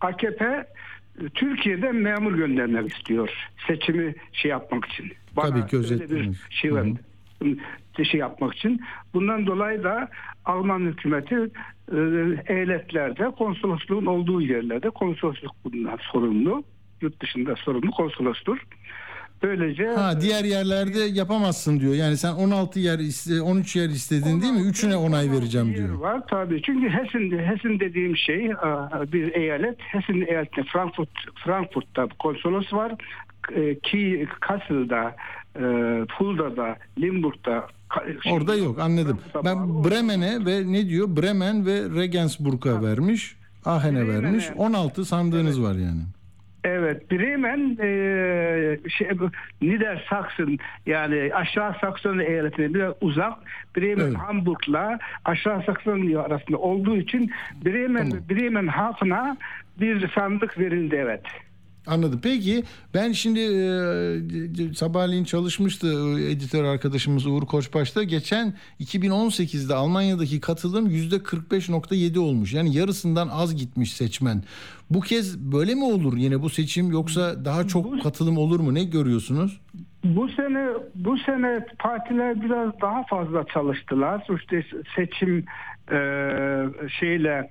AKP 0.00 0.44
e, 0.44 0.64
Türkiye'de 1.34 1.92
memur 1.92 2.34
göndermek 2.34 2.92
istiyor 2.96 3.30
seçimi 3.66 4.14
şey 4.32 4.50
yapmak 4.50 4.84
için. 4.84 5.12
Tabii, 5.36 5.46
öyle 5.54 5.66
bir 5.66 5.70
gözetmemiz. 5.70 6.36
şey 6.50 6.74
var. 6.74 6.86
şey 8.04 8.20
yapmak 8.20 8.54
için. 8.54 8.80
Bundan 9.14 9.46
dolayı 9.46 9.84
da 9.84 10.08
Alman 10.44 10.80
hükümeti 10.80 11.34
e, 11.92 11.98
eyaletlerde 12.46 13.30
konsolosluğun 13.30 14.06
olduğu 14.06 14.40
yerlerde 14.42 14.90
konsolosluk 14.90 15.52
bundan 15.64 15.98
sorumlu. 16.12 16.64
Yurt 17.00 17.20
dışında 17.22 17.56
sorumlu 17.56 17.90
konsolostur. 17.90 18.58
Böylece 19.50 19.86
Ha 19.86 20.20
diğer 20.20 20.44
yerlerde 20.44 20.98
yapamazsın 21.00 21.80
diyor. 21.80 21.94
Yani 21.94 22.16
sen 22.16 22.32
16 22.32 22.80
yer 22.80 22.98
iste, 22.98 23.40
13 23.42 23.76
yer 23.76 23.88
istedin 23.88 24.42
değil 24.42 24.52
mi? 24.52 24.60
Üçüne 24.60 24.96
onay 24.96 25.30
vereceğim 25.32 25.74
diyor. 25.74 25.94
var 25.98 26.22
tabii. 26.30 26.62
Çünkü 26.62 26.88
Hessen 26.88 27.38
Hessen 27.38 27.80
dediğim 27.80 28.16
şey 28.16 28.46
e, 28.46 29.12
bir 29.12 29.32
eyalet. 29.34 29.76
Hessen 29.80 30.26
eyaletinde 30.30 30.66
Frankfurt 30.72 31.08
Frankfurt'ta 31.44 32.08
konsolos 32.18 32.72
var. 32.72 32.92
E, 33.54 33.78
Ki 33.78 34.26
Kassel'da, 34.40 35.16
e, 35.56 35.62
Fulda'da, 36.18 36.76
Limburg'da 36.98 37.66
ka- 37.90 38.32
Orada 38.32 38.54
yok 38.56 38.78
anladım. 38.78 39.18
Ben 39.44 39.84
Bremen'e 39.84 40.46
ve 40.46 40.72
ne 40.72 40.88
diyor? 40.88 41.16
Bremen 41.16 41.66
ve 41.66 41.80
Regensburg'a 42.00 42.82
vermiş. 42.82 43.36
Ahen'e 43.64 44.08
vermiş. 44.08 44.44
16 44.56 45.04
sandığınız 45.04 45.62
var 45.62 45.74
yani. 45.74 46.02
Evet, 46.66 47.10
Bremen 47.10 47.76
e, 47.80 48.90
şey, 48.90 49.18
bu 49.18 49.30
Niedersachsen 49.62 50.58
yani 50.86 51.30
aşağı 51.34 51.74
Sakson 51.80 52.18
eyaletine 52.18 52.74
biraz 52.74 52.94
uzak. 53.00 53.32
Bremen 53.76 54.04
Evet. 54.04 54.16
Hamburg'la 54.16 54.98
aşağı 55.24 55.62
Sakson 55.62 56.14
arasında 56.14 56.58
olduğu 56.58 56.96
için 56.96 57.30
Bremen 57.64 58.10
Tamam. 58.10 58.24
Bremen 58.30 58.66
halkına 58.66 59.36
bir 59.80 60.08
sandık 60.08 60.58
verildi 60.58 60.96
evet. 60.98 61.22
Anladım. 61.86 62.20
Peki 62.22 62.64
ben 62.94 63.12
şimdi 63.12 63.40
e, 63.40 64.74
sabahleyin 64.74 65.24
çalışmıştı 65.24 65.86
e, 66.18 66.30
editör 66.30 66.64
arkadaşımız 66.64 67.26
Uğur 67.26 67.42
Koçbaş'ta. 67.42 68.02
Geçen 68.02 68.54
2018'de 68.80 69.74
Almanya'daki 69.74 70.40
katılım 70.40 70.90
%45.7 70.90 72.18
olmuş. 72.18 72.54
Yani 72.54 72.76
yarısından 72.76 73.28
az 73.28 73.56
gitmiş 73.56 73.92
seçmen. 73.92 74.42
Bu 74.90 75.00
kez 75.00 75.52
böyle 75.52 75.74
mi 75.74 75.84
olur 75.84 76.16
yine 76.16 76.42
bu 76.42 76.50
seçim 76.50 76.90
yoksa 76.90 77.44
daha 77.44 77.66
çok 77.66 78.02
katılım 78.02 78.38
olur 78.38 78.60
mu? 78.60 78.74
Ne 78.74 78.84
görüyorsunuz? 78.84 79.60
Bu 80.04 80.28
sene 80.28 80.68
bu 80.94 81.18
sene 81.18 81.66
partiler 81.78 82.42
biraz 82.42 82.80
daha 82.80 83.04
fazla 83.04 83.44
çalıştılar. 83.46 84.26
İşte 84.38 84.64
seçim 84.96 85.44
e, 85.92 85.98
şeyle 87.00 87.50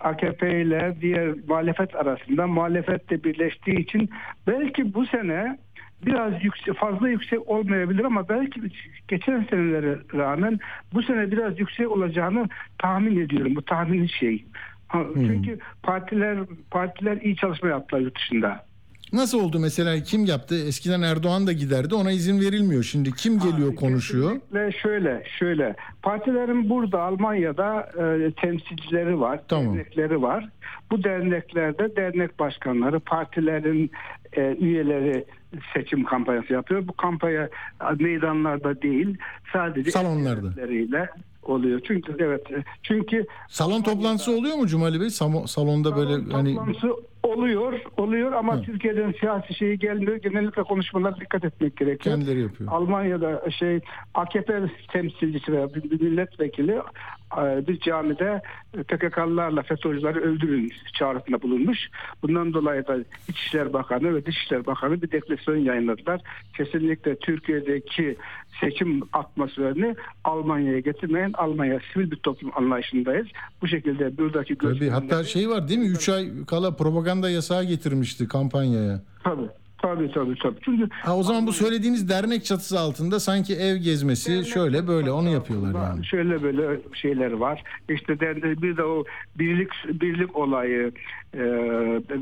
AKP 0.00 0.60
ile 0.60 0.96
diğer 1.00 1.34
muhalefet 1.48 1.96
arasında 1.96 2.46
muhalefet 2.46 3.10
de 3.10 3.24
birleştiği 3.24 3.80
için 3.80 4.10
belki 4.46 4.94
bu 4.94 5.06
sene 5.06 5.58
biraz 6.06 6.44
yüksek, 6.44 6.74
fazla 6.76 7.08
yüksek 7.08 7.48
olmayabilir 7.48 8.04
ama 8.04 8.28
belki 8.28 8.60
geçen 9.08 9.46
senelere 9.50 9.98
rağmen 10.14 10.58
bu 10.92 11.02
sene 11.02 11.30
biraz 11.30 11.60
yüksek 11.60 11.90
olacağını 11.90 12.48
tahmin 12.78 13.20
ediyorum. 13.20 13.56
Bu 13.56 13.62
tahmin 13.62 14.06
şey. 14.06 14.44
Ha, 14.88 15.04
Çünkü 15.14 15.58
partiler 15.82 16.38
partiler 16.70 17.16
iyi 17.16 17.36
çalışma 17.36 17.68
yaptılar 17.68 18.00
yurt 18.00 18.16
dışında. 18.16 18.69
Nasıl 19.12 19.40
oldu 19.40 19.58
mesela 19.60 20.02
kim 20.02 20.24
yaptı? 20.24 20.66
Eskiden 20.66 21.02
Erdoğan 21.02 21.46
da 21.46 21.52
giderdi 21.52 21.94
ona 21.94 22.10
izin 22.12 22.40
verilmiyor. 22.40 22.82
Şimdi 22.82 23.12
kim 23.12 23.38
geliyor 23.38 23.74
konuşuyor? 23.74 24.30
Kesinlikle 24.30 24.78
şöyle, 24.78 25.24
şöyle. 25.38 25.76
Partilerin 26.02 26.70
burada 26.70 27.02
Almanya'da 27.02 27.80
e, 27.80 28.32
temsilcileri 28.32 29.20
var, 29.20 29.40
Tamam. 29.48 29.74
dernekleri 29.74 30.22
var. 30.22 30.48
Bu 30.90 31.04
derneklerde 31.04 31.96
dernek 31.96 32.38
başkanları, 32.38 33.00
partilerin 33.00 33.90
e, 34.32 34.56
üyeleri 34.60 35.24
seçim 35.74 36.04
kampanyası 36.04 36.52
yapıyor. 36.52 36.88
Bu 36.88 36.92
kampanya 36.92 37.48
meydanlarda 37.98 38.82
değil, 38.82 39.18
sadece 39.52 39.90
Salonlarda. 39.90 40.52
Oluyor. 41.42 41.80
Çünkü 41.84 42.16
evet, 42.18 42.50
e, 42.50 42.64
çünkü 42.82 43.26
Salon 43.48 43.82
toplantısı 43.82 44.32
oluyor 44.32 44.56
mu 44.56 44.66
Cumali 44.66 45.00
Bey? 45.00 45.06
Samo- 45.06 45.48
salonda 45.48 45.96
böyle 45.96 46.12
Salon 46.12 46.30
hani 46.30 46.54
toplantısı 46.54 46.94
oluyor, 47.22 47.80
oluyor 47.96 48.32
ama 48.32 48.56
Hı. 48.56 48.62
Türkiye'den 48.62 49.14
siyasi 49.20 49.54
şey 49.54 49.74
gelmiyor. 49.74 50.16
Genellikle 50.16 50.62
konuşmalar 50.62 51.20
dikkat 51.20 51.44
etmek 51.44 51.76
gerekiyor. 51.76 52.16
kendileri 52.16 52.40
yapıyor. 52.40 52.72
Almanya'da 52.72 53.50
şey 53.50 53.80
AKP 54.14 54.62
temsilcisi 54.92 55.52
veya 55.52 55.74
bir 55.74 55.82
bir 55.82 56.00
milletvekili 56.00 56.80
e, 57.38 57.66
bir 57.66 57.80
camide 57.80 58.42
PKK'lılarla 58.88 59.62
FETÖ'cüleri 59.62 60.18
öldürün 60.18 60.72
çağrısında 60.94 61.42
bulunmuş. 61.42 61.78
Bundan 62.22 62.54
dolayı 62.54 62.86
da 62.86 62.98
İçişler 63.28 63.72
Bakanı 63.72 64.14
ve 64.14 64.26
Dışişler 64.26 64.66
Bakanı 64.66 65.02
bir 65.02 65.10
deklarasyon 65.10 65.56
yayınladılar. 65.56 66.20
Kesinlikle 66.56 67.16
Türkiye'deki 67.16 68.16
seçim 68.60 69.00
atmosferini 69.12 69.96
Almanya'ya 70.24 70.80
getirmeyen 70.80 71.32
Almanya 71.34 71.80
sivil 71.92 72.10
bir 72.10 72.16
toplum 72.16 72.50
anlayışındayız. 72.56 73.26
Bu 73.62 73.68
şekilde 73.68 74.18
buradaki 74.18 74.58
Tabii 74.58 74.88
hatta 74.88 75.24
şey 75.24 75.48
var 75.48 75.68
değil 75.68 75.80
mi? 75.80 75.86
3 75.86 76.08
ay 76.08 76.30
kala 76.46 76.76
propaganda 76.76 77.30
yasağı 77.30 77.64
getirmişti 77.64 78.28
kampanyaya. 78.28 79.00
Tabii. 79.24 79.48
Tabii 79.82 80.10
tabii 80.12 80.34
tabii. 80.38 80.56
Çünkü 80.64 80.88
Ha 80.90 81.16
o 81.16 81.22
zaman 81.22 81.46
bu 81.46 81.52
söylediğiniz 81.52 82.08
dernek 82.08 82.44
çatısı 82.44 82.78
altında 82.80 83.20
sanki 83.20 83.54
ev 83.56 83.76
gezmesi 83.76 84.44
şöyle 84.44 84.88
böyle 84.88 85.10
onu 85.10 85.28
yapıyorlar 85.30 85.74
yani. 85.88 86.06
Şöyle 86.06 86.42
böyle 86.42 86.80
şeyler 86.94 87.32
var. 87.32 87.62
İşte 87.88 88.20
de- 88.20 88.62
bir 88.62 88.76
de 88.76 88.84
o 88.84 89.04
birlik 89.38 89.70
birlik 89.88 90.36
olayı 90.36 90.92
e, 91.34 91.40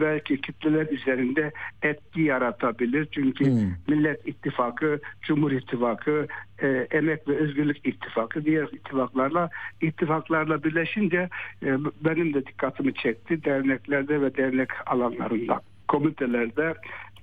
belki 0.00 0.40
kitleler 0.40 0.86
üzerinde 0.86 1.52
etki 1.82 2.20
yaratabilir. 2.20 3.08
Çünkü 3.12 3.44
Hmm. 3.44 3.72
Millet 3.88 4.28
İttifakı, 4.28 5.00
Cumhur 5.22 5.52
İttifakı, 5.52 6.26
e, 6.62 6.66
Emek 6.90 7.28
ve 7.28 7.36
Özgürlük 7.36 7.86
İttifakı 7.86 8.44
diğer 8.44 8.68
ittifaklarla 8.72 9.50
ittifaklarla 9.80 10.64
birleşince 10.64 11.28
e, 11.62 11.68
benim 12.04 12.34
de 12.34 12.46
dikkatimi 12.46 12.94
çekti. 12.94 13.44
Derneklerde 13.44 14.20
ve 14.20 14.36
dernek 14.36 14.68
alanlarında, 14.86 15.60
komitelerde 15.88 16.74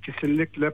kesinlikle 0.05 0.71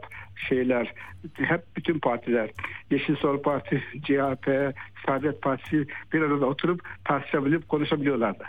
şeyler 0.50 0.94
hep 1.34 1.64
bütün 1.78 2.00
partiler 2.00 2.50
Yeşil 2.92 3.16
Sol 3.16 3.42
Parti, 3.42 3.84
CHP, 4.04 4.76
Saadet 5.06 5.42
Partisi 5.42 5.88
bir 6.14 6.22
arada 6.22 6.46
oturup 6.46 6.82
tartışabilip 7.06 7.70
konuşabiliyorlardı. 7.70 8.44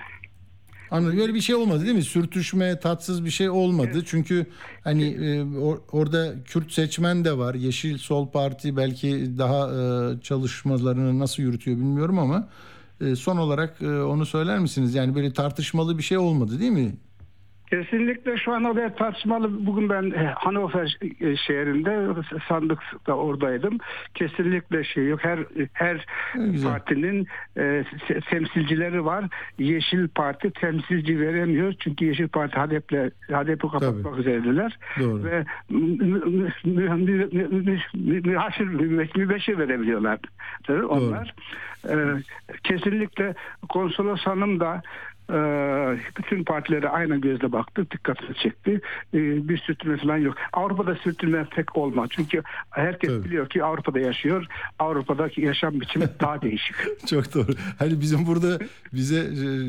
Anladım. 0.90 1.18
Böyle 1.18 1.34
bir 1.34 1.40
şey 1.40 1.54
olmadı 1.54 1.84
değil 1.84 1.94
mi? 1.94 2.02
Sürtüşme, 2.02 2.80
tatsız 2.80 3.24
bir 3.24 3.30
şey 3.30 3.50
olmadı. 3.50 4.02
Çünkü 4.06 4.46
hani 4.84 5.04
e, 5.04 5.40
or- 5.40 5.80
orada 5.92 6.34
Kürt 6.44 6.72
seçmen 6.72 7.24
de 7.24 7.38
var. 7.38 7.54
Yeşil 7.54 7.98
Sol 7.98 8.30
Parti 8.30 8.76
belki 8.76 9.38
daha 9.38 9.68
e, 9.68 10.20
çalışmalarını 10.20 11.18
nasıl 11.18 11.42
yürütüyor 11.42 11.76
bilmiyorum 11.76 12.18
ama 12.18 12.48
e, 13.00 13.16
son 13.16 13.36
olarak 13.36 13.82
e, 13.82 14.02
onu 14.02 14.26
söyler 14.26 14.58
misiniz? 14.58 14.94
Yani 14.94 15.14
böyle 15.14 15.32
tartışmalı 15.32 15.98
bir 15.98 16.02
şey 16.02 16.18
olmadı 16.18 16.60
değil 16.60 16.72
mi? 16.72 16.92
Kesinlikle 17.72 18.36
şu 18.36 18.52
an 18.52 18.64
haber 18.64 18.96
tartışmalı. 18.96 19.66
Bugün 19.66 19.88
ben 19.88 20.10
e, 20.10 20.26
Hannover 20.26 20.98
e, 21.20 21.36
şehrinde 21.36 22.22
sandıkta 22.48 23.12
oradaydım. 23.12 23.78
Kesinlikle 24.14 24.84
şey 24.84 25.06
yok. 25.06 25.24
Her 25.24 25.38
her 25.72 26.06
partinin 26.64 27.26
e, 27.56 27.84
temsilcileri 28.30 29.04
var. 29.04 29.24
Yeşil 29.58 30.08
Parti 30.08 30.50
temsilci 30.50 31.20
veremiyor. 31.20 31.74
Çünkü 31.78 32.04
Yeşil 32.04 32.28
Parti 32.28 32.56
HDP'le 32.56 33.10
HDP 33.30 33.62
kapatmak 33.62 34.18
üzerediler. 34.18 34.78
Doğru. 35.00 35.24
Ve 35.24 35.44
mühaşir 38.24 38.64
mübeşir 39.16 39.58
verebiliyorlar. 39.58 40.18
Tabii 40.64 40.84
Onlar. 40.84 41.34
E, 41.88 41.94
kesinlikle 42.64 43.34
konsolos 43.68 44.20
hanım 44.20 44.60
da 44.60 44.82
e, 45.32 45.38
bütün 46.18 46.44
partilere 46.44 46.88
aynı 46.88 47.16
gözle 47.16 47.52
baktı, 47.52 47.86
dikkatini 47.90 48.34
çekti. 48.34 48.80
E, 49.14 49.48
bir 49.48 49.58
sürtünme 49.58 49.96
falan 49.96 50.16
yok. 50.16 50.34
Avrupa'da 50.52 50.94
sürtünme 50.94 51.46
pek 51.56 51.76
olmaz. 51.76 52.08
Çünkü 52.12 52.42
herkes 52.70 53.10
Tabii. 53.10 53.24
biliyor 53.24 53.48
ki 53.48 53.64
Avrupa'da 53.64 53.98
yaşıyor. 53.98 54.46
Avrupa'daki 54.78 55.40
yaşam 55.40 55.80
biçimi 55.80 56.04
daha 56.20 56.42
değişik. 56.42 56.76
Çok 57.06 57.34
doğru. 57.34 57.52
Hani 57.78 58.00
bizim 58.00 58.26
burada 58.26 58.58
bize 58.92 59.16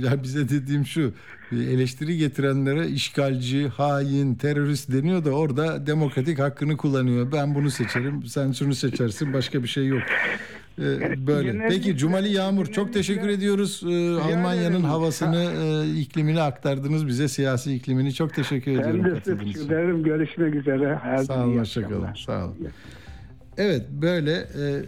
yani 0.08 0.24
bize 0.24 0.50
dediğim 0.50 0.86
şu 0.86 1.14
eleştiri 1.52 2.18
getirenlere 2.18 2.88
işgalci, 2.88 3.68
hain, 3.68 4.36
terörist 4.36 4.92
deniyor 4.92 5.26
da 5.26 5.32
orada 5.32 5.88
demokratik 5.88 6.40
hakkını 6.40 6.78
kullanıyor. 6.78 7.32
Ben 7.32 7.56
bunu 7.56 7.72
seçerim, 7.72 8.24
sen 8.24 8.52
şunu 8.52 8.76
seçersin, 8.76 9.34
başka 9.34 9.64
bir 9.64 9.68
şey 9.68 9.88
yok. 9.88 10.02
Ee, 10.80 11.28
Böyle. 11.28 11.52
Genellikle- 11.52 11.68
Peki 11.76 11.98
Cumali 11.98 12.32
Yağmur 12.34 12.66
çok 12.66 12.94
teşekkür 12.94 13.28
ediyoruz. 13.30 13.82
Ee, 13.86 14.20
Almanya'nın 14.20 14.82
havasını, 14.84 15.44
e, 15.64 16.00
iklimini 16.00 16.42
aktardınız 16.42 17.08
bize, 17.08 17.28
siyasi 17.28 17.74
iklimini. 17.76 18.14
Çok 18.14 18.34
teşekkür 18.34 18.72
ediyorum 18.72 19.04
Ben 19.04 19.16
de 19.16 19.20
teşekkür. 19.22 20.04
Görüşmek 20.04 20.56
üzere. 20.56 21.00
Her 21.04 21.18
Sağ 21.18 21.46
olun, 21.46 21.60
hoşçakalın. 21.60 22.08
Sağ 22.26 22.46
olun. 22.46 22.56
Evet, 23.58 23.86
böyle 24.02 24.32
e, 24.34 24.82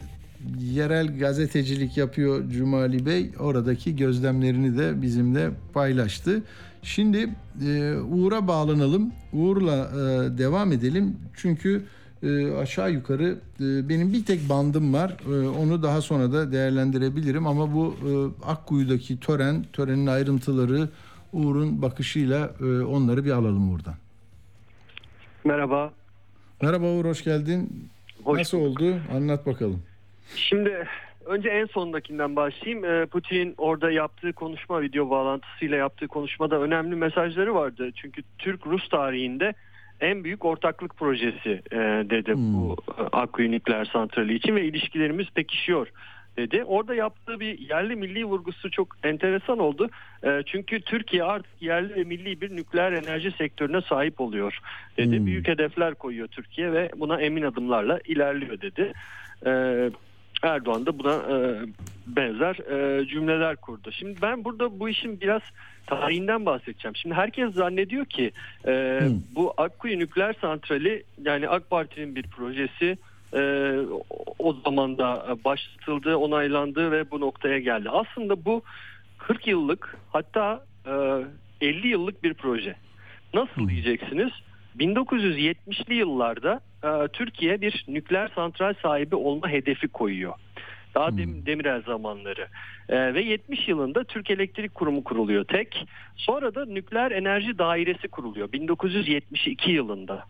yerel 0.73 1.19
gazetecilik 1.19 1.97
yapıyor 1.97 2.49
Cumali 2.49 3.05
Bey. 3.05 3.31
Oradaki 3.39 3.95
gözlemlerini 3.95 4.77
de 4.77 5.01
bizimle 5.01 5.49
paylaştı. 5.73 6.41
Şimdi 6.83 7.29
e, 7.67 7.93
Uğur'a 7.97 8.47
bağlanalım. 8.47 9.11
Uğur'la 9.33 9.75
e, 9.93 10.37
devam 10.37 10.71
edelim. 10.71 11.17
Çünkü 11.35 11.81
e, 12.23 12.55
aşağı 12.55 12.91
yukarı 12.91 13.37
e, 13.59 13.89
benim 13.89 14.13
bir 14.13 14.25
tek 14.25 14.49
bandım 14.49 14.93
var. 14.93 15.15
E, 15.25 15.47
onu 15.47 15.83
daha 15.83 16.01
sonra 16.01 16.31
da 16.31 16.51
değerlendirebilirim. 16.51 17.47
Ama 17.47 17.73
bu 17.73 17.95
e, 18.01 18.11
Akkuyu'daki 18.47 19.19
tören, 19.19 19.65
törenin 19.73 20.07
ayrıntıları 20.07 20.89
Uğur'un 21.33 21.81
bakışıyla 21.81 22.51
e, 22.59 22.81
onları 22.81 23.25
bir 23.25 23.31
alalım 23.31 23.73
buradan. 23.73 23.95
Merhaba. 25.43 25.93
Merhaba 26.61 26.85
Uğur, 26.85 27.05
hoş 27.05 27.23
geldin. 27.23 27.89
Hoş 28.23 28.39
Nasıl 28.39 28.57
oldu? 28.57 28.99
Anlat 29.15 29.45
bakalım. 29.45 29.81
Şimdi 30.35 30.87
önce 31.25 31.49
en 31.49 31.65
sondakinden 31.65 32.35
başlayayım. 32.35 32.85
Ee, 32.85 33.05
Putin 33.05 33.55
orada 33.57 33.91
yaptığı 33.91 34.33
konuşma, 34.33 34.81
video 34.81 35.09
bağlantısıyla 35.09 35.77
yaptığı 35.77 36.07
konuşmada 36.07 36.59
önemli 36.59 36.95
mesajları 36.95 37.55
vardı. 37.55 37.91
Çünkü 37.95 38.23
Türk-Rus 38.37 38.89
tarihinde 38.89 39.53
en 40.01 40.23
büyük 40.23 40.45
ortaklık 40.45 40.97
projesi 40.97 41.61
e, 41.71 41.77
dedi 42.09 42.33
bu 42.35 42.77
e, 42.97 43.01
Akkuyu 43.01 43.51
nükleer 43.51 43.85
santrali 43.85 44.33
için 44.33 44.55
ve 44.55 44.65
ilişkilerimiz 44.65 45.29
pekişiyor 45.29 45.87
dedi. 46.37 46.63
Orada 46.63 46.95
yaptığı 46.95 47.39
bir 47.39 47.59
yerli 47.59 47.95
milli 47.95 48.25
vurgusu 48.25 48.71
çok 48.71 48.87
enteresan 49.03 49.59
oldu. 49.59 49.89
E, 50.23 50.43
çünkü 50.45 50.81
Türkiye 50.81 51.23
artık 51.23 51.61
yerli 51.61 51.95
ve 51.95 52.03
milli 52.03 52.41
bir 52.41 52.55
nükleer 52.55 52.91
enerji 52.91 53.31
sektörüne 53.31 53.81
sahip 53.81 54.21
oluyor 54.21 54.59
dedi. 54.97 55.25
Büyük 55.25 55.47
hedefler 55.47 55.95
koyuyor 55.95 56.27
Türkiye 56.27 56.73
ve 56.73 56.89
buna 56.97 57.21
emin 57.21 57.43
adımlarla 57.43 57.99
ilerliyor 58.05 58.61
dedi. 58.61 58.93
E, 59.45 59.51
Erdoğan 60.43 60.85
da 60.85 60.99
buna 60.99 61.13
e, 61.13 61.37
benzer 62.07 62.55
e, 62.55 63.05
cümleler 63.05 63.55
kurdu. 63.55 63.91
Şimdi 63.91 64.21
ben 64.21 64.43
burada 64.43 64.79
bu 64.79 64.89
işin 64.89 65.21
biraz 65.21 65.41
tarihinden 65.87 66.45
bahsedeceğim. 66.45 66.95
Şimdi 66.95 67.15
herkes 67.15 67.53
zannediyor 67.53 68.05
ki 68.05 68.31
e, 68.67 69.01
bu 69.35 69.53
Akkuyu 69.57 69.99
nükleer 69.99 70.35
santrali 70.41 71.03
yani 71.25 71.49
AK 71.49 71.69
Parti'nin 71.69 72.15
bir 72.15 72.23
projesi 72.23 72.97
e, 73.33 73.73
o 74.39 74.53
zaman 74.53 74.97
da 74.97 75.37
başlatıldı, 75.45 76.15
onaylandı 76.15 76.91
ve 76.91 77.11
bu 77.11 77.19
noktaya 77.19 77.59
geldi. 77.59 77.89
Aslında 77.89 78.45
bu 78.45 78.61
40 79.17 79.47
yıllık 79.47 79.97
hatta 80.09 80.65
e, 81.61 81.67
50 81.67 81.87
yıllık 81.87 82.23
bir 82.23 82.33
proje. 82.33 82.75
Nasıl 83.33 83.69
diyeceksiniz? 83.69 84.31
1970'li 84.79 85.93
yıllarda 85.93 86.59
e, 86.83 87.07
Türkiye 87.07 87.61
bir 87.61 87.85
nükleer 87.87 88.31
santral 88.35 88.73
sahibi 88.81 89.15
olma 89.15 89.49
hedefi 89.49 89.87
koyuyor. 89.87 90.33
Daha 90.95 91.17
dem- 91.17 91.45
Demirel 91.45 91.81
zamanları. 91.81 92.47
E, 92.89 93.13
ve 93.13 93.21
70 93.23 93.67
yılında 93.67 94.03
Türk 94.03 94.29
Elektrik 94.31 94.75
Kurumu 94.75 95.03
kuruluyor 95.03 95.43
tek. 95.45 95.85
Sonra 96.15 96.55
da 96.55 96.65
Nükleer 96.65 97.11
Enerji 97.11 97.57
Dairesi 97.57 98.07
kuruluyor 98.07 98.51
1972 98.51 99.71
yılında. 99.71 100.25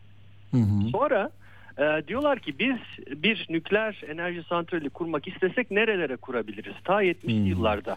Sonra 0.92 1.30
e, 1.78 2.08
diyorlar 2.08 2.40
ki 2.40 2.60
biz 2.60 2.78
bir 3.24 3.46
nükleer 3.50 4.02
enerji 4.08 4.44
santrali 4.44 4.90
kurmak 4.90 5.28
istesek 5.28 5.72
nerelere 5.72 6.16
kurabiliriz? 6.16 6.74
Ta 6.84 7.04
70'li 7.04 7.50
yıllarda. 7.50 7.96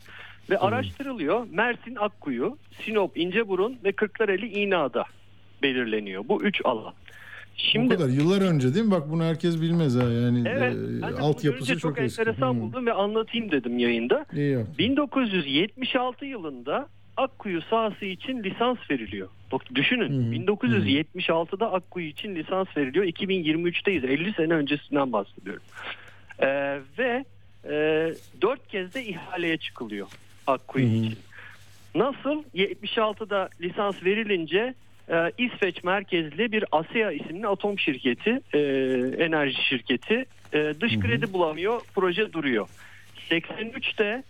Ve 0.51 0.59
araştırılıyor. 0.59 1.47
Mersin 1.51 1.97
Akkuyu, 2.01 2.57
Sinop 2.85 3.16
İnceburun 3.16 3.79
ve 3.85 3.93
Kırklareli 3.93 4.49
İğneada 4.49 5.05
belirleniyor. 5.62 6.25
Bu 6.29 6.43
üç 6.43 6.61
alan. 6.64 6.93
O 7.79 7.89
kadar 7.89 8.09
yıllar 8.09 8.41
önce 8.41 8.75
değil 8.75 8.85
mi? 8.85 8.91
Bak 8.91 9.11
bunu 9.11 9.25
herkes 9.25 9.61
bilmez 9.61 9.97
ha. 9.97 10.03
Yani 10.03 10.45
Evet. 10.49 10.77
e, 11.03 11.21
altyapısı 11.21 11.73
çok, 11.73 11.81
çok 11.81 11.99
eski. 11.99 12.21
enteresan 12.21 12.55
Hı. 12.55 12.61
buldum 12.61 12.87
ve 12.87 12.93
anlatayım 12.93 13.51
dedim 13.51 13.79
yayında. 13.79 14.27
İyi 14.33 14.53
yaptın. 14.53 14.79
1976 14.79 16.27
yılında 16.27 16.89
Akkuyu 17.17 17.63
sahası 17.63 18.05
için 18.05 18.43
lisans 18.43 18.79
veriliyor. 18.91 19.29
Bak 19.53 19.63
düşünün 19.75 20.33
1976'da 20.33 21.73
Akkuyu 21.73 22.07
için 22.07 22.35
lisans 22.35 22.67
veriliyor. 22.77 23.05
2023'teyiz. 23.05 24.07
50 24.07 24.33
sene 24.33 24.55
öncesinden 24.55 25.13
bahsediyorum. 25.13 25.63
Ee, 26.43 26.81
ve 26.99 27.25
e, 27.65 28.15
4 28.43 28.69
kez 28.69 28.95
de 28.95 29.05
ihaleye 29.05 29.57
çıkılıyor 29.57 30.07
Akkuyu 30.47 30.87
için. 30.87 31.19
Nasıl? 31.95 32.43
76'da 32.55 33.49
lisans 33.61 34.05
verilince 34.05 34.75
e, 35.11 35.33
İsveç 35.39 35.85
merkezli 35.85 36.53
bir 36.53 36.65
ASEA 36.73 37.13
isimli 37.13 37.49
atom 37.49 37.79
şirketi, 37.79 38.41
e, 38.53 38.59
enerji 39.25 39.65
şirketi 39.65 40.25
e, 40.53 40.75
dış 40.81 40.99
kredi 41.01 41.33
bulamıyor, 41.33 41.81
proje 41.95 42.33
duruyor. 42.33 42.69
83'te 43.31 44.23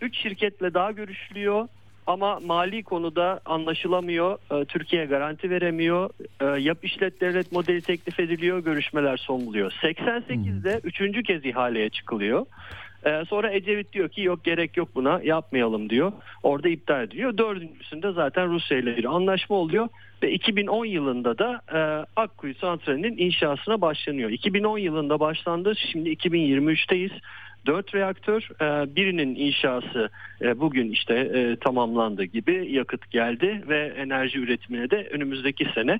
3 0.00 0.16
şirketle 0.16 0.74
daha 0.74 0.90
görüşülüyor 0.90 1.68
ama 2.06 2.40
mali 2.40 2.82
konuda 2.82 3.40
anlaşılamıyor. 3.44 4.38
E, 4.52 4.64
Türkiye 4.64 5.04
garanti 5.04 5.50
veremiyor. 5.50 6.10
E, 6.40 6.60
yap 6.60 6.78
işlet 6.84 7.20
devlet 7.20 7.52
modeli 7.52 7.82
teklif 7.82 8.20
ediliyor. 8.20 8.58
Görüşmeler 8.58 9.16
son 9.16 9.46
buluyor. 9.46 9.72
88'de 9.82 10.80
üçüncü 10.84 11.22
kez 11.22 11.44
ihaleye 11.44 11.90
çıkılıyor. 11.90 12.46
E, 13.06 13.24
sonra 13.28 13.52
Ecevit 13.52 13.92
diyor 13.92 14.08
ki 14.08 14.22
yok 14.22 14.44
gerek 14.44 14.76
yok 14.76 14.88
buna 14.94 15.20
yapmayalım 15.24 15.90
diyor. 15.90 16.12
Orada 16.42 16.68
iptal 16.68 17.02
ediliyor. 17.02 17.38
Dördüncüsünde 17.38 18.12
zaten 18.12 18.52
Rusya 18.52 18.78
ile 18.78 18.96
bir 18.96 19.04
anlaşma 19.04 19.56
oluyor. 19.56 19.88
Ve 20.22 20.32
2010 20.32 20.84
yılında 20.84 21.38
da 21.38 21.60
e, 21.72 22.06
Akkuyu 22.16 22.54
Santrali'nin 22.54 23.18
inşasına 23.18 23.80
başlanıyor. 23.80 24.30
2010 24.30 24.78
yılında 24.78 25.20
başlandı. 25.20 25.72
Şimdi 25.76 26.10
2023'teyiz. 26.10 27.12
4 27.66 27.94
reaktör 27.94 28.48
e, 28.60 28.96
birinin 28.96 29.34
inşası 29.34 30.10
e, 30.42 30.60
bugün 30.60 30.90
işte 30.90 31.14
e, 31.14 31.56
tamamlandı 31.56 32.24
gibi 32.24 32.72
yakıt 32.72 33.10
geldi 33.10 33.62
ve 33.68 33.92
enerji 33.96 34.38
üretimine 34.38 34.90
de 34.90 35.08
önümüzdeki 35.10 35.66
sene 35.74 35.98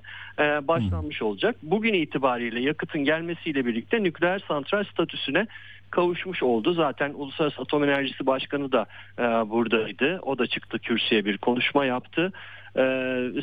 başlanmış 0.69 1.23
olacak. 1.23 1.57
Bugün 1.63 1.95
itibariyle 1.95 2.61
yakıtın 2.61 3.05
gelmesiyle 3.05 3.67
birlikte 3.67 4.03
nükleer 4.03 4.43
santral 4.49 4.85
statüsüne 4.85 5.47
kavuşmuş 5.91 6.43
oldu. 6.43 6.73
Zaten 6.73 7.13
Uluslararası 7.15 7.63
Atom 7.63 7.85
Enerjisi 7.85 8.27
Başkanı 8.27 8.73
da 8.73 8.87
e, 9.19 9.23
buradaydı. 9.23 10.21
O 10.23 10.39
da 10.39 10.47
çıktı 10.47 10.79
kürsüye 10.79 11.25
bir 11.25 11.39
konuşma 11.39 11.85
yaptı. 11.85 12.33
E, 12.77 12.83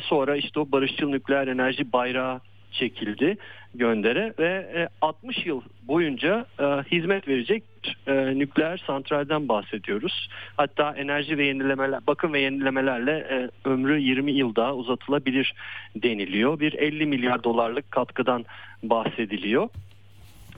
sonra 0.02 0.36
işte 0.36 0.60
o 0.60 0.72
barışçıl 0.72 1.08
nükleer 1.08 1.46
enerji 1.46 1.92
bayrağı 1.92 2.40
çekildi 2.72 3.36
göndere 3.74 4.34
ve 4.38 4.70
e, 4.74 4.88
60 5.00 5.46
yıl 5.46 5.60
boyunca 5.82 6.46
e, 6.60 6.64
hizmet 6.64 7.28
verecek 7.28 7.64
e, 8.06 8.14
nükleer 8.38 8.84
santralden 8.86 9.48
bahsediyoruz. 9.48 10.28
Hatta 10.56 10.94
enerji 10.96 11.38
ve 11.38 11.46
yenilemeler, 11.46 12.06
bakım 12.06 12.32
ve 12.32 12.40
yenilemelerle 12.40 13.12
e, 13.12 13.68
ömrü 13.68 14.00
20 14.00 14.32
yıl 14.32 14.54
daha 14.54 14.74
uzatılabilir 14.74 15.54
deniliyor. 15.96 16.60
Bir 16.60 16.72
50 16.72 17.06
milyar 17.06 17.44
dolarlık 17.44 17.90
katkıdan 17.90 18.44
bahsediliyor. 18.82 19.68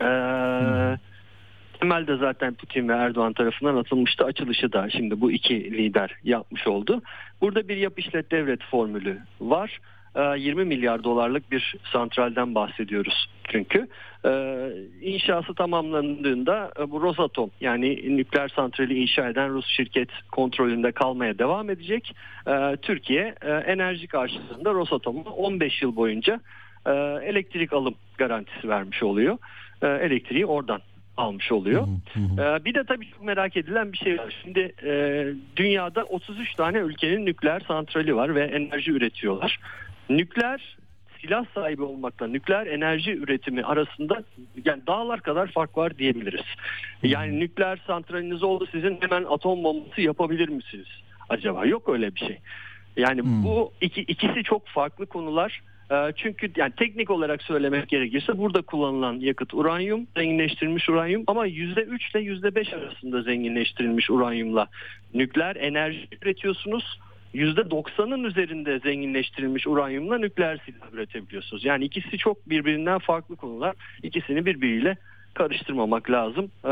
E, 0.01 0.11
Temel 1.81 2.07
de 2.07 2.17
zaten 2.17 2.55
Putin 2.55 2.89
ve 2.89 2.93
Erdoğan 2.93 3.33
tarafından 3.33 3.77
atılmıştı. 3.77 4.25
Açılışı 4.25 4.73
da 4.73 4.91
şimdi 4.91 5.21
bu 5.21 5.33
iki 5.33 5.73
lider 5.73 6.17
yapmış 6.25 6.67
oldu. 6.67 7.03
Burada 7.41 7.69
bir 7.69 7.77
yap 7.77 7.99
işlet 7.99 8.31
devlet 8.31 8.63
formülü 8.65 9.19
var. 9.41 9.79
20 10.37 10.65
milyar 10.65 11.05
dolarlık 11.05 11.51
bir 11.51 11.75
santralden 11.93 12.55
bahsediyoruz 12.55 13.29
çünkü. 13.49 13.89
İnşası 15.01 15.55
tamamlandığında 15.55 16.73
bu 16.89 17.03
Rosatom 17.03 17.51
yani 17.61 18.17
nükleer 18.17 18.49
santrali 18.49 18.99
inşa 18.99 19.29
eden 19.29 19.51
Rus 19.51 19.67
şirket 19.67 20.09
kontrolünde 20.33 20.93
kalmaya 20.93 21.39
devam 21.39 21.71
edecek. 21.71 22.15
Türkiye 22.83 23.35
enerji 23.67 24.07
karşılığında 24.07 24.73
Rosatom'a 24.73 25.31
15 25.31 25.83
yıl 25.83 25.97
boyunca 25.97 26.41
elektrik 27.23 27.73
alım 27.73 27.95
garantisi 28.19 28.69
vermiş 28.69 29.03
oluyor. 29.03 29.39
Elektriği 29.83 30.47
oradan 30.47 30.81
almış 31.17 31.53
oluyor. 31.53 31.87
Hı. 32.15 32.65
bir 32.65 32.75
de 32.75 32.85
tabii 32.85 33.11
çok 33.11 33.23
merak 33.23 33.57
edilen 33.57 33.93
bir 33.93 33.99
şey 33.99 34.19
var. 34.19 34.35
Şimdi 34.43 34.75
dünyada 35.57 36.05
33 36.05 36.55
tane 36.55 36.79
ülkenin 36.79 37.27
nükleer 37.27 37.61
santrali 37.69 38.17
var 38.17 38.35
ve 38.35 38.45
enerji 38.45 38.91
üretiyorlar. 38.91 39.59
Nükleer 40.09 40.77
silah 41.21 41.45
sahibi 41.55 41.83
olmakla 41.83 42.27
nükleer 42.27 42.67
enerji 42.67 43.13
üretimi 43.13 43.65
arasında 43.65 44.23
yani 44.65 44.87
dağlar 44.87 45.21
kadar 45.21 45.47
fark 45.47 45.77
var 45.77 45.99
diyebiliriz. 45.99 46.47
Yani 47.03 47.41
nükleer 47.41 47.83
santraliniz 47.87 48.43
oldu 48.43 48.67
sizin 48.73 48.99
hemen 49.01 49.25
atom 49.25 49.65
bombası 49.65 50.01
yapabilir 50.01 50.49
misiniz 50.49 50.89
acaba? 51.29 51.67
Yok 51.67 51.89
öyle 51.89 52.15
bir 52.15 52.21
şey. 52.21 52.39
Yani 52.97 53.23
hmm. 53.23 53.45
bu 53.45 53.73
iki, 53.81 54.01
ikisi 54.01 54.43
çok 54.43 54.67
farklı 54.67 55.07
konular. 55.07 55.63
Çünkü 56.17 56.51
yani 56.57 56.73
teknik 56.77 57.11
olarak 57.11 57.43
söylemek 57.43 57.89
gerekirse 57.89 58.39
burada 58.39 58.63
kullanılan 58.63 59.15
yakıt 59.21 59.55
uranyum, 59.55 60.07
zenginleştirilmiş 60.17 60.89
uranyum 60.89 61.25
ama 61.27 61.47
%3 61.47 62.19
ile 62.19 62.49
%5 62.49 62.77
arasında 62.77 63.23
zenginleştirilmiş 63.23 64.11
uranyumla 64.11 64.67
nükleer 65.15 65.57
enerji 65.57 66.09
üretiyorsunuz 66.23 66.99
%90'ın 67.35 68.25
üzerinde 68.25 68.79
zenginleştirilmiş 68.79 69.67
uranyumla 69.67 70.19
nükleer 70.19 70.61
silah 70.67 70.93
üretebiliyorsunuz. 70.93 71.65
Yani 71.65 71.85
ikisi 71.85 72.19
çok 72.19 72.51
birbirinden 72.51 72.99
farklı 72.99 73.37
konular. 73.37 73.77
İkisini 74.03 74.47
birbiriyle 74.47 74.97
karıştırmamak 75.35 76.11
lazım 76.11 76.51
ee, 76.65 76.69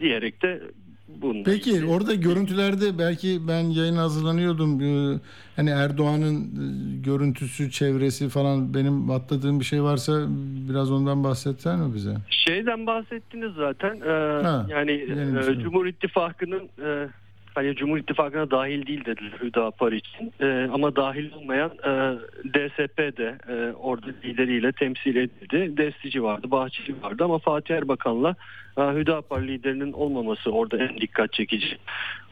diyerek 0.00 0.42
de 0.42 0.60
bunu. 1.08 1.42
Peki 1.44 1.70
işte. 1.70 1.86
orada 1.86 2.14
görüntülerde 2.14 2.98
belki 2.98 3.48
ben 3.48 3.60
yayın 3.60 3.96
hazırlanıyordum. 3.96 4.80
Ee, 4.80 5.20
hani 5.56 5.70
Erdoğan'ın 5.70 6.42
e, 6.42 6.96
görüntüsü, 7.04 7.70
çevresi 7.70 8.28
falan 8.28 8.74
benim 8.74 9.10
atladığım 9.10 9.60
bir 9.60 9.64
şey 9.64 9.82
varsa 9.82 10.26
biraz 10.68 10.90
ondan 10.92 11.24
bahsetsen 11.24 11.78
mi 11.78 11.94
bize? 11.94 12.14
Şeyden 12.30 12.86
bahsettiniz 12.86 13.52
zaten. 13.56 14.00
Ee, 14.00 14.42
ha, 14.42 14.66
yani 14.68 14.92
e, 14.92 15.62
Cumhur 15.62 15.86
İttifakı'nın 15.86 16.68
e, 16.84 17.08
hani 17.54 17.76
Cumhur 17.76 17.98
İttifakı'na 17.98 18.50
dahil 18.50 18.86
değil 18.86 19.04
dediler 19.04 19.32
Hüdapar 19.42 19.92
için. 19.92 20.32
E, 20.40 20.68
ama 20.72 20.96
dahil 20.96 21.32
olmayan 21.32 21.70
e, 21.70 22.18
DSP 22.44 22.98
de 22.98 23.38
e, 23.48 23.72
orada 23.72 24.06
lideriyle 24.24 24.72
temsil 24.72 25.16
edildi. 25.16 25.76
Destici 25.76 26.22
vardı, 26.22 26.50
Bahçeli 26.50 27.02
vardı 27.02 27.24
ama 27.24 27.38
Fatih 27.38 27.74
Erbakan'la 27.74 28.34
e, 28.78 28.82
Hüdapar 28.82 29.42
liderinin 29.42 29.92
olmaması 29.92 30.50
orada 30.50 30.78
en 30.78 30.96
dikkat 31.00 31.32
çekici 31.32 31.78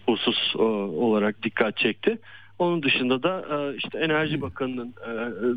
husus 0.06 0.54
e, 0.54 0.62
olarak 0.62 1.42
dikkat 1.42 1.76
çekti. 1.76 2.18
Onun 2.58 2.82
dışında 2.82 3.22
da 3.22 3.44
e, 3.50 3.76
işte 3.76 3.98
Enerji 3.98 4.40
Bakanı'nın 4.40 4.94
e, 5.06 5.12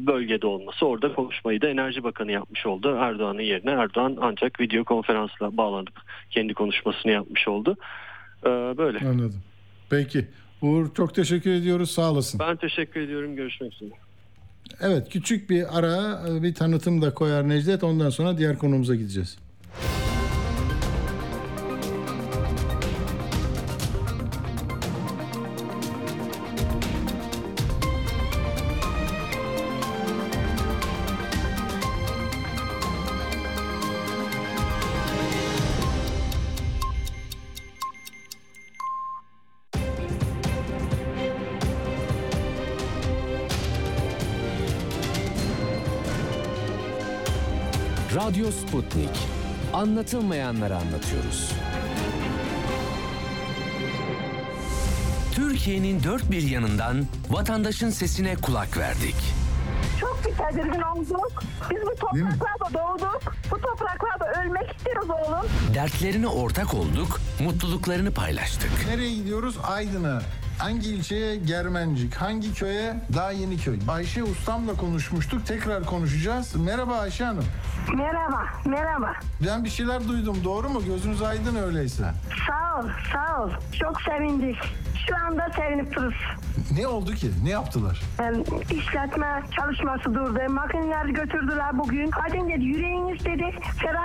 bölgede 0.07 0.47
olması 0.47 0.85
orada 0.85 1.13
konuşmayı 1.13 1.61
da 1.61 1.67
Enerji 1.67 2.03
Bakanı 2.03 2.31
yapmış 2.31 2.65
oldu. 2.65 2.95
Erdoğan'ın 2.99 3.41
yerine 3.41 3.71
Erdoğan 3.71 4.17
ancak 4.21 4.59
video 4.59 4.83
konferansla 4.83 5.57
bağlanıp 5.57 5.99
kendi 6.29 6.53
konuşmasını 6.53 7.11
yapmış 7.11 7.47
oldu. 7.47 7.77
E, 8.45 8.49
böyle. 8.77 8.99
Anladım. 8.99 9.41
Peki. 9.89 10.27
Uğur 10.61 10.93
çok 10.93 11.15
teşekkür 11.15 11.51
ediyoruz. 11.51 11.91
Sağ 11.91 12.11
olasın. 12.11 12.39
Ben 12.39 12.55
teşekkür 12.55 13.01
ediyorum. 13.01 13.35
Görüşmek 13.35 13.73
üzere. 13.73 13.89
Evet 14.81 15.09
küçük 15.09 15.49
bir 15.49 15.79
ara 15.79 16.23
bir 16.43 16.53
tanıtım 16.53 17.01
da 17.01 17.13
koyar 17.13 17.49
Necdet. 17.49 17.83
Ondan 17.83 18.09
sonra 18.09 18.37
diğer 18.37 18.57
konumuza 18.57 18.95
gideceğiz. 18.95 19.37
Anlatılmayanları 49.79 50.75
anlatıyoruz. 50.75 51.51
Türkiye'nin 55.35 56.03
dört 56.03 56.31
bir 56.31 56.41
yanından 56.41 57.05
vatandaşın 57.29 57.89
sesine 57.89 58.35
kulak 58.35 58.77
verdik. 58.77 59.15
Çok 59.99 60.21
bir 60.25 60.31
tedirgin 60.37 60.81
olduk. 60.81 61.43
Biz 61.71 61.77
bu 61.81 61.95
topraklarda 61.95 62.73
doğduk. 62.73 63.35
Bu 63.51 63.61
topraklarda 63.61 64.41
ölmek 64.41 64.75
istiyoruz 64.77 65.09
oğlum. 65.09 65.45
Dertlerine 65.75 66.27
ortak 66.27 66.73
olduk, 66.73 67.21
mutluluklarını 67.43 68.11
paylaştık. 68.11 68.71
Nereye 68.87 69.15
gidiyoruz? 69.15 69.55
Aydın'a. 69.63 70.21
Hangi 70.59 70.89
ilçeye? 70.89 71.35
Germencik. 71.35 72.15
Hangi 72.15 72.53
köye? 72.53 72.93
Daha 73.15 73.31
yeni 73.31 73.57
köy. 73.57 73.79
Ayşe 73.87 74.23
Ustam'la 74.23 74.73
konuşmuştuk. 74.73 75.45
Tekrar 75.45 75.83
konuşacağız. 75.85 76.55
Merhaba 76.55 76.95
Ayşe 76.99 77.23
Hanım. 77.25 77.45
Merhaba, 77.97 78.43
merhaba. 78.65 79.13
Ben 79.47 79.63
bir 79.63 79.69
şeyler 79.69 80.07
duydum. 80.07 80.37
Doğru 80.43 80.69
mu? 80.69 80.81
Gözünüz 80.85 81.21
aydın 81.21 81.55
öyleyse. 81.55 82.03
Sağ 82.47 82.79
ol, 82.79 82.85
sağ 83.13 83.43
ol. 83.43 83.49
Çok 83.79 84.01
sevindik. 84.01 84.57
Şu 85.07 85.15
anda 85.25 85.47
sevinip 85.55 85.95
dururuz. 85.95 86.15
Ne 86.77 86.87
oldu 86.87 87.11
ki? 87.13 87.31
Ne 87.43 87.49
yaptılar? 87.49 88.01
Yani 88.19 88.43
işletme 88.71 89.41
çalışması 89.55 90.13
durdu. 90.13 90.39
Makineleri 90.49 91.13
götürdüler 91.13 91.79
bugün. 91.79 92.11
Hadi 92.11 92.33
dedi 92.49 92.63
yüreğiniz 92.65 93.25
dedi. 93.25 93.55
Ferah 93.77 93.99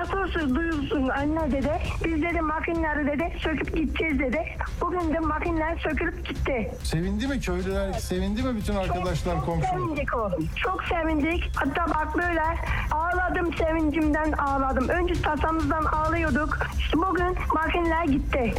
duyulsun 0.54 1.08
anne 1.08 1.52
dedi. 1.52 1.72
Biz 2.04 2.22
dedi 2.22 2.40
makineleri 2.40 3.06
dedi 3.06 3.36
söküp 3.38 3.76
gideceğiz 3.76 4.18
dedi. 4.18 4.38
Bugün 4.80 5.14
de 5.14 5.18
makineler 5.18 5.78
sökülüp 5.78 6.26
gitti. 6.28 6.43
Sevindi 6.82 7.26
mi 7.26 7.40
köylüler? 7.40 7.92
Sevindi 7.92 8.42
mi 8.42 8.56
bütün 8.56 8.74
arkadaşlar 8.74 9.34
çok, 9.34 9.46
komşular? 9.46 9.70
Çok 9.70 9.80
sevindik 9.80 10.14
oğlum. 10.16 10.48
Çok 10.56 10.84
sevindik. 10.84 11.50
Hatta 11.56 11.94
bak 11.94 12.18
böyle 12.18 12.42
ağladım 12.90 13.54
sevincimden 13.54 14.32
ağladım. 14.32 14.88
Önce 14.88 15.14
tasamızdan 15.22 15.84
ağlıyorduk. 15.84 16.58
İşte 16.78 16.96
bugün 16.96 17.36
makineler 17.54 18.04
gitti. 18.04 18.54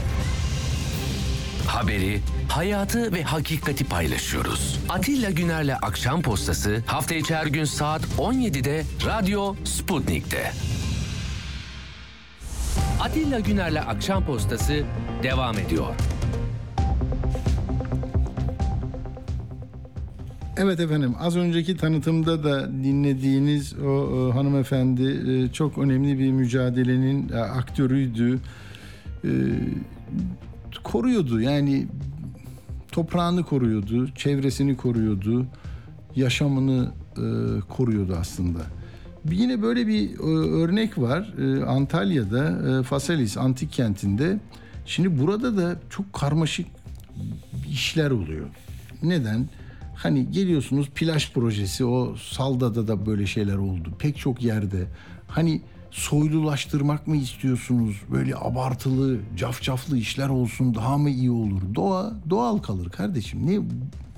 Haberi, 1.68 2.20
hayatı 2.50 3.14
ve 3.14 3.24
hakikati 3.24 3.86
paylaşıyoruz. 3.86 4.80
Atilla 4.90 5.30
Güner'le 5.32 5.76
Akşam 5.82 6.22
Postası 6.22 6.84
hafta 6.86 7.16
içi 7.16 7.36
her 7.36 7.46
gün 7.46 7.64
saat 7.64 8.02
17'de 8.18 8.84
Radyo 9.06 9.56
Sputnik'te. 9.64 10.52
Atilla 13.02 13.40
Güner'le 13.40 13.82
Akşam 13.88 14.26
Postası 14.26 14.84
devam 15.24 15.58
ediyor. 15.58 15.86
Evet 20.58 20.80
efendim 20.80 21.16
az 21.20 21.36
önceki 21.38 21.78
tanıtımda 21.78 22.44
da 22.44 22.70
dinlediğiniz 22.84 23.74
o, 23.80 23.88
o 23.88 24.36
hanımefendi 24.36 25.04
e, 25.32 25.54
çok 25.54 25.78
önemli 25.78 26.20
bir 26.20 26.32
mücadelenin 26.32 27.30
e, 27.30 27.38
aktörüydü. 27.38 28.40
E, 29.24 29.30
koruyordu 30.84 31.42
yani 31.42 31.88
toprağını 32.92 33.44
koruyordu, 33.44 34.08
çevresini 34.16 34.78
koruyordu, 34.78 35.46
yaşamını 36.16 36.92
e, 37.18 37.26
koruyordu 37.70 38.16
aslında. 38.20 38.60
Yine 39.32 39.62
böyle 39.62 39.88
bir 39.88 40.20
e, 40.20 40.24
örnek 40.64 40.98
var 40.98 41.34
e, 41.40 41.66
Antalya'da 41.66 42.70
e, 42.80 42.84
Faselis 42.84 43.38
antik 43.38 43.72
kentinde. 43.72 44.40
Şimdi 44.86 45.20
burada 45.20 45.58
da 45.58 45.76
çok 45.90 46.14
karmaşık 46.14 46.68
işler 47.72 48.12
oluyor. 48.12 48.46
Neden? 49.04 49.50
Hani 49.96 50.32
geliyorsunuz 50.32 50.90
plaj 50.90 51.34
projesi 51.34 51.86
o 51.86 52.16
Salda'da 52.16 52.88
da 52.88 53.06
böyle 53.06 53.26
şeyler 53.26 53.56
oldu. 53.56 53.90
Pek 54.00 54.18
çok 54.18 54.42
yerde. 54.42 54.86
Hani 55.28 55.62
soylulaştırmak 55.92 57.08
mı 57.08 57.18
istiyorsunuz? 57.18 58.02
Böyle 58.12 58.36
abartılı, 58.36 59.18
cafcaflı 59.36 59.98
işler 59.98 60.30
olsun 60.30 60.76
daha 60.76 60.98
mı 60.98 61.10
iyi 61.10 61.32
olur? 61.32 61.62
Doğa 61.76 62.14
doğal 62.30 62.58
kalır 62.58 62.90
kardeşim. 62.90 63.48
Ne 63.48 63.60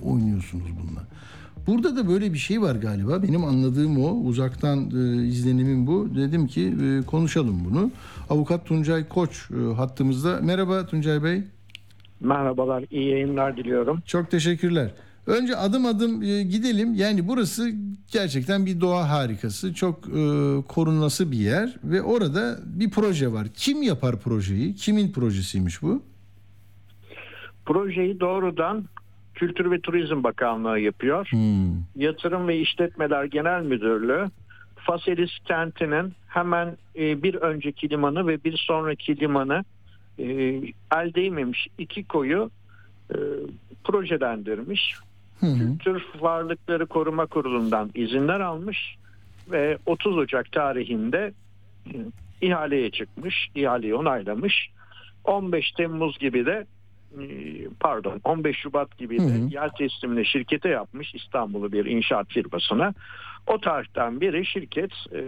oynuyorsunuz 0.03 0.65
bununla? 0.80 1.07
burada 1.67 1.95
da 1.95 2.07
böyle 2.07 2.34
bir 2.34 2.38
şey 2.38 2.61
var 2.61 2.75
galiba. 2.75 3.23
Benim 3.23 3.43
anladığım 3.43 4.03
o. 4.03 4.28
Uzaktan 4.28 4.80
e, 4.80 5.25
izlenimim 5.25 5.88
bu. 5.88 6.15
Dedim 6.15 6.47
ki 6.47 6.73
e, 6.84 7.05
konuşalım 7.05 7.61
bunu. 7.69 7.91
Avukat 8.30 8.65
Tuncay 8.65 9.07
Koç 9.07 9.49
e, 9.51 9.73
hattımızda. 9.73 10.39
Merhaba 10.41 10.86
Tuncay 10.86 11.23
Bey. 11.23 11.43
Merhabalar, 12.19 12.84
iyi 12.91 13.09
yayınlar 13.09 13.57
diliyorum. 13.57 14.01
Çok 14.05 14.32
teşekkürler. 14.32 14.91
Önce 15.28 15.55
adım 15.55 15.86
adım 15.86 16.23
e, 16.23 16.43
gidelim. 16.43 16.93
Yani 16.93 17.28
burası 17.28 17.71
gerçekten 18.11 18.65
bir 18.65 18.82
doğa 18.82 19.09
harikası. 19.09 19.73
Çok 19.73 20.07
e, 20.07 20.21
korunması 20.67 21.32
bir 21.32 21.38
yer 21.38 21.75
ve 21.84 22.01
orada 22.01 22.59
bir 22.65 22.89
proje 22.91 23.32
var. 23.32 23.47
Kim 23.55 23.84
yapar 23.84 24.19
projeyi? 24.19 24.75
Kimin 24.75 25.11
projesiymiş 25.11 25.82
bu? 25.82 26.03
Projeyi 27.65 28.19
doğrudan 28.19 28.86
Kültür 29.36 29.71
ve 29.71 29.80
Turizm 29.82 30.23
Bakanlığı 30.23 30.80
yapıyor. 30.80 31.28
Hmm. 31.30 31.84
Yatırım 31.95 32.47
ve 32.47 32.59
İşletmeler 32.59 33.23
Genel 33.23 33.63
Müdürlüğü 33.63 34.30
Faselis 34.75 35.32
kentinin 35.45 36.13
hemen 36.28 36.78
e, 36.95 37.23
bir 37.23 37.36
önceki 37.36 37.89
limanı 37.89 38.28
ve 38.28 38.43
bir 38.43 38.57
sonraki 38.67 39.19
limanı 39.19 39.63
e, 40.19 40.25
el 40.95 41.13
değmemiş 41.15 41.67
iki 41.78 42.03
koyu 42.03 42.51
e, 43.11 43.17
projelendirmiş. 43.84 44.95
Hı 45.39 45.45
hı. 45.45 45.77
Kültür 45.77 46.03
Varlıkları 46.19 46.85
Koruma 46.85 47.25
Kurulu'ndan 47.25 47.91
izinler 47.95 48.39
almış 48.39 48.95
ve 49.51 49.77
30 49.85 50.17
Ocak 50.17 50.51
tarihinde 50.51 51.33
ihaleye 52.41 52.91
çıkmış, 52.91 53.49
ihaleyi 53.55 53.95
onaylamış. 53.95 54.69
15 55.23 55.71
Temmuz 55.71 56.19
gibi 56.19 56.45
de 56.45 56.65
pardon 57.79 58.21
15 58.23 58.57
Şubat 58.57 58.97
gibi 58.97 59.19
de 59.19 59.23
Hı 59.23 59.27
hı. 59.27 59.49
yer 59.53 59.71
teslimini 59.77 60.25
şirkete 60.25 60.69
yapmış 60.69 61.15
İstanbul'u 61.15 61.71
bir 61.71 61.85
inşaat 61.85 62.27
firmasına. 62.29 62.93
O 63.47 63.61
tarihten 63.61 64.21
beri 64.21 64.45
şirket 64.45 64.91
e, 65.13 65.25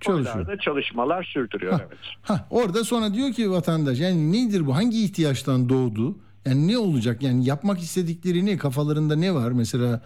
Çalışıyor. 0.00 0.58
çalışmalar 0.58 1.22
sürdürüyor. 1.24 1.80
Evet. 1.88 1.98
Ha, 2.22 2.46
orada 2.50 2.84
sonra 2.84 3.14
diyor 3.14 3.32
ki 3.32 3.50
vatandaş 3.50 4.00
yani 4.00 4.32
nedir 4.32 4.66
bu? 4.66 4.76
Hangi 4.76 5.04
ihtiyaçtan 5.04 5.68
doğdu? 5.68 6.16
Yani 6.46 6.68
ne 6.68 6.78
olacak? 6.78 7.22
Yani 7.22 7.44
yapmak 7.48 7.78
istedikleri 7.78 8.46
ne? 8.46 8.56
Kafalarında 8.56 9.16
ne 9.16 9.34
var? 9.34 9.52
Mesela 9.52 10.00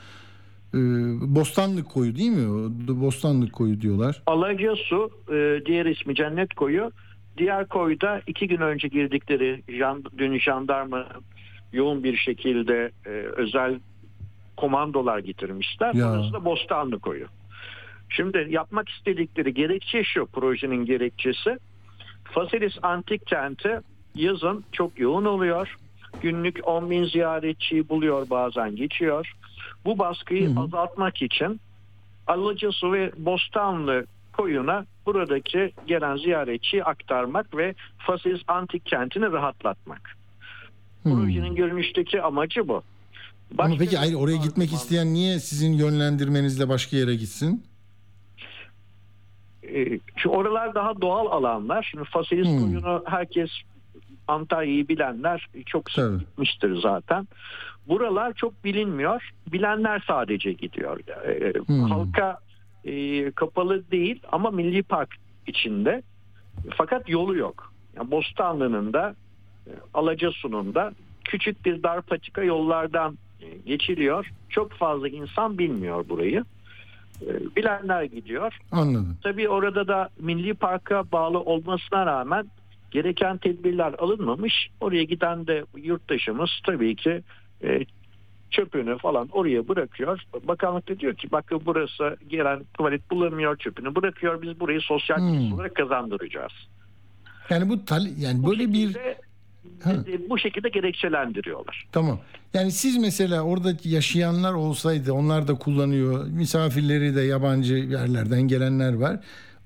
e, 0.74 0.78
Bostanlık 1.34 1.88
koyu 1.88 2.16
değil 2.16 2.30
mi? 2.30 2.70
Bostanlık 3.00 3.52
koyu 3.52 3.80
diyorlar. 3.80 4.22
Alacasu 4.26 5.10
e, 5.28 5.60
diğer 5.66 5.86
ismi 5.86 6.14
Cennet 6.14 6.54
Koyu. 6.54 6.92
Diğer 7.38 7.68
koyda 7.68 8.22
iki 8.26 8.48
gün 8.48 8.60
önce 8.60 8.88
girdikleri 8.88 9.62
jan, 9.68 10.04
dün 10.18 10.38
jandarma 10.38 11.06
yoğun 11.72 12.04
bir 12.04 12.16
şekilde 12.16 12.90
e, 13.06 13.10
özel 13.10 13.80
komandolar 14.56 15.18
getirmişler. 15.18 15.94
Ya. 15.94 16.12
Orası 16.12 16.32
da 16.32 16.44
Bostanlı 16.44 16.98
Koyu. 16.98 17.26
Şimdi 18.08 18.46
yapmak 18.50 18.88
istedikleri 18.88 19.54
gerekçe 19.54 20.04
şu 20.04 20.26
projenin 20.26 20.84
gerekçesi. 20.84 21.58
Faselis 22.24 22.72
Antik 22.82 23.26
Kenti 23.26 23.80
yazın 24.14 24.64
çok 24.72 24.98
yoğun 24.98 25.24
oluyor. 25.24 25.76
Günlük 26.20 26.68
10 26.68 26.90
bin 26.90 27.04
ziyaretçiyi 27.04 27.88
buluyor 27.88 28.30
bazen 28.30 28.76
geçiyor. 28.76 29.32
Bu 29.84 29.98
baskıyı 29.98 30.50
azaltmak 30.58 31.22
için 31.22 31.60
Alacasu 32.26 32.92
ve 32.92 33.12
Bostanlı 33.18 34.06
koyuna 34.32 34.84
buradaki 35.06 35.72
gelen 35.86 36.16
ziyaretçiyi 36.16 36.84
aktarmak 36.84 37.56
ve 37.56 37.74
Faselis 37.98 38.40
Antik 38.48 38.86
Kenti'ni 38.86 39.32
rahatlatmak. 39.32 40.16
Projenin 41.04 41.54
görünüşteki 41.54 42.22
amacı 42.22 42.68
bu. 42.68 42.82
Ama 43.58 43.74
peki 43.78 43.96
hayır 43.96 44.14
oraya 44.14 44.36
gitmek 44.36 44.72
isteyen 44.72 45.14
niye 45.14 45.38
sizin 45.38 45.72
yönlendirmenizle 45.72 46.68
başka 46.68 46.96
yere 46.96 47.14
gitsin? 47.14 47.64
Ee, 49.62 49.98
Şu 50.16 50.28
oralar 50.28 50.74
daha 50.74 51.00
doğal 51.00 51.26
alanlar. 51.26 51.88
Şimdi 51.90 52.04
Faselis 52.04 52.48
Hmm. 52.48 52.58
koyunu 52.60 53.02
herkes 53.06 53.50
Antalya'yı 54.28 54.88
bilenler 54.88 55.48
çok 55.66 55.90
sık 55.90 56.04
Tabii. 56.04 56.18
gitmiştir 56.18 56.80
zaten. 56.82 57.28
Buralar 57.88 58.32
çok 58.32 58.64
bilinmiyor. 58.64 59.30
Bilenler 59.52 60.04
sadece 60.06 60.52
gidiyor. 60.52 61.00
Ee, 61.26 61.52
Hmm. 61.66 61.80
Halka 61.90 62.38
e, 62.84 63.30
kapalı 63.30 63.90
değil 63.90 64.22
ama 64.32 64.50
milli 64.50 64.82
park 64.82 65.14
içinde. 65.46 66.02
Fakat 66.76 67.08
yolu 67.08 67.36
yok. 67.36 67.72
Yani 67.96 68.10
Bostanlı'nın 68.10 68.92
da 68.92 69.14
e, 69.66 69.70
Alacasu'nun 69.94 70.74
da 70.74 70.92
küçük 71.24 71.64
bir 71.64 71.82
dar 71.82 72.02
patika 72.02 72.42
yollardan 72.42 73.18
e, 73.40 73.46
geçiliyor. 73.66 74.30
Çok 74.48 74.72
fazla 74.72 75.08
insan 75.08 75.58
bilmiyor 75.58 76.08
burayı. 76.08 76.44
E, 77.22 77.56
Bilenler 77.56 78.02
gidiyor. 78.02 78.58
Anladım. 78.72 79.16
Tabii 79.22 79.48
orada 79.48 79.88
da 79.88 80.08
milli 80.20 80.54
parka 80.54 81.04
bağlı 81.12 81.40
olmasına 81.40 82.06
rağmen 82.06 82.46
gereken 82.90 83.38
tedbirler 83.38 83.94
alınmamış. 83.98 84.68
Oraya 84.80 85.04
giden 85.04 85.46
de 85.46 85.64
yurttaşımız 85.76 86.50
tabii 86.66 86.96
ki 86.96 87.22
e, 87.64 87.80
çöpünü 88.50 88.98
falan 88.98 89.28
oraya 89.32 89.68
bırakıyor. 89.68 90.20
Bakanlık 90.44 90.88
da 90.88 90.98
diyor 91.00 91.14
ki 91.14 91.28
bakın 91.32 91.60
burası 91.66 92.16
gelen 92.28 92.60
tuvalet 92.74 93.10
bulamıyor 93.10 93.56
çöpünü 93.56 93.94
bırakıyor. 93.94 94.42
Biz 94.42 94.60
burayı 94.60 94.80
sosyal 94.80 95.18
Hmm. 95.18 95.52
olarak 95.52 95.74
kazandıracağız. 95.74 96.52
Yani 97.50 97.68
bu 97.68 97.84
tal- 97.84 98.18
yani 98.18 98.46
böyle 98.46 98.72
bir 98.72 98.96
Ha. 99.84 99.92
E, 99.92 100.30
Bu 100.30 100.38
şekilde 100.38 100.68
gerekçelendiriyorlar. 100.68 101.86
Tamam. 101.92 102.20
Yani 102.54 102.70
siz 102.72 102.96
mesela 102.96 103.42
oradaki 103.42 103.88
yaşayanlar 103.88 104.52
olsaydı 104.52 105.12
onlar 105.12 105.48
da 105.48 105.54
kullanıyor. 105.54 106.26
Misafirleri 106.26 107.16
de 107.16 107.20
yabancı 107.20 107.74
yerlerden 107.74 108.42
gelenler 108.42 108.94
var. 108.94 109.20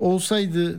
Olsaydı 0.06 0.78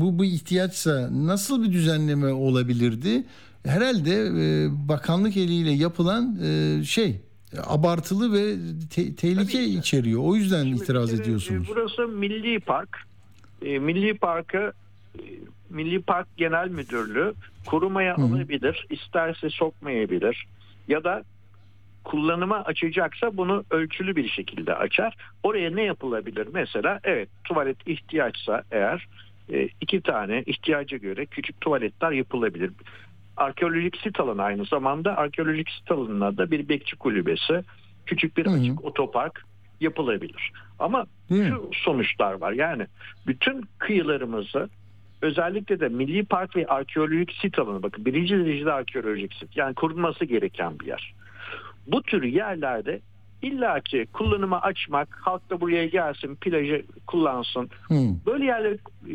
bu 0.00 0.18
bu 0.18 0.24
ihtiyaçsa 0.24 1.08
nasıl 1.12 1.62
bir 1.64 1.72
düzenleme 1.72 2.32
olabilirdi? 2.32 3.24
Herhalde 3.66 4.12
e, 4.26 4.68
bakanlık 4.88 5.36
eliyle 5.36 5.70
yapılan 5.70 6.38
e, 6.44 6.84
şey 6.84 7.20
abartılı 7.66 8.32
ve 8.32 8.54
te- 8.90 9.14
tehlike 9.14 9.64
içeriyor. 9.64 10.22
O 10.24 10.34
yüzden 10.36 10.66
itiraz 10.66 11.10
Bir 11.12 11.16
kere, 11.16 11.22
ediyorsunuz. 11.22 11.66
e, 11.66 11.70
Burası 11.70 12.08
Milli 12.08 12.60
Park. 12.60 12.88
E, 13.62 13.78
Milli 13.78 14.14
Parkı 14.14 14.72
e, 15.18 15.22
Milli 15.70 16.02
Park 16.02 16.26
Genel 16.36 16.68
Müdürlüğü 16.68 17.32
hı. 18.22 18.22
alabilir, 18.22 18.86
isterse 18.90 19.50
sokmayabilir 19.50 20.46
ya 20.88 21.04
da 21.04 21.22
kullanıma 22.06 22.56
açacaksa 22.56 23.36
bunu 23.36 23.64
ölçülü 23.70 24.16
bir 24.16 24.28
şekilde 24.28 24.74
açar. 24.74 25.16
Oraya 25.42 25.70
ne 25.70 25.82
yapılabilir? 25.82 26.48
Mesela 26.52 27.00
evet 27.04 27.28
tuvalet 27.44 27.88
ihtiyaçsa 27.88 28.62
eğer 28.70 29.08
e, 29.52 29.68
iki 29.80 30.00
tane 30.00 30.42
ihtiyaca 30.46 30.96
göre 30.96 31.26
küçük 31.26 31.60
tuvaletler 31.60 32.10
yapılabilir. 32.10 32.70
Arkeolojik 33.36 33.96
sit 33.96 34.20
alanı 34.20 34.42
aynı 34.42 34.64
zamanda 34.64 35.16
arkeolojik 35.16 35.70
sit 35.70 35.90
alanına 35.90 36.36
da 36.36 36.50
bir 36.50 36.68
bekçi 36.68 36.96
kulübesi, 36.96 37.62
küçük 38.06 38.36
bir 38.36 38.46
Hı 38.46 38.50
hı. 38.50 38.54
açık 38.54 38.84
otopark 38.84 39.44
yapılabilir. 39.80 40.52
Ama 40.78 41.06
mi? 41.30 41.46
şu 41.48 41.70
sonuçlar 41.72 42.32
var. 42.32 42.52
Yani 42.52 42.86
bütün 43.26 43.64
kıyılarımızı 43.78 44.68
özellikle 45.22 45.80
de 45.80 45.88
milli 45.88 46.24
park 46.24 46.56
ve 46.56 46.66
arkeolojik 46.66 47.32
sit 47.32 47.58
alanı 47.58 47.82
bakın 47.82 48.04
birinci 48.04 48.38
derecede 48.38 48.72
arkeolojik 48.72 49.34
sit 49.34 49.56
yani 49.56 49.74
korunması 49.74 50.24
gereken 50.24 50.80
bir 50.80 50.86
yer. 50.86 51.14
Bu 51.86 52.02
tür 52.02 52.22
yerlerde 52.22 53.00
illaki 53.42 54.06
kullanıma 54.12 54.60
açmak, 54.60 55.08
halk 55.20 55.50
da 55.50 55.60
buraya 55.60 55.86
gelsin, 55.86 56.36
plajı 56.36 56.84
kullansın. 57.06 57.70
Hı. 57.88 57.94
Böyle 58.26 58.44
yerleri 58.44 58.78
e, 59.08 59.14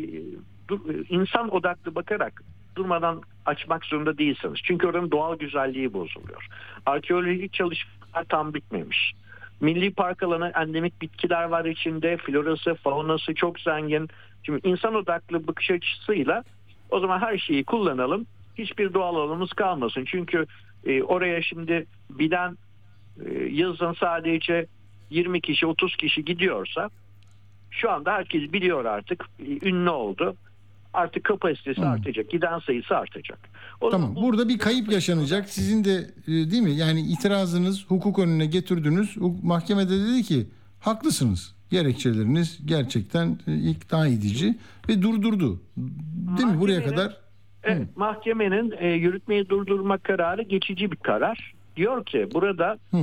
e, 0.74 1.04
insan 1.08 1.54
odaklı 1.54 1.94
bakarak 1.94 2.42
durmadan 2.76 3.22
açmak 3.46 3.84
zorunda 3.84 4.18
değilsiniz. 4.18 4.60
Çünkü 4.64 4.86
oranın 4.86 5.10
doğal 5.10 5.38
güzelliği 5.38 5.92
bozuluyor. 5.92 6.46
Arkeolojik 6.86 7.52
çalışmalar 7.52 8.24
tam 8.28 8.54
bitmemiş. 8.54 9.12
Milli 9.60 9.90
park 9.90 10.22
alanı 10.22 10.52
endemik 10.54 11.02
bitkiler 11.02 11.44
var 11.44 11.64
içinde. 11.64 12.16
Florası, 12.16 12.74
faunası 12.74 13.34
çok 13.34 13.60
zengin. 13.60 14.08
Şimdi 14.42 14.68
insan 14.68 14.94
odaklı 14.94 15.46
bakış 15.46 15.70
açısıyla 15.70 16.44
o 16.90 17.00
zaman 17.00 17.20
her 17.20 17.38
şeyi 17.38 17.64
kullanalım. 17.64 18.26
Hiçbir 18.58 18.94
doğal 18.94 19.16
alanımız 19.16 19.52
kalmasın. 19.52 20.04
Çünkü 20.04 20.46
e, 20.86 21.02
oraya 21.02 21.42
şimdi 21.42 21.86
bilen 22.10 22.56
yazın 23.50 23.92
sadece 24.00 24.66
20 25.10 25.40
kişi 25.40 25.66
30 25.66 25.96
kişi 25.96 26.24
gidiyorsa 26.24 26.90
şu 27.70 27.90
anda 27.90 28.12
herkes 28.12 28.52
biliyor 28.52 28.84
artık 28.84 29.24
e, 29.38 29.68
ünlü 29.68 29.90
oldu. 29.90 30.36
Artık 30.94 31.24
kapasitesi 31.24 31.80
Hı. 31.80 31.86
artacak. 31.86 32.30
Giden 32.30 32.58
sayısı 32.58 32.96
artacak. 32.96 33.38
O 33.80 33.90
Tamam. 33.90 34.16
Burada 34.16 34.48
bir 34.48 34.58
kayıp 34.58 34.92
yaşanacak. 34.92 35.48
Sizin 35.48 35.84
de 35.84 36.10
e, 36.26 36.30
değil 36.50 36.62
mi? 36.62 36.70
Yani 36.70 37.00
itirazınız 37.00 37.86
hukuk 37.90 38.18
önüne 38.18 38.46
getirdiniz. 38.46 39.16
Mahkemede 39.42 39.90
dedi 39.90 40.22
ki 40.22 40.46
haklısınız. 40.80 41.54
Gerekçeleriniz 41.70 42.66
gerçekten 42.66 43.38
e, 43.46 43.54
ikna 43.54 44.06
edici 44.06 44.58
ve 44.88 45.02
durdurdu. 45.02 45.60
Değil 46.38 46.48
mi? 46.48 46.60
Buraya 46.60 46.84
kadar 46.84 47.22
Evet, 47.64 47.96
mahkemenin 47.96 48.74
e, 48.78 48.88
yürütmeyi 48.88 49.48
durdurma 49.48 49.98
kararı 49.98 50.42
geçici 50.42 50.92
bir 50.92 50.96
karar. 50.96 51.54
Diyor 51.76 52.04
ki 52.04 52.28
burada 52.34 52.78
Hı. 52.90 52.96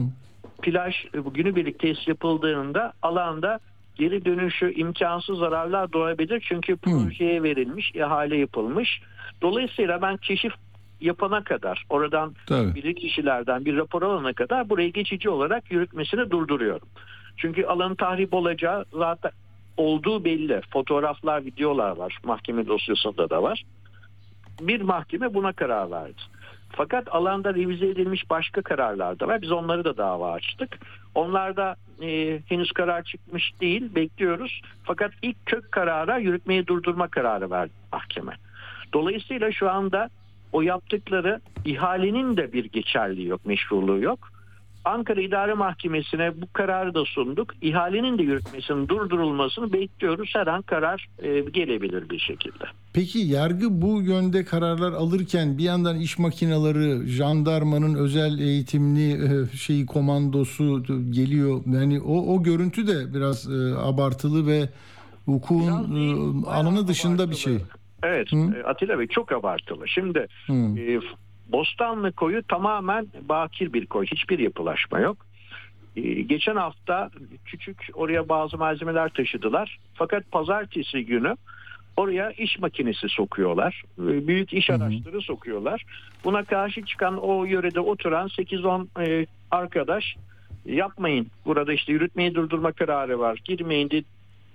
plaj 0.61 0.95
e, 1.05 1.19
günübirlik 1.33 1.79
tesis 1.79 2.07
yapıldığında 2.07 2.93
alanda 3.01 3.59
geri 3.95 4.25
dönüşü 4.25 4.73
imkansız 4.73 5.37
zararlar 5.37 5.93
doğabilir. 5.93 6.45
Çünkü 6.49 6.77
projeye 6.77 7.43
verilmiş, 7.43 7.91
ihale 7.95 8.37
yapılmış. 8.37 9.01
Dolayısıyla 9.41 10.01
ben 10.01 10.17
keşif 10.17 10.53
yapana 11.01 11.43
kadar, 11.43 11.85
oradan 11.89 12.35
Tabii. 12.47 12.95
kişilerden 12.95 13.65
bir 13.65 13.77
rapor 13.77 14.01
alana 14.01 14.33
kadar 14.33 14.69
burayı 14.69 14.93
geçici 14.93 15.29
olarak 15.29 15.71
yürütmesini 15.71 16.31
durduruyorum. 16.31 16.87
Çünkü 17.37 17.65
alanın 17.65 17.95
tahrip 17.95 18.33
olacağı 18.33 18.85
zaten 18.93 19.31
olduğu 19.77 20.25
belli. 20.25 20.61
Fotoğraflar, 20.73 21.45
videolar 21.45 21.97
var. 21.97 22.17
Mahkeme 22.23 22.67
dosyasında 22.67 23.29
da 23.29 23.43
var. 23.43 23.63
Bir 24.61 24.81
mahkeme 24.81 25.33
buna 25.33 25.53
karar 25.53 25.91
verdi. 25.91 26.21
Fakat 26.69 27.15
alanda 27.15 27.53
revize 27.53 27.87
edilmiş 27.87 28.29
başka 28.29 28.61
kararlar 28.61 29.19
da 29.19 29.27
var. 29.27 29.41
Biz 29.41 29.51
onları 29.51 29.83
da 29.83 29.97
dava 29.97 30.31
açtık. 30.31 30.79
Onlarda 31.15 31.75
e, 32.01 32.39
henüz 32.45 32.71
karar 32.71 33.03
çıkmış 33.03 33.53
değil. 33.61 33.95
Bekliyoruz. 33.95 34.61
Fakat 34.83 35.11
ilk 35.21 35.45
kök 35.45 35.71
karara 35.71 36.17
yürütmeyi 36.17 36.67
durdurma 36.67 37.07
kararı 37.07 37.51
verdi 37.51 37.73
mahkeme. 37.91 38.33
Dolayısıyla 38.93 39.51
şu 39.51 39.69
anda 39.69 40.09
o 40.51 40.61
yaptıkları 40.61 41.41
ihalenin 41.65 42.37
de 42.37 42.53
bir 42.53 42.65
geçerliği 42.65 43.27
yok, 43.27 43.45
meşruluğu 43.45 43.99
yok. 43.99 44.31
Ankara 44.89 45.21
İdare 45.21 45.53
Mahkemesi'ne 45.53 46.41
bu 46.41 46.53
kararı 46.53 46.93
da 46.93 47.05
sunduk. 47.05 47.53
İhalenin 47.61 48.17
de 48.17 48.23
yürütmesinin 48.23 48.87
durdurulmasını 48.87 49.73
bekliyoruz. 49.73 50.31
Her 50.33 50.47
an 50.47 50.61
karar 50.61 51.07
e, 51.19 51.39
gelebilir 51.39 52.09
bir 52.09 52.19
şekilde. 52.19 52.63
Peki 52.93 53.19
yargı 53.19 53.81
bu 53.81 54.01
yönde 54.01 54.45
kararlar 54.45 54.91
alırken 54.91 55.57
bir 55.57 55.63
yandan 55.63 55.99
iş 55.99 56.19
makineleri, 56.19 57.07
jandarmanın 57.07 57.95
özel 57.95 58.39
eğitimli 58.39 59.11
e, 59.11 59.57
şeyi 59.57 59.85
komandosu 59.85 60.83
geliyor. 61.11 61.61
Yani 61.65 62.01
o 62.01 62.35
o 62.35 62.43
görüntü 62.43 62.87
de 62.87 63.13
biraz 63.13 63.51
e, 63.51 63.77
abartılı 63.77 64.47
ve 64.47 64.69
hukukun 65.25 65.65
e, 65.65 66.49
alanı 66.49 66.87
dışında 66.87 67.29
bir 67.29 67.35
şey. 67.35 67.57
Evet 68.03 68.33
e, 68.33 68.63
Atilla 68.63 68.99
Bey 68.99 69.07
çok 69.07 69.31
abartılı. 69.31 69.87
Şimdi 69.87 70.27
Hı. 70.47 70.53
e, 70.53 70.99
Bostanlı 71.51 72.11
koyu 72.11 72.43
tamamen 72.43 73.07
bakir 73.21 73.73
bir 73.73 73.85
koy. 73.85 74.05
Hiçbir 74.05 74.39
yapılaşma 74.39 74.99
yok. 74.99 75.17
E, 75.95 76.01
geçen 76.21 76.55
hafta 76.55 77.09
küçük 77.45 77.77
oraya 77.93 78.29
bazı 78.29 78.57
malzemeler 78.57 79.09
taşıdılar. 79.09 79.79
Fakat 79.93 80.31
pazartesi 80.31 81.05
günü 81.05 81.35
oraya 81.97 82.31
iş 82.31 82.59
makinesi 82.59 83.09
sokuyorlar. 83.09 83.83
E, 83.99 84.27
büyük 84.27 84.53
iş 84.53 84.69
araçları 84.69 85.21
sokuyorlar. 85.21 85.83
Buna 86.23 86.43
karşı 86.43 86.85
çıkan 86.85 87.17
o 87.17 87.45
yörede 87.45 87.79
oturan 87.79 88.27
8-10 88.27 89.05
e, 89.05 89.25
arkadaş 89.51 90.15
yapmayın. 90.65 91.27
Burada 91.45 91.73
işte 91.73 91.91
yürütmeyi 91.93 92.35
durdurma 92.35 92.71
kararı 92.71 93.19
var. 93.19 93.39
Girmeyin 93.45 93.89
di- 93.89 94.03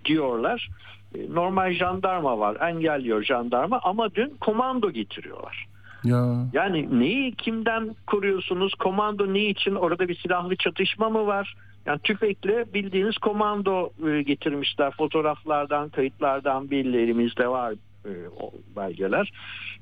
diyorlar. 0.05 0.69
E, 1.15 1.35
Normal 1.35 1.73
jandarma 1.73 2.39
var. 2.39 2.69
Engelliyor 2.71 3.25
jandarma 3.25 3.81
ama 3.83 4.15
dün 4.15 4.37
komando 4.41 4.91
getiriyorlar. 4.91 5.67
Ya 6.05 6.47
Yani 6.53 7.01
neyi 7.01 7.35
kimden 7.35 7.97
koruyorsunuz? 8.07 8.75
Komando 8.75 9.35
ne 9.35 9.45
için? 9.45 9.75
Orada 9.75 10.09
bir 10.09 10.15
silahlı 10.15 10.57
çatışma 10.57 11.11
mı 11.11 11.27
var? 11.27 11.55
Yani 11.87 11.99
tüfekle 11.99 12.75
bildiğiniz 12.75 13.19
komando 13.19 13.91
e, 14.09 14.23
getirmişler. 14.23 14.93
Fotoğraflardan, 14.97 15.89
kayıtlardan 15.89 16.71
belli 16.71 17.03
elimizde 17.03 17.49
var 17.49 17.75
e, 18.05 18.11
o 18.41 18.53
belgeler. 18.77 19.33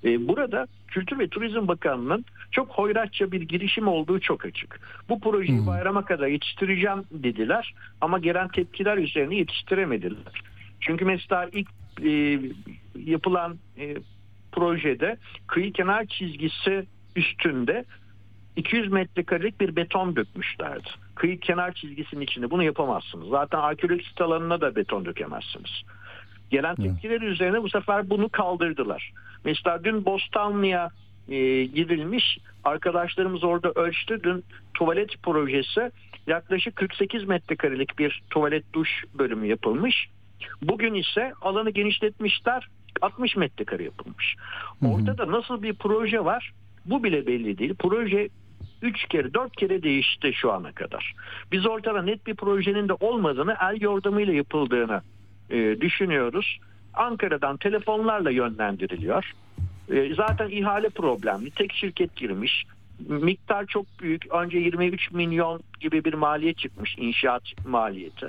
E, 0.05 0.29
burada 0.29 0.67
Kültür 0.89 1.19
ve 1.19 1.29
Turizm 1.29 1.69
Bakanlığı'nın 1.69 2.25
çok 2.51 2.69
hoyratça 2.69 3.33
bir 3.33 3.41
girişim 3.41 3.89
olduğu 3.89 4.21
çok 4.21 4.45
açık. 4.45 4.81
Bu 5.09 5.21
projeyi 5.21 5.67
bayrama 5.67 6.05
kadar 6.05 6.27
yetiştireceğim 6.27 7.05
dediler 7.11 7.75
ama 8.01 8.19
gelen 8.19 8.49
tepkiler 8.49 8.99
üzerine 8.99 9.37
yetiştiremediler. 9.37 10.43
Çünkü 10.81 11.05
mesela 11.05 11.49
ilk 11.53 11.69
e, 12.05 12.41
yapılan 13.05 13.59
e, 13.79 13.97
projede 14.53 15.17
kıyı 15.47 15.73
kenar 15.73 16.07
çizgisi 16.07 16.87
üstünde 17.17 17.85
200 18.57 18.93
metrekarelik 18.93 19.61
bir 19.61 19.77
beton 19.77 20.17
dökmüşlerdi. 20.17 20.89
Kıyı 21.15 21.41
kenar 21.41 21.73
çizgisinin 21.73 22.21
içinde 22.21 22.51
bunu 22.51 22.63
yapamazsınız. 22.63 23.29
Zaten 23.29 23.59
arkeolojik 23.59 24.07
sit 24.07 24.21
alanına 24.21 24.61
da 24.61 24.77
beton 24.77 25.05
dökemezsiniz. 25.05 25.83
Gelen 26.51 26.75
tepkiler 26.75 27.21
üzerine 27.21 27.63
bu 27.63 27.69
sefer 27.69 28.11
bunu 28.11 28.29
kaldırdılar. 28.29 29.13
Mesela 29.45 29.85
dün 29.85 30.05
Bostanlı'ya 30.05 30.91
e, 31.29 31.65
gidilmiş. 31.65 32.39
Arkadaşlarımız 32.65 33.45
orada 33.45 33.73
ölçtü. 33.75 34.23
Dün 34.23 34.45
tuvalet 34.75 35.23
projesi 35.23 35.91
yaklaşık 36.27 36.77
48 36.77 37.25
metrekarelik 37.25 37.99
bir 37.99 38.23
tuvalet 38.31 38.73
duş 38.73 39.05
bölümü 39.15 39.47
yapılmış. 39.47 40.09
Bugün 40.63 40.95
ise 40.95 41.33
alanı 41.43 41.71
genişletmişler. 41.71 42.69
60 43.01 43.37
metrekare 43.37 43.85
yapılmış. 43.85 44.37
Ortada 44.85 45.31
nasıl 45.31 45.63
bir 45.63 45.75
proje 45.75 46.25
var? 46.25 46.53
Bu 46.85 47.05
bile 47.05 47.27
belli 47.27 47.59
değil. 47.59 47.75
Proje 47.79 48.29
3 48.83 49.09
kere 49.09 49.35
4 49.35 49.57
kere 49.57 49.83
değişti 49.83 50.33
şu 50.35 50.53
ana 50.53 50.73
kadar. 50.73 51.15
Biz 51.53 51.67
ortada 51.67 52.03
net 52.03 52.27
bir 52.27 52.35
projenin 52.35 52.89
de 52.89 52.93
olmadığını 52.93 53.57
el 53.61 53.81
yordamıyla 53.81 54.33
yapıldığını 54.33 55.03
e, 55.51 55.81
düşünüyoruz. 55.81 56.59
Ankara'dan 56.95 57.57
telefonlarla 57.57 58.31
yönlendiriliyor. 58.31 59.33
E, 59.93 60.15
zaten 60.15 60.49
ihale 60.49 60.89
problemli. 60.89 61.51
Tek 61.51 61.73
şirket 61.73 62.17
girmiş. 62.17 62.65
Miktar 63.09 63.67
çok 63.67 63.87
büyük. 64.01 64.33
Önce 64.33 64.59
23 64.59 65.11
milyon 65.11 65.61
gibi 65.81 66.05
bir 66.05 66.15
maliyet 66.15 66.59
çıkmış 66.59 66.95
inşaat 66.99 67.43
maliyeti. 67.67 68.27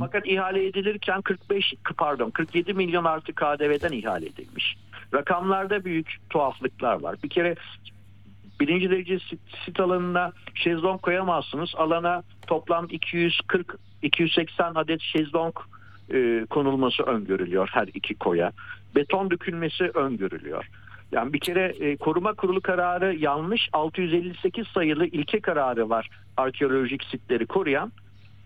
Fakat 0.00 0.26
ihale 0.26 0.66
edilirken 0.66 1.22
45 1.22 1.74
pardon 1.96 2.30
47 2.30 2.74
milyon 2.74 3.04
artı 3.04 3.32
KDV'den 3.32 3.92
ihale 3.92 4.26
edilmiş. 4.26 4.76
Rakamlarda 5.14 5.84
büyük 5.84 6.16
tuhaflıklar 6.30 7.00
var. 7.00 7.16
Bir 7.24 7.28
kere 7.28 7.54
birinci 8.60 8.90
derece 8.90 9.18
sit, 9.18 9.40
sit 9.64 9.80
alanına 9.80 10.32
şezlong 10.54 11.00
koyamazsınız. 11.00 11.70
Alana 11.76 12.22
toplam 12.46 12.86
240 12.90 13.78
280 14.02 14.74
adet 14.74 15.00
şezlong 15.00 15.54
e, 16.12 16.46
konulması 16.50 17.02
öngörülüyor 17.02 17.68
her 17.72 17.88
iki 17.94 18.14
koya. 18.14 18.52
Beton 18.96 19.30
dökülmesi 19.30 19.84
öngörülüyor. 19.84 20.68
Yani 21.12 21.32
bir 21.32 21.40
kere 21.40 21.74
e, 21.80 21.96
koruma 21.96 22.34
kurulu 22.34 22.60
kararı 22.60 23.14
yanlış. 23.14 23.68
658 23.72 24.66
sayılı 24.68 25.06
ilke 25.06 25.40
kararı 25.40 25.88
var 25.90 26.08
arkeolojik 26.36 27.04
sitleri 27.04 27.46
koruyan. 27.46 27.92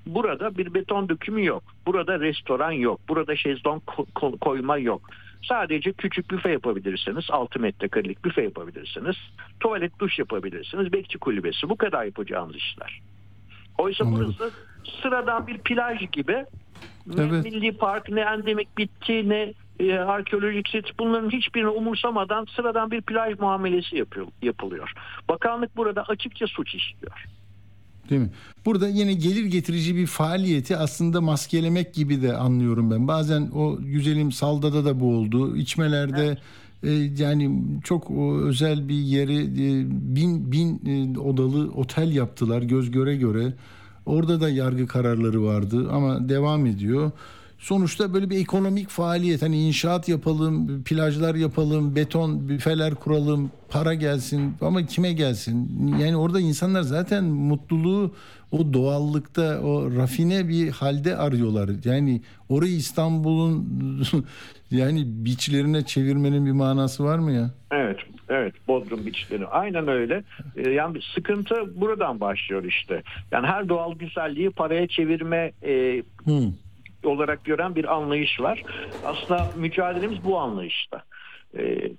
Burada 0.07 0.57
bir 0.59 0.75
beton 0.75 1.09
dökümü 1.09 1.45
yok. 1.45 1.63
Burada 1.87 2.21
restoran 2.21 2.73
yok. 2.73 3.01
Burada 3.09 3.37
şezlong 3.37 3.83
ko- 3.87 4.07
ko- 4.15 4.39
koyma 4.39 4.79
yok. 4.79 5.11
Sadece 5.43 5.93
küçük 5.93 6.31
büfe 6.31 6.51
yapabilirsiniz. 6.51 7.25
6 7.31 7.61
metrekarelik 7.61 8.25
büfe 8.25 8.43
yapabilirsiniz. 8.43 9.17
Tuvalet 9.61 9.99
duş 9.99 10.19
yapabilirsiniz. 10.19 10.93
Bekçi 10.93 11.19
kulübesi. 11.19 11.69
Bu 11.69 11.77
kadar 11.77 12.05
yapacağınız 12.05 12.57
işler. 12.57 13.01
Oysa 13.79 14.05
Anladım. 14.05 14.35
burası 14.39 14.55
sıradan 15.03 15.47
bir 15.47 15.59
plaj 15.59 16.11
gibi. 16.13 16.45
Ne 17.07 17.23
Evet. 17.23 17.45
milli 17.45 17.73
park 17.77 18.09
ne 18.09 18.21
endemik 18.21 18.79
bitki 18.79 19.29
ne 19.29 19.53
e, 19.81 19.93
arkeolojik 19.93 20.69
sit 20.69 20.99
bunların 20.99 21.31
hiçbirini 21.31 21.69
umursamadan 21.69 22.47
sıradan 22.57 22.91
bir 22.91 23.03
plaj 23.03 23.39
muamelesi 23.39 23.97
yapıyor, 23.97 24.27
yapılıyor. 24.43 24.93
Bakanlık 25.29 25.77
burada 25.77 26.03
açıkça 26.03 26.47
suç 26.47 26.75
işliyor. 26.75 27.25
Değil 28.11 28.21
mi? 28.21 28.31
Burada 28.67 28.89
yine 28.89 29.15
gelir 29.15 29.45
getirici 29.45 29.97
bir 29.97 30.07
faaliyeti 30.07 30.77
aslında 30.77 31.21
maskelemek 31.21 31.95
gibi 31.95 32.23
de 32.23 32.37
anlıyorum 32.37 32.91
ben. 32.91 33.09
Bazen 33.09 33.51
o 33.55 33.79
güzelim 33.81 34.33
saldada 34.33 34.85
da 34.85 35.01
bu 35.01 35.17
oldu. 35.17 35.57
İçmelerde 35.57 36.39
e, 36.83 36.91
yani 37.19 37.63
çok 37.85 38.11
o, 38.11 38.39
özel 38.39 38.89
bir 38.89 38.95
yeri 38.95 39.41
e, 39.41 39.87
bin 40.17 40.53
bin 40.53 40.81
e, 40.87 41.19
odalı 41.19 41.71
otel 41.73 42.15
yaptılar 42.15 42.63
göz 42.63 42.91
göre 42.91 43.17
göre. 43.17 43.53
Orada 44.07 44.41
da 44.41 44.51
yargı 44.51 44.87
kararları 44.87 45.45
vardı 45.45 45.89
ama 45.93 46.29
devam 46.29 46.67
ediyor. 46.67 47.11
Sonuçta 47.63 48.15
böyle 48.15 48.31
bir 48.31 48.41
ekonomik 48.41 48.89
faaliyet 48.89 49.43
hani 49.43 49.67
inşaat 49.67 50.09
yapalım, 50.09 50.85
plajlar 50.85 51.35
yapalım, 51.35 51.97
beton 51.97 52.49
büfeler 52.49 52.95
kuralım, 52.95 53.51
para 53.71 53.95
gelsin 53.95 54.55
ama 54.61 54.87
kime 54.87 55.13
gelsin? 55.13 55.87
Yani 56.01 56.17
orada 56.17 56.41
insanlar 56.41 56.83
zaten 56.83 57.25
mutluluğu 57.25 58.15
o 58.53 58.73
doğallıkta, 58.73 59.61
o 59.61 59.97
rafine 59.97 60.49
bir 60.49 60.71
halde 60.71 61.17
arıyorlar. 61.17 61.71
Yani 61.85 62.21
orayı 62.49 62.73
İstanbul'un 62.73 63.69
yani 64.71 65.03
biçlerine 65.07 65.85
çevirmenin 65.85 66.47
bir 66.47 66.53
manası 66.53 67.05
var 67.05 67.19
mı 67.19 67.33
ya? 67.33 67.51
Evet, 67.71 67.99
evet 68.29 68.55
Bodrum 68.69 69.07
biçleri. 69.07 69.47
Aynen 69.47 69.89
öyle. 69.89 70.25
Ee, 70.57 70.71
yani 70.71 70.99
sıkıntı 71.15 71.81
buradan 71.81 72.21
başlıyor 72.21 72.65
işte. 72.65 73.03
Yani 73.33 73.47
her 73.47 73.69
doğal 73.69 73.95
güzelliği 73.95 74.51
paraya 74.51 74.89
çevirme 74.89 75.53
e, 75.63 76.03
olarak 77.05 77.45
gören 77.45 77.75
bir 77.75 77.95
anlayış 77.95 78.41
var. 78.41 78.63
Aslında 79.05 79.53
mücadelemiz 79.57 80.25
bu 80.25 80.39
anlayışta. 80.39 81.03
E, 81.59 81.93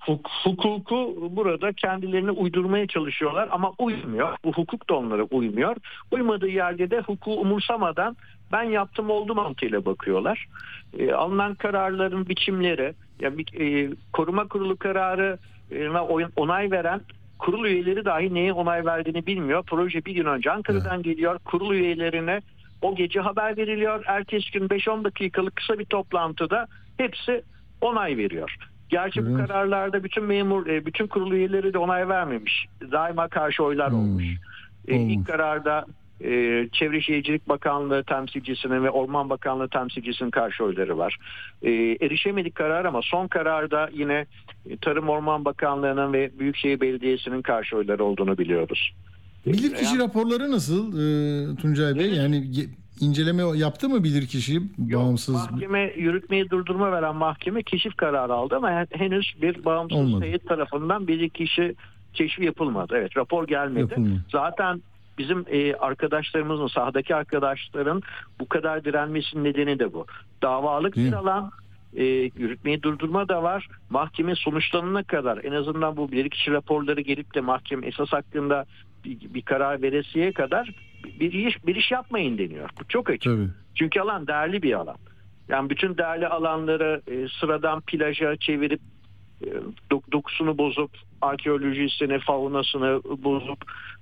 huk- 0.00 0.44
hukuku 0.44 1.28
burada 1.30 1.72
kendilerine 1.72 2.30
uydurmaya 2.30 2.86
çalışıyorlar 2.86 3.48
ama 3.50 3.72
uymuyor. 3.78 4.36
Bu 4.44 4.52
hukuk 4.52 4.90
da 4.90 4.94
onlara 4.94 5.22
uymuyor. 5.22 5.76
Uymadığı 6.10 6.48
yerde 6.48 6.90
de 6.90 7.00
hukuku 7.00 7.40
umursamadan 7.40 8.16
ben 8.52 8.62
yaptım 8.62 9.10
oldu 9.10 9.34
mantığıyla 9.34 9.84
bakıyorlar. 9.84 10.46
E, 10.98 11.12
alınan 11.12 11.54
kararların 11.54 12.28
biçimleri, 12.28 12.94
ya 13.20 13.38
bir, 13.38 13.60
e, 13.60 13.90
koruma 14.12 14.48
kurulu 14.48 14.76
kararı 14.76 15.38
onay 16.36 16.70
veren 16.70 17.00
kurul 17.38 17.64
üyeleri 17.64 18.04
dahi 18.04 18.34
neye 18.34 18.52
onay 18.52 18.86
verdiğini 18.86 19.26
bilmiyor. 19.26 19.62
Proje 19.66 20.04
bir 20.04 20.14
gün 20.14 20.24
önce 20.24 20.50
Ankara'dan 20.50 21.02
geliyor. 21.02 21.38
Kurul 21.44 21.74
üyelerine 21.74 22.40
o 22.82 22.94
gece 22.94 23.20
haber 23.20 23.56
veriliyor. 23.56 24.04
Ertesi 24.06 24.50
gün 24.52 24.68
5-10 24.68 25.04
dakikalık 25.04 25.56
kısa 25.56 25.78
bir 25.78 25.84
toplantıda 25.84 26.66
hepsi 26.96 27.42
onay 27.80 28.16
veriyor. 28.16 28.54
Gerçi 28.88 29.26
bu 29.26 29.30
Evet. 29.38 29.46
kararlarda 29.46 30.04
bütün 30.04 30.24
memur, 30.24 30.66
e, 30.66 30.86
bütün 30.86 31.06
kurul 31.06 31.32
üyeleri 31.32 31.72
de 31.72 31.78
onay 31.78 32.08
vermemiş. 32.08 32.66
Daima 32.92 33.28
karşı 33.28 33.64
oylar 33.64 33.90
olmuş. 33.90 34.24
E, 34.88 34.94
Olmuş. 34.94 35.12
ilk 35.12 35.26
kararda 35.26 35.86
e, 36.20 36.28
Çevre 36.72 37.00
Şehircilik 37.00 37.48
Bakanlığı 37.48 38.04
temsilcisinin 38.04 38.84
ve 38.84 38.90
Orman 38.90 39.30
Bakanlığı 39.30 39.68
temsilcisinin 39.68 40.30
karşı 40.30 40.64
oyları 40.64 40.98
var. 40.98 41.16
E, 41.62 41.70
erişemedik 41.72 42.54
karar 42.54 42.84
ama 42.84 43.00
son 43.02 43.28
kararda 43.28 43.90
yine 43.92 44.26
Tarım 44.80 45.08
Orman 45.08 45.44
Bakanlığı'nın 45.44 46.12
ve 46.12 46.30
Büyükşehir 46.38 46.80
Belediyesi'nin 46.80 47.42
karşı 47.42 47.76
oyları 47.76 48.04
olduğunu 48.04 48.38
biliyoruz. 48.38 48.92
Bilirkişi 49.46 49.98
raporları 49.98 50.50
nasıl 50.50 50.92
e, 50.92 51.56
Tuncay 51.56 51.94
Bey? 51.98 52.10
Yani 52.14 52.50
inceleme 53.00 53.42
yaptı 53.58 53.88
mı 53.88 54.04
bilirkişi 54.04 54.60
bağımsız? 54.78 55.34
Mahkeme 55.34 55.92
yürütmeyi 55.96 56.50
durdurma 56.50 56.92
veren 56.92 57.16
mahkeme 57.16 57.62
keşif 57.62 57.96
kararı 57.96 58.32
aldı 58.34 58.56
ama 58.56 58.70
hen- 58.70 58.86
henüz 58.90 59.34
bir 59.42 59.64
bağımsız 59.64 59.98
Olmadı. 59.98 60.24
heyet 60.24 60.48
tarafından 60.48 61.08
bilirkişi 61.08 61.74
keşfi 62.14 62.44
yapılmadı. 62.44 62.94
Evet 62.98 63.16
rapor 63.16 63.46
gelmedi. 63.46 63.80
Yapılmadı. 63.80 64.20
Zaten 64.32 64.82
bizim 65.18 65.44
e, 65.50 65.74
arkadaşlarımızın 65.74 66.66
sahadaki 66.66 67.14
arkadaşların 67.14 68.02
bu 68.40 68.48
kadar 68.48 68.84
direnmesinin 68.84 69.44
nedeni 69.44 69.78
de 69.78 69.92
bu. 69.92 70.06
Davalık 70.42 70.96
bir 70.96 71.12
alan 71.12 71.50
e, 71.96 72.04
yürütmeyi 72.36 72.82
durdurma 72.82 73.28
da 73.28 73.42
var. 73.42 73.68
Mahkeme 73.90 74.34
sonuçlanana 74.34 75.02
kadar 75.02 75.44
en 75.44 75.52
azından 75.52 75.96
bu 75.96 76.12
bilirkişi 76.12 76.52
raporları 76.52 77.00
gelip 77.00 77.34
de 77.34 77.40
mahkeme 77.40 77.86
esas 77.86 78.08
hakkında 78.12 78.64
bir, 79.06 79.42
karar 79.42 79.82
veresiye 79.82 80.32
kadar 80.32 80.70
bir 81.20 81.32
iş, 81.32 81.66
bir 81.66 81.76
iş 81.76 81.90
yapmayın 81.90 82.38
deniyor. 82.38 82.70
Bu 82.80 82.88
çok 82.88 83.10
açık. 83.10 83.22
Tabii. 83.22 83.48
Çünkü 83.74 84.00
alan 84.00 84.26
değerli 84.26 84.62
bir 84.62 84.72
alan. 84.72 84.96
Yani 85.48 85.70
bütün 85.70 85.96
değerli 85.96 86.28
alanları 86.28 87.02
e, 87.06 87.28
sıradan 87.40 87.80
plaja 87.80 88.36
çevirip 88.36 88.80
e, 89.42 89.46
dok- 89.90 90.12
dokusunu 90.12 90.58
bozup 90.58 90.90
arkeolojisini, 91.20 92.18
faunasını 92.18 93.02
bozup 93.04 93.58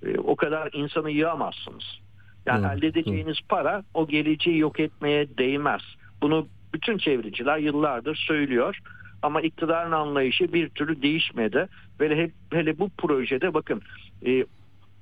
e, 0.06 0.18
o 0.18 0.36
kadar 0.36 0.70
insanı 0.72 1.10
yığamazsınız. 1.10 2.01
Yani 2.47 2.64
Doğru, 2.64 2.72
elde 2.72 2.86
edeceğiniz 2.86 3.39
para 3.48 3.82
o 3.94 4.09
geleceği 4.09 4.59
yok 4.59 4.81
etmeye 4.81 5.39
değmez. 5.39 5.82
Bunu 6.22 6.48
bütün 6.74 6.98
çevreciler 6.98 7.59
yıllardır 7.59 8.16
söylüyor. 8.16 8.78
Ama 9.22 9.40
iktidarın 9.40 9.93
anlayışı 9.93 10.52
bir 10.52 10.68
türlü 10.68 11.02
değişmedi. 11.02 11.68
Ve 12.01 12.16
hep, 12.16 12.32
hele 12.52 12.78
bu 12.78 12.90
projede 12.98 13.55
bakın 13.55 13.82
e, 14.26 14.44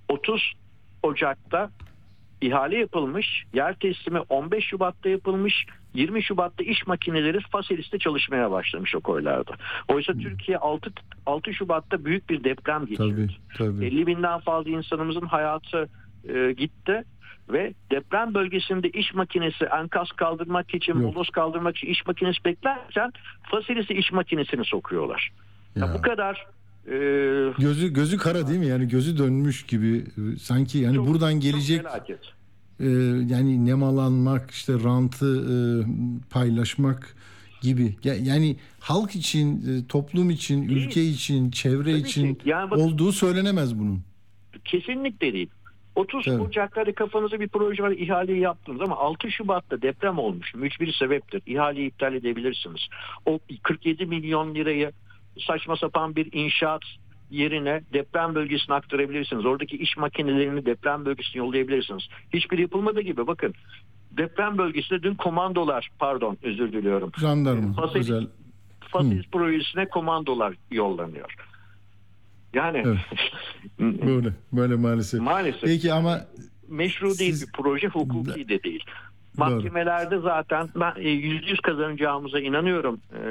30 0.09 0.53
Ocak'ta 1.03 1.71
ihale 2.41 2.79
yapılmış. 2.79 3.45
Yer 3.55 3.75
teslimi 3.75 4.21
15 4.21 4.65
Şubat'ta 4.65 5.09
yapılmış. 5.09 5.67
20 5.95 6.23
Şubat'ta 6.23 6.65
iş 6.65 6.87
makineleri 6.87 7.41
Faselis'te 7.41 7.99
çalışmaya 7.99 8.51
başlamış 8.51 8.95
o 8.95 9.01
koylarda. 9.01 9.53
Oysa 9.89 10.13
Türkiye 10.13 10.59
6, 10.59 10.93
6 11.27 11.55
Şubat'ta 11.55 12.05
büyük 12.05 12.31
bir 12.31 12.45
deprem 12.45 12.87
geçirdi. 12.87 13.29
Tabii, 13.59 13.75
tabii. 13.75 13.87
50 13.87 14.07
binden 14.07 14.41
fazla 14.41 14.71
insanımızın 14.71 15.27
hayatı 15.27 15.89
e, 16.29 16.53
gitti 16.53 17.05
ve 17.49 17.75
deprem 17.91 18.35
bölgesinde 18.35 18.89
iş 18.91 19.15
makinesi 19.15 19.65
enkaz 19.65 20.09
kaldırmak 20.13 20.75
için, 20.75 20.93
Yok. 21.01 21.03
moloz 21.15 21.31
kaldırmak 21.31 21.77
için 21.77 21.89
iş 21.89 22.07
makinesi 22.07 22.45
beklerken 22.45 23.13
Faselis'e 23.51 23.95
iş 23.95 24.13
makinesini 24.13 24.65
sokuyorlar. 24.65 25.31
Ya 25.77 25.87
Ya. 25.87 25.95
bu 25.95 26.03
kadar 26.03 26.47
e, 26.87 26.93
Gözü 27.59 27.93
gözü 27.93 28.17
kara 28.17 28.49
değil 28.49 28.59
mi? 28.61 28.67
Yani 28.67 28.89
gözü 28.89 29.19
dönmüş 29.19 29.63
gibi 29.67 30.05
sanki 30.41 30.79
yani 30.79 30.97
çok- 30.97 31.07
buradan 31.09 31.33
çok 31.33 31.43
gelecek 31.43 31.83
felaket. 31.83 32.21
e, 32.81 32.87
yani 33.35 33.67
nemalanmak 33.67 34.51
işte 34.51 34.73
rantı 34.85 35.27
e, 35.53 35.57
paylaşmak 36.31 37.17
gibi. 37.61 37.97
Ya- 38.05 38.15
Yani 38.15 38.57
halk 38.81 39.15
için, 39.17 39.57
e, 39.57 39.87
toplum 39.87 40.31
için, 40.31 40.69
Değil. 40.69 40.87
ülke 40.87 41.05
için, 41.05 41.51
çevre 41.51 41.91
Tabii 41.93 42.09
için 42.09 42.35
ki. 42.35 42.49
Yani 42.49 42.71
bakın- 42.71 42.83
olduğu 42.83 43.13
söylenemez 43.13 43.79
bunun. 43.79 44.01
Kesinlikle 44.65 45.33
değil. 45.33 45.49
30 45.95 46.25
Tabii. 46.25 46.43
Ocak'ta 46.43 46.95
kafanızda 46.95 47.41
bir 47.41 47.49
proje 47.49 47.83
var 47.83 47.91
ihaleyi 47.91 48.41
yaptınız 48.41 48.81
ama 48.81 48.97
6 48.97 49.31
Şubat'ta 49.31 49.83
deprem 49.83 50.19
olmuş. 50.19 50.55
Mücbir 50.55 50.93
sebeptir. 50.99 51.43
İhaleyi 51.47 51.89
iptal 51.89 52.15
edebilirsiniz. 52.15 52.81
O 53.27 53.39
47 53.63 54.07
milyon 54.07 54.55
lirayı 54.55 54.93
saçma 55.39 55.77
sapan 55.77 56.17
bir 56.17 56.29
inşaat 56.33 56.83
yerine 57.31 57.83
deprem 57.93 58.35
bölgesine 58.35 58.75
aktarabilirsiniz. 58.77 59.47
Oradaki 59.47 59.77
iş 59.77 59.97
makinelerini 59.97 60.67
deprem 60.67 61.05
bölgesine 61.05 61.43
yollayabilirsiniz. 61.43 62.03
Hiçbir 62.33 62.59
yapılmadığı 62.59 63.01
gibi 63.01 63.27
bakın 63.27 63.55
deprem 64.17 64.59
bölgesinde 64.59 65.03
dün 65.03 65.15
komandolar 65.15 65.91
pardon 65.99 66.39
özür 66.43 66.73
diliyorum. 66.73 67.13
Jandarma, 67.21 67.75
Fasil- 67.75 67.99
özel. 67.99 68.27
Fasilis 68.81 69.27
projesine 69.27 69.89
komandolar 69.89 70.55
yollanıyor. 70.71 71.35
Yani 72.55 72.85
Böyle, 73.81 74.33
böyle 74.53 74.77
maalesef. 74.77 75.21
Maalesef. 75.21 75.63
Peki 75.63 75.93
ama 75.93 76.21
meşru 76.69 77.19
değil 77.19 77.41
bir 77.41 77.53
proje, 77.53 77.89
hukuki 77.89 78.49
de 78.49 78.63
değil. 78.63 78.85
Mahkemelerde 79.37 80.19
zaten 80.19 80.69
ben 80.77 80.93
e, 80.97 81.09
yüzde 81.09 81.51
yüz 81.51 81.61
kazanacağımıza 81.61 82.41
inanıyorum 82.41 83.01
e, 83.15 83.23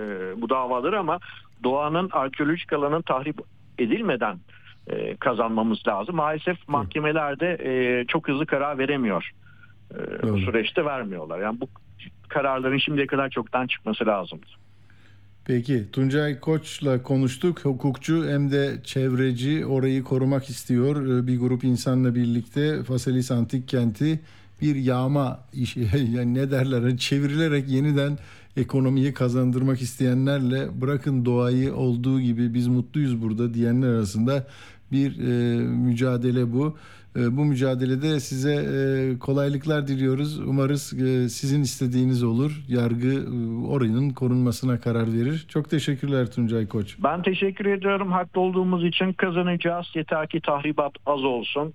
bu 0.41 0.49
davaları 0.49 0.99
ama 0.99 1.19
doğanın 1.63 2.09
arkeolojik 2.11 2.73
alanın 2.73 3.01
tahrip 3.01 3.39
edilmeden 3.77 4.37
e, 4.87 5.15
kazanmamız 5.15 5.87
lazım. 5.87 6.15
Maalesef 6.15 6.67
mahkemelerde 6.67 7.57
e, 7.63 8.05
çok 8.07 8.27
hızlı 8.27 8.45
karar 8.45 8.77
veremiyor. 8.77 9.29
E, 9.93 10.23
bu 10.23 10.39
süreçte 10.39 10.85
vermiyorlar. 10.85 11.39
Yani 11.39 11.61
bu 11.61 11.67
kararların 12.29 12.77
şimdiye 12.77 13.07
kadar 13.07 13.29
çoktan 13.29 13.67
çıkması 13.67 14.05
lazım. 14.05 14.39
Peki 15.45 15.91
Tuncay 15.91 16.39
Koç'la 16.39 17.03
konuştuk. 17.03 17.65
Hukukçu 17.65 18.29
hem 18.29 18.51
de 18.51 18.71
çevreci 18.83 19.65
orayı 19.65 20.03
korumak 20.03 20.49
istiyor. 20.49 20.95
Ee, 21.23 21.27
Bir 21.27 21.39
grup 21.39 21.63
insanla 21.63 22.15
birlikte 22.15 22.83
Faselis 22.83 23.31
Antik 23.31 23.67
Kenti 23.67 24.19
bir 24.61 24.75
yağma 24.75 25.39
işi 25.53 25.79
yani 26.15 26.33
ne 26.33 26.51
derler 26.51 26.81
hani 26.81 26.97
çevrilerek 26.97 27.69
yeniden 27.69 28.17
ekonomiyi 28.57 29.13
kazandırmak 29.13 29.81
isteyenlerle 29.81 30.81
bırakın 30.81 31.25
doğayı 31.25 31.75
olduğu 31.75 32.21
gibi 32.21 32.53
biz 32.53 32.67
mutluyuz 32.67 33.21
burada 33.21 33.53
diyenler 33.53 33.87
arasında 33.87 34.47
bir 34.91 35.19
e, 35.19 35.57
mücadele 35.63 36.53
bu. 36.53 36.77
E, 37.15 37.37
bu 37.37 37.45
mücadelede 37.45 38.19
size 38.19 38.53
e, 38.53 39.19
kolaylıklar 39.19 39.87
diliyoruz. 39.87 40.39
Umarız 40.39 40.93
e, 40.93 41.29
sizin 41.29 41.61
istediğiniz 41.61 42.23
olur. 42.23 42.63
Yargı 42.67 43.13
e, 43.13 43.65
oranın 43.67 44.09
korunmasına 44.09 44.79
karar 44.79 45.13
verir. 45.13 45.45
Çok 45.49 45.69
teşekkürler 45.69 46.31
Tuncay 46.31 46.67
Koç. 46.67 46.97
Ben 47.03 47.21
teşekkür 47.21 47.65
ediyorum. 47.65 48.11
Haklı 48.11 48.41
olduğumuz 48.41 48.85
için 48.85 49.13
kazanacağız. 49.13 49.87
Yeter 49.95 50.27
ki 50.27 50.41
tahribat 50.41 50.93
az 51.05 51.23
olsun. 51.23 51.73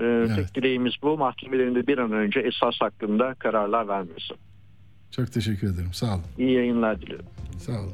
Ee, 0.00 0.26
Tek 0.36 0.54
dileğimiz 0.54 0.92
bu. 1.02 1.18
Mahkemelerin 1.18 1.74
de 1.74 1.86
bir 1.86 1.98
an 1.98 2.12
önce 2.12 2.40
esas 2.40 2.74
hakkında 2.80 3.34
kararlar 3.34 3.88
vermesi. 3.88 4.34
Çok 5.12 5.32
teşekkür 5.32 5.74
ederim. 5.74 5.92
Sağ 5.92 6.14
olun. 6.14 6.22
İyi 6.38 6.52
yayınlar 6.52 7.00
dilerim. 7.00 7.24
Sağ 7.58 7.72
olun. 7.72 7.92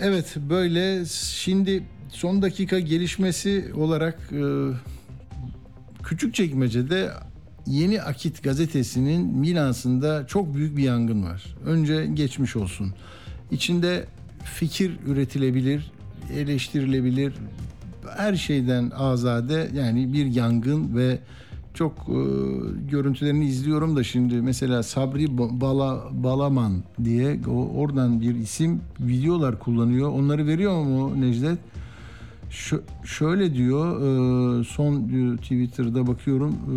Evet 0.00 0.36
böyle 0.50 1.04
şimdi 1.06 1.82
son 2.08 2.42
dakika 2.42 2.78
gelişmesi 2.78 3.72
olarak 3.76 4.18
e, 4.32 4.42
Küçükçekmece'de 6.02 7.10
Yeni 7.66 8.02
Akit 8.02 8.42
gazetesinin 8.42 9.26
Milas'ında 9.26 10.26
çok 10.26 10.54
büyük 10.54 10.76
bir 10.76 10.82
yangın 10.82 11.24
var. 11.24 11.56
Önce 11.66 12.06
geçmiş 12.06 12.56
olsun. 12.56 12.94
İçinde 13.50 14.06
fikir 14.44 14.92
üretilebilir, 15.06 15.92
eleştirilebilir, 16.34 17.34
her 18.16 18.34
şeyden 18.34 18.90
azade 18.90 19.68
yani 19.74 20.12
bir 20.12 20.26
yangın 20.26 20.96
ve 20.96 21.18
çok 21.78 21.92
e, 21.92 22.20
görüntülerini 22.90 23.46
izliyorum 23.46 23.96
da 23.96 24.04
şimdi 24.04 24.42
mesela 24.42 24.82
Sabri 24.82 25.24
Ba- 25.24 25.60
Bala, 25.60 26.04
Balaman 26.12 26.72
diye 27.04 27.40
o, 27.48 27.80
oradan 27.80 28.20
bir 28.20 28.34
isim 28.34 28.80
videolar 29.00 29.58
kullanıyor. 29.58 30.12
Onları 30.12 30.46
veriyor 30.46 30.84
mu 30.84 31.20
Necdet? 31.20 31.58
Şö- 32.50 32.82
şöyle 33.04 33.54
diyor 33.54 34.00
e, 34.60 34.64
son 34.64 35.08
diyor, 35.08 35.36
Twitter'da 35.36 36.06
bakıyorum 36.06 36.52
e, 36.52 36.76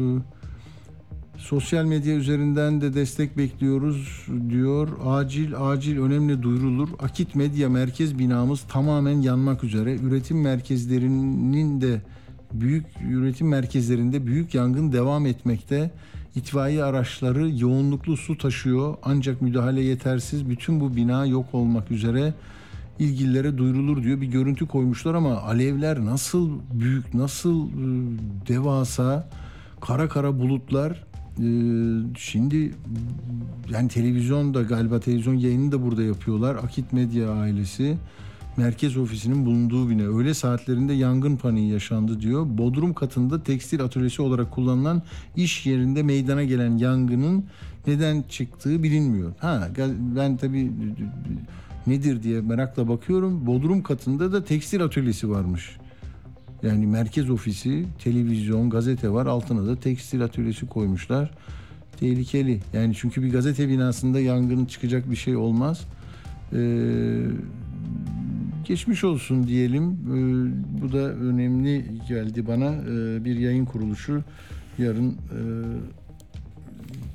Sosyal 1.38 1.86
medya 1.86 2.16
üzerinden 2.16 2.82
de 2.82 2.94
destek 2.94 3.38
bekliyoruz 3.38 4.28
diyor. 4.50 4.88
Acil 5.06 5.54
acil 5.58 5.98
önemli 5.98 6.44
duyurulur. 6.44 6.90
Akit 7.00 7.36
Medya 7.36 7.70
Merkez 7.70 8.20
binamız 8.20 8.62
tamamen 8.62 9.22
yanmak 9.22 9.64
üzere. 9.64 9.96
Üretim 9.96 10.42
merkezlerinin 10.42 11.82
de 11.82 12.02
büyük 12.54 12.86
üretim 13.10 13.48
merkezlerinde 13.48 14.28
büyük 14.28 14.54
yangın 14.54 14.92
devam 14.92 15.26
etmekte. 15.26 15.92
İtfaiye 16.36 16.84
araçları 16.84 17.50
yoğunluklu 17.50 18.18
su 18.18 18.38
taşıyor 18.38 18.96
ancak 19.04 19.42
müdahale 19.42 19.82
yetersiz. 19.82 20.50
Bütün 20.50 20.80
bu 20.80 20.96
bina 20.96 21.26
yok 21.26 21.46
olmak 21.54 21.92
üzere 21.92 22.34
ilgililere 23.00 23.58
duyurulur 23.58 24.04
diyor. 24.04 24.22
Bir 24.22 24.28
görüntü 24.28 24.68
koymuşlar 24.68 25.14
ama 25.14 25.38
alevler 25.38 26.06
nasıl 26.06 26.50
büyük, 26.74 27.14
nasıl 27.14 27.68
e, 27.68 27.72
devasa 28.48 29.30
kara 29.82 30.10
kara 30.10 30.40
bulutlar. 30.40 31.04
E, 31.40 31.48
şimdi 32.18 32.72
yani 33.70 33.88
televizyon 33.88 34.54
da 34.54 34.62
galiba 34.62 35.00
televizyon 35.00 35.34
yayını 35.34 35.72
da 35.72 35.84
burada 35.84 36.04
yapıyorlar. 36.04 36.56
Akit 36.56 36.94
Medya 36.94 37.32
ailesi 37.32 37.98
merkez 38.58 38.98
ofisinin 38.98 39.46
bulunduğu 39.46 39.90
bina 39.90 40.04
öğle 40.04 40.34
saatlerinde 40.34 40.94
yangın 40.94 41.38
paniği 41.38 41.72
yaşandı 41.72 42.22
diyor. 42.22 42.46
Bodrum 42.50 42.94
katında 42.94 43.44
tekstil 43.44 43.82
atölyesi 43.84 44.22
olarak 44.22 44.52
kullanılan 44.52 45.02
iş 45.36 45.66
yerinde 45.66 46.04
meydana 46.04 46.44
gelen 46.44 46.78
yangının 46.78 47.46
neden 47.88 48.24
çıktığı 48.30 48.84
bilinmiyor. 48.84 49.34
Ha 49.40 49.70
ben 50.16 50.38
tabii 50.38 50.72
nedir 51.88 52.24
diye 52.24 52.42
merakla 52.42 52.88
bakıyorum. 52.88 53.46
Bodrum 53.46 53.84
katında 53.84 54.32
da 54.32 54.46
tekstil 54.46 54.84
atölyesi 54.84 55.30
varmış. 55.30 55.78
Yani 56.64 56.88
merkez 56.88 57.30
ofisi, 57.30 57.86
televizyon, 58.04 58.70
gazete 58.70 59.10
var. 59.10 59.26
Altına 59.26 59.68
da 59.68 59.80
tekstil 59.80 60.24
atölyesi 60.24 60.68
koymuşlar. 60.68 61.32
Tehlikeli. 62.00 62.60
Yani 62.74 62.96
çünkü 62.96 63.24
bir 63.24 63.32
gazete 63.32 63.70
binasında 63.70 64.20
yangın 64.20 64.66
çıkacak 64.66 65.12
bir 65.12 65.16
şey 65.16 65.36
olmaz. 65.36 65.88
Ee, 66.54 66.58
geçmiş 68.72 69.04
olsun 69.04 69.48
diyelim. 69.48 69.84
Ee, 69.92 70.82
bu 70.82 70.94
da 70.94 70.98
önemli 70.98 71.86
geldi 72.10 72.48
bana. 72.48 72.66
Ee, 72.66 73.26
bir 73.26 73.36
yayın 73.36 73.66
kuruluşu 73.66 74.24
yarın 74.78 75.12
e, 75.12 75.40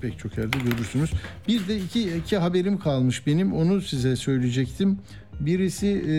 pek 0.00 0.18
çok 0.18 0.38
yerde 0.38 0.56
görürsünüz. 0.58 1.10
Bir 1.48 1.68
de 1.68 1.76
iki, 1.76 2.16
iki 2.16 2.36
haberim 2.36 2.78
kalmış 2.78 3.26
benim. 3.26 3.52
Onu 3.52 3.80
size 3.80 4.16
söyleyecektim. 4.16 4.98
Birisi 5.40 5.86
e, 5.86 6.16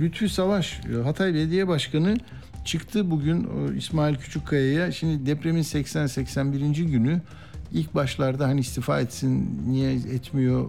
Lütfü 0.00 0.28
Savaş, 0.28 0.80
Hatay 1.04 1.34
Belediye 1.34 1.68
Başkanı 1.68 2.16
çıktı 2.64 3.10
bugün 3.10 3.48
İsmail 3.76 4.16
Küçükkaya'ya. 4.16 4.92
Şimdi 4.92 5.26
depremin 5.26 5.62
80-81. 5.62 6.84
günü 6.84 7.20
ilk 7.72 7.94
başlarda 7.94 8.48
hani 8.48 8.60
istifa 8.60 9.00
etsin 9.00 9.62
niye 9.68 9.92
etmiyor 9.92 10.68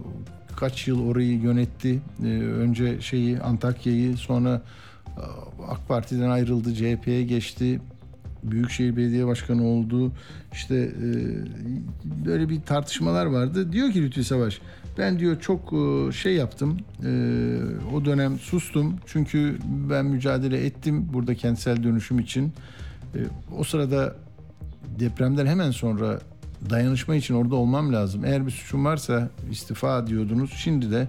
kaç 0.56 0.88
yıl 0.88 1.08
orayı 1.08 1.40
yönetti. 1.40 2.00
Ee, 2.24 2.26
önce 2.42 3.00
şeyi 3.00 3.40
Antakya'yı 3.40 4.16
sonra 4.16 4.62
e, 5.06 5.22
AK 5.68 5.88
Parti'den 5.88 6.30
ayrıldı 6.30 6.74
CHP'ye 6.74 7.22
geçti. 7.22 7.80
Büyükşehir 8.42 8.96
Belediye 8.96 9.26
Başkanı 9.26 9.66
oldu. 9.66 10.12
İşte 10.52 10.74
e, 10.76 11.08
böyle 12.26 12.48
bir 12.48 12.60
tartışmalar 12.60 13.26
vardı. 13.26 13.72
Diyor 13.72 13.92
ki 13.92 14.02
Lütfi 14.02 14.24
Savaş 14.24 14.60
ben 14.98 15.18
diyor 15.18 15.40
çok 15.40 15.72
e, 15.72 16.12
şey 16.12 16.34
yaptım. 16.34 16.78
O 17.94 18.04
dönem 18.04 18.38
sustum. 18.38 18.96
Çünkü 19.06 19.58
ben 19.90 20.06
mücadele 20.06 20.64
ettim 20.66 21.08
burada 21.12 21.34
kentsel 21.34 21.82
dönüşüm 21.82 22.18
için. 22.18 22.52
O 23.58 23.64
sırada 23.64 24.16
depremden 24.98 25.46
hemen 25.46 25.70
sonra 25.70 26.20
dayanışma 26.70 27.16
için 27.16 27.34
orada 27.34 27.56
olmam 27.56 27.92
lazım. 27.92 28.24
Eğer 28.24 28.46
bir 28.46 28.50
suçum 28.50 28.84
varsa 28.84 29.28
istifa 29.50 30.06
diyordunuz. 30.06 30.52
Şimdi 30.56 30.90
de 30.90 31.08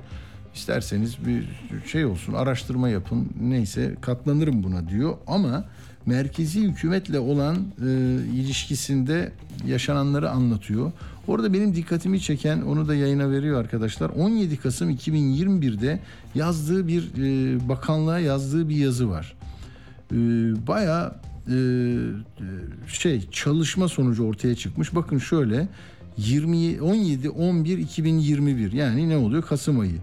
isterseniz 0.55 1.17
bir 1.25 1.43
şey 1.87 2.05
olsun 2.05 2.33
araştırma 2.33 2.89
yapın 2.89 3.29
neyse 3.41 3.95
katlanırım 4.01 4.63
buna 4.63 4.89
diyor 4.89 5.17
ama 5.27 5.65
merkezi 6.05 6.61
hükümetle 6.61 7.19
olan 7.19 7.55
e, 7.55 7.89
ilişkisinde 8.33 9.31
yaşananları 9.67 10.29
anlatıyor. 10.29 10.91
Orada 11.27 11.53
benim 11.53 11.75
dikkatimi 11.75 12.21
çeken 12.21 12.61
onu 12.61 12.87
da 12.87 12.95
yayına 12.95 13.31
veriyor 13.31 13.59
arkadaşlar. 13.59 14.09
17 14.09 14.57
Kasım 14.57 14.89
2021'de 14.89 15.99
yazdığı 16.35 16.87
bir 16.87 17.03
e, 17.17 17.69
bakanlığa 17.69 18.19
yazdığı 18.19 18.69
bir 18.69 18.75
yazı 18.75 19.09
var. 19.09 19.33
E, 20.11 20.17
bayağı 20.67 21.07
e, 21.07 21.30
şey 22.87 23.29
çalışma 23.31 23.87
sonucu 23.87 24.23
ortaya 24.23 24.55
çıkmış. 24.55 24.95
Bakın 24.95 25.17
şöyle 25.17 25.67
20 26.17 26.81
17 26.81 27.29
11 27.29 27.77
2021 27.77 28.71
yani 28.71 29.09
ne 29.09 29.17
oluyor 29.17 29.43
Kasım 29.43 29.79
ayı. 29.79 29.97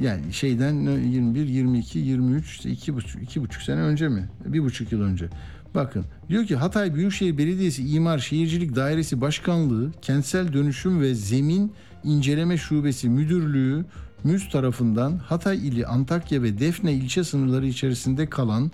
Yani 0.00 0.32
şeyden 0.32 0.74
21 0.74 1.46
22 1.46 1.98
23 1.98 2.46
işte 2.46 2.70
iki 2.70 2.94
buçuk, 2.94 3.22
iki 3.22 3.42
buçuk 3.42 3.62
sene 3.62 3.80
önce 3.80 4.08
mi? 4.08 4.28
Bir 4.44 4.62
buçuk 4.62 4.92
yıl 4.92 5.02
önce. 5.02 5.28
Bakın 5.74 6.04
diyor 6.28 6.46
ki 6.46 6.56
Hatay 6.56 6.94
Büyükşehir 6.94 7.38
Belediyesi 7.38 7.88
İmar 7.88 8.18
Şehircilik 8.18 8.76
Dairesi 8.76 9.20
Başkanlığı 9.20 9.92
Kentsel 10.02 10.52
Dönüşüm 10.52 11.00
ve 11.00 11.14
Zemin 11.14 11.72
İnceleme 12.04 12.56
Şubesi 12.56 13.08
Müdürlüğü 13.08 13.84
MÜZ 14.24 14.48
tarafından 14.48 15.18
Hatay 15.18 15.68
ili 15.68 15.86
Antakya 15.86 16.42
ve 16.42 16.58
Defne 16.58 16.92
ilçe 16.92 17.24
sınırları 17.24 17.66
içerisinde 17.66 18.26
kalan 18.30 18.70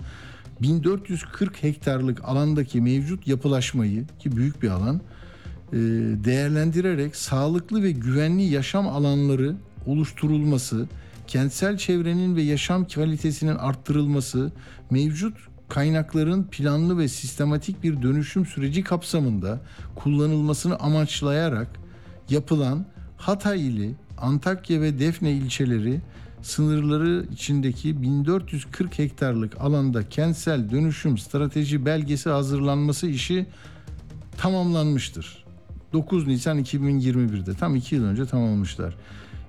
1440 0.61 1.63
hektarlık 1.63 2.25
alandaki 2.25 2.81
mevcut 2.81 3.27
yapılaşmayı 3.27 4.05
ki 4.19 4.37
büyük 4.37 4.63
bir 4.63 4.69
alan 4.69 4.95
e, 5.73 5.77
değerlendirerek 6.23 7.15
sağlıklı 7.15 7.83
ve 7.83 7.91
güvenli 7.91 8.43
yaşam 8.43 8.87
alanları 8.87 9.55
oluşturulması, 9.85 10.87
kentsel 11.27 11.77
çevrenin 11.77 12.35
ve 12.35 12.41
yaşam 12.41 12.87
kalitesinin 12.87 13.55
arttırılması, 13.55 14.51
mevcut 14.89 15.37
kaynakların 15.69 16.43
planlı 16.43 16.97
ve 16.97 17.07
sistematik 17.07 17.83
bir 17.83 18.01
dönüşüm 18.01 18.45
süreci 18.45 18.83
kapsamında 18.83 19.59
kullanılmasını 19.95 20.75
amaçlayarak 20.75 21.67
yapılan 22.29 22.85
Hatay 23.17 23.67
ili, 23.67 23.95
Antakya 24.17 24.81
ve 24.81 24.99
Defne 24.99 25.31
ilçeleri 25.31 26.01
sınırları 26.41 27.25
içindeki 27.31 28.01
1440 28.01 28.99
hektarlık 28.99 29.61
alanda 29.61 30.09
kentsel 30.09 30.71
dönüşüm 30.71 31.17
strateji 31.17 31.85
belgesi 31.85 32.29
hazırlanması 32.29 33.07
işi 33.07 33.45
tamamlanmıştır. 34.37 35.45
9 35.93 36.27
Nisan 36.27 36.59
2021'de 36.59 37.53
tam 37.53 37.75
2 37.75 37.95
yıl 37.95 38.05
önce 38.05 38.25
tamamlamışlar. 38.25 38.95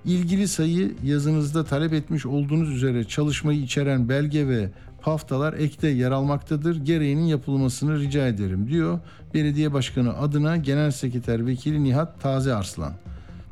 İlgili 0.04 0.48
sayı 0.48 0.94
yazınızda 1.04 1.64
talep 1.64 1.92
etmiş 1.92 2.26
olduğunuz 2.26 2.70
üzere 2.70 3.04
çalışmayı 3.04 3.60
içeren 3.60 4.08
belge 4.08 4.48
ve 4.48 4.70
paftalar 5.02 5.52
ekte 5.52 5.88
yer 5.88 6.10
almaktadır. 6.10 6.76
Gereğinin 6.76 7.26
yapılmasını 7.26 8.00
rica 8.00 8.26
ederim 8.26 8.68
diyor. 8.68 9.00
Belediye 9.34 9.72
Başkanı 9.72 10.18
adına 10.18 10.56
Genel 10.56 10.90
Sekreter 10.90 11.46
Vekili 11.46 11.84
Nihat 11.84 12.20
Taze 12.20 12.54
Arslan. 12.54 12.92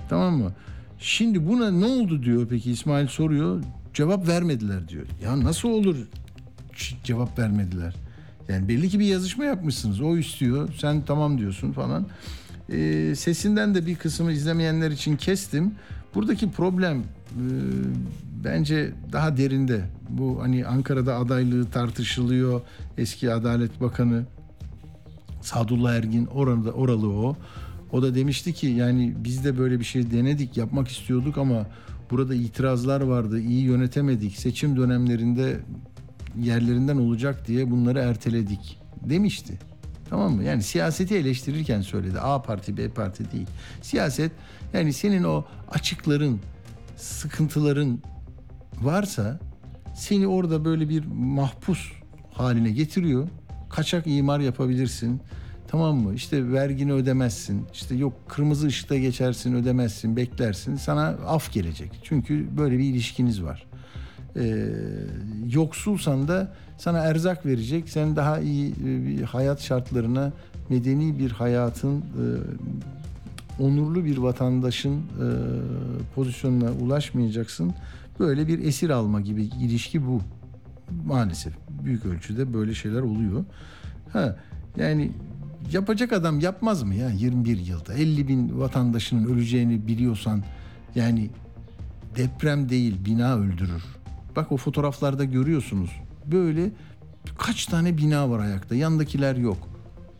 Tamam 0.08 0.34
mı? 0.34 0.52
Şimdi 1.00 1.48
buna 1.48 1.70
ne 1.70 1.84
oldu 1.84 2.22
diyor 2.22 2.46
peki 2.50 2.70
İsmail 2.70 3.06
soruyor. 3.06 3.62
Cevap 3.94 4.28
vermediler 4.28 4.88
diyor. 4.88 5.06
Ya 5.24 5.40
nasıl 5.40 5.68
olur 5.68 5.96
cevap 7.04 7.38
vermediler? 7.38 7.94
Yani 8.48 8.68
belli 8.68 8.88
ki 8.88 8.98
bir 8.98 9.06
yazışma 9.06 9.44
yapmışsınız. 9.44 10.00
O 10.00 10.16
istiyor. 10.16 10.68
Sen 10.80 11.02
tamam 11.06 11.38
diyorsun 11.38 11.72
falan. 11.72 12.06
Ee, 12.72 13.14
sesinden 13.16 13.74
de 13.74 13.86
bir 13.86 13.96
kısmı 13.96 14.32
izlemeyenler 14.32 14.90
için 14.90 15.16
kestim. 15.16 15.74
Buradaki 16.14 16.50
problem 16.50 16.98
e, 16.98 17.04
bence 18.44 18.90
daha 19.12 19.36
derinde. 19.36 19.84
Bu 20.08 20.42
hani 20.42 20.66
Ankara'da 20.66 21.16
adaylığı 21.16 21.70
tartışılıyor. 21.70 22.60
Eski 22.98 23.32
Adalet 23.32 23.80
Bakanı 23.80 24.24
Sadullah 25.42 25.94
Ergin 25.94 26.26
orada 26.26 26.70
oralı 26.70 27.12
o. 27.12 27.36
O 27.92 28.02
da 28.02 28.14
demişti 28.14 28.52
ki 28.52 28.66
yani 28.66 29.14
biz 29.16 29.44
de 29.44 29.58
böyle 29.58 29.80
bir 29.80 29.84
şey 29.84 30.10
denedik, 30.10 30.56
yapmak 30.56 30.88
istiyorduk 30.88 31.38
ama 31.38 31.66
burada 32.10 32.34
itirazlar 32.34 33.00
vardı, 33.00 33.40
iyi 33.40 33.62
yönetemedik. 33.62 34.36
Seçim 34.36 34.76
dönemlerinde 34.76 35.60
yerlerinden 36.40 36.96
olacak 36.96 37.48
diye 37.48 37.70
bunları 37.70 37.98
erteledik 37.98 38.78
demişti. 39.02 39.58
Tamam 40.10 40.32
mı? 40.32 40.44
Yani 40.44 40.62
siyaseti 40.62 41.16
eleştirirken 41.16 41.80
söyledi. 41.80 42.20
A 42.20 42.42
parti, 42.42 42.76
B 42.76 42.88
parti 42.88 43.32
değil. 43.32 43.46
Siyaset 43.82 44.32
yani 44.72 44.92
senin 44.92 45.24
o 45.24 45.44
açıkların, 45.70 46.40
sıkıntıların 46.96 47.98
varsa 48.82 49.40
seni 49.94 50.26
orada 50.26 50.64
böyle 50.64 50.88
bir 50.88 51.04
mahpus 51.06 51.92
haline 52.32 52.70
getiriyor. 52.70 53.28
Kaçak 53.70 54.06
imar 54.06 54.40
yapabilirsin. 54.40 55.20
Tamam 55.70 55.96
mı? 55.96 56.14
İşte 56.14 56.52
vergini 56.52 56.92
ödemezsin. 56.92 57.66
İşte 57.72 57.94
yok 57.94 58.12
kırmızı 58.28 58.66
ışıkta 58.66 58.96
geçersin 58.96 59.54
ödemezsin 59.54 60.16
beklersin. 60.16 60.76
Sana 60.76 61.06
af 61.26 61.52
gelecek. 61.52 62.00
Çünkü 62.02 62.56
böyle 62.56 62.78
bir 62.78 62.84
ilişkiniz 62.84 63.42
var. 63.42 63.66
Ee, 64.36 64.66
yoksulsan 65.50 66.28
da 66.28 66.52
sana 66.78 66.98
erzak 66.98 67.46
verecek. 67.46 67.88
Sen 67.88 68.16
daha 68.16 68.40
iyi 68.40 68.70
e, 68.70 69.06
bir 69.06 69.22
hayat 69.22 69.60
şartlarına 69.60 70.32
medeni 70.68 71.18
bir 71.18 71.30
hayatın 71.30 71.98
e, 71.98 72.24
onurlu 73.62 74.04
bir 74.04 74.18
vatandaşın 74.18 74.96
e, 74.96 75.26
pozisyonuna 76.14 76.72
ulaşmayacaksın. 76.72 77.74
Böyle 78.20 78.48
bir 78.48 78.58
esir 78.58 78.90
alma 78.90 79.20
gibi 79.20 79.42
ilişki 79.42 80.06
bu. 80.06 80.20
Maalesef 81.06 81.52
büyük 81.84 82.06
ölçüde 82.06 82.54
böyle 82.54 82.74
şeyler 82.74 83.02
oluyor. 83.02 83.44
Ha, 84.12 84.36
yani 84.76 85.10
yapacak 85.72 86.12
adam 86.12 86.40
yapmaz 86.40 86.82
mı 86.82 86.94
ya 86.94 87.10
21 87.10 87.58
yılda 87.58 87.94
50 87.94 88.28
bin 88.28 88.60
vatandaşının 88.60 89.34
öleceğini 89.34 89.86
biliyorsan 89.86 90.42
yani 90.94 91.30
deprem 92.16 92.68
değil 92.68 93.04
bina 93.04 93.36
öldürür. 93.36 93.82
Bak 94.36 94.52
o 94.52 94.56
fotoğraflarda 94.56 95.24
görüyorsunuz 95.24 95.90
böyle 96.26 96.70
kaç 97.38 97.66
tane 97.66 97.96
bina 97.96 98.30
var 98.30 98.38
ayakta 98.38 98.74
yandakiler 98.74 99.36
yok. 99.36 99.68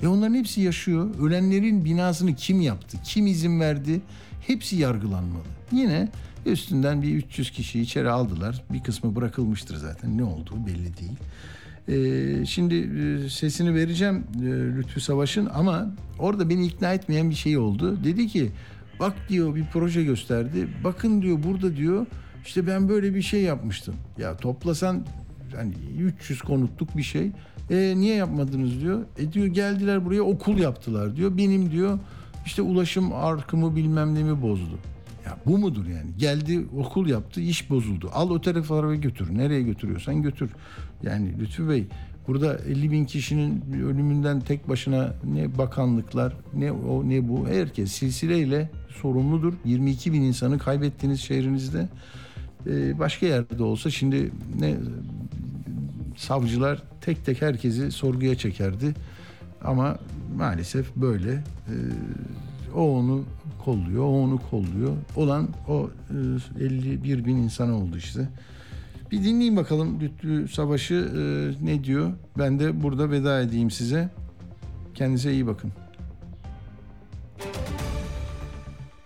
Ve 0.03 0.09
onların 0.09 0.35
hepsi 0.35 0.61
yaşıyor. 0.61 1.15
Ölenlerin 1.21 1.85
binasını 1.85 2.35
kim 2.35 2.61
yaptı? 2.61 2.99
Kim 3.05 3.27
izin 3.27 3.61
verdi? 3.61 4.01
Hepsi 4.47 4.77
yargılanmalı. 4.77 5.45
Yine 5.73 6.09
üstünden 6.47 7.03
bir 7.03 7.15
300 7.15 7.51
kişi 7.51 7.81
içeri 7.81 8.11
aldılar. 8.11 8.65
Bir 8.73 8.83
kısmı 8.83 9.17
bırakılmıştır 9.17 9.77
zaten. 9.77 10.19
Ne 10.19 10.25
olduğu 10.25 10.67
belli 10.67 10.97
değil. 10.97 11.17
Ee, 11.91 12.47
şimdi 12.47 12.75
e, 12.75 13.29
sesini 13.29 13.75
vereceğim 13.75 14.25
e, 14.43 14.47
Lütfü 14.77 15.01
Savaş'ın 15.01 15.49
ama 15.55 15.91
orada 16.19 16.51
beni 16.51 16.67
ikna 16.67 16.93
etmeyen 16.93 17.31
bir 17.31 17.35
şey 17.35 17.59
oldu. 17.59 18.05
Dedi 18.05 18.27
ki 18.27 18.51
bak 19.01 19.15
diyor 19.29 19.55
bir 19.55 19.65
proje 19.73 20.05
gösterdi. 20.05 20.69
Bakın 20.85 21.23
diyor 21.23 21.39
burada 21.43 21.77
diyor 21.77 22.07
işte 22.45 22.67
ben 22.67 22.89
böyle 22.89 23.15
bir 23.15 23.23
şey 23.23 23.43
yapmıştım. 23.43 23.95
Ya 24.19 24.37
toplasan 24.37 25.07
hani 25.57 25.75
300 26.01 26.43
konutluk 26.43 26.97
bir 26.97 27.03
şey. 27.03 27.31
E, 27.71 27.95
niye 27.97 28.15
yapmadınız 28.17 28.81
diyor. 28.81 29.03
E 29.19 29.33
diyor 29.33 29.47
geldiler 29.47 30.05
buraya 30.05 30.23
okul 30.23 30.59
yaptılar 30.59 31.17
diyor. 31.17 31.37
Benim 31.37 31.71
diyor 31.71 31.99
işte 32.47 32.63
ulaşım 32.63 33.13
arkımı 33.13 33.77
bilmem 33.77 34.15
ne 34.15 34.23
mi 34.23 34.43
bozdu. 34.43 34.79
Ya 35.27 35.37
bu 35.47 35.59
mudur 35.59 35.87
yani? 35.87 36.11
Geldi 36.19 36.67
okul 36.79 37.09
yaptı 37.09 37.41
iş 37.41 37.71
bozuldu. 37.71 38.11
Al 38.13 38.31
o 38.31 38.41
tarafa 38.41 38.95
götür. 38.95 39.39
Nereye 39.39 39.63
götürüyorsan 39.63 40.23
götür. 40.23 40.51
Yani 41.03 41.39
Lütfü 41.41 41.69
Bey 41.69 41.87
burada 42.27 42.59
50 42.59 42.91
bin 42.91 43.05
kişinin 43.05 43.63
ölümünden 43.73 44.41
tek 44.41 44.69
başına 44.69 45.15
ne 45.35 45.59
bakanlıklar 45.59 46.37
ne 46.55 46.73
o 46.73 47.09
ne 47.09 47.29
bu 47.29 47.49
herkes 47.49 47.93
silsileyle 47.93 48.71
sorumludur. 48.89 49.55
22 49.65 50.13
bin 50.13 50.23
insanı 50.23 50.59
kaybettiğiniz 50.59 51.21
şehrinizde 51.21 51.89
ee, 52.67 52.99
başka 52.99 53.27
yerde 53.27 53.63
olsa 53.63 53.91
şimdi 53.91 54.31
ne 54.59 54.77
savcılar 56.17 56.83
tek 57.01 57.25
tek 57.25 57.43
herkesi 57.43 57.93
sorguya 57.93 58.35
çekerdi. 58.35 58.95
Ama 59.65 59.99
maalesef 60.37 60.97
böyle. 60.97 61.33
Ee, 61.33 61.75
o 62.75 62.99
onu 62.99 63.25
kolluyor, 63.65 64.05
o 64.05 64.23
onu 64.23 64.41
kolluyor. 64.51 64.97
Olan 65.17 65.49
o 65.69 65.91
51 66.61 67.19
e, 67.19 67.25
bin 67.25 67.37
insan 67.37 67.71
oldu 67.71 67.97
işte. 67.97 68.29
Bir 69.11 69.25
dinleyin 69.25 69.57
bakalım 69.57 70.01
Lütfü 70.01 70.55
Savaş'ı 70.55 70.95
e, 70.95 71.21
ne 71.67 71.85
diyor. 71.85 72.13
Ben 72.39 72.61
de 72.61 72.83
burada 72.83 73.11
veda 73.11 73.41
edeyim 73.41 73.71
size. 73.71 74.09
Kendinize 74.95 75.33
iyi 75.33 75.47
bakın. 75.47 75.73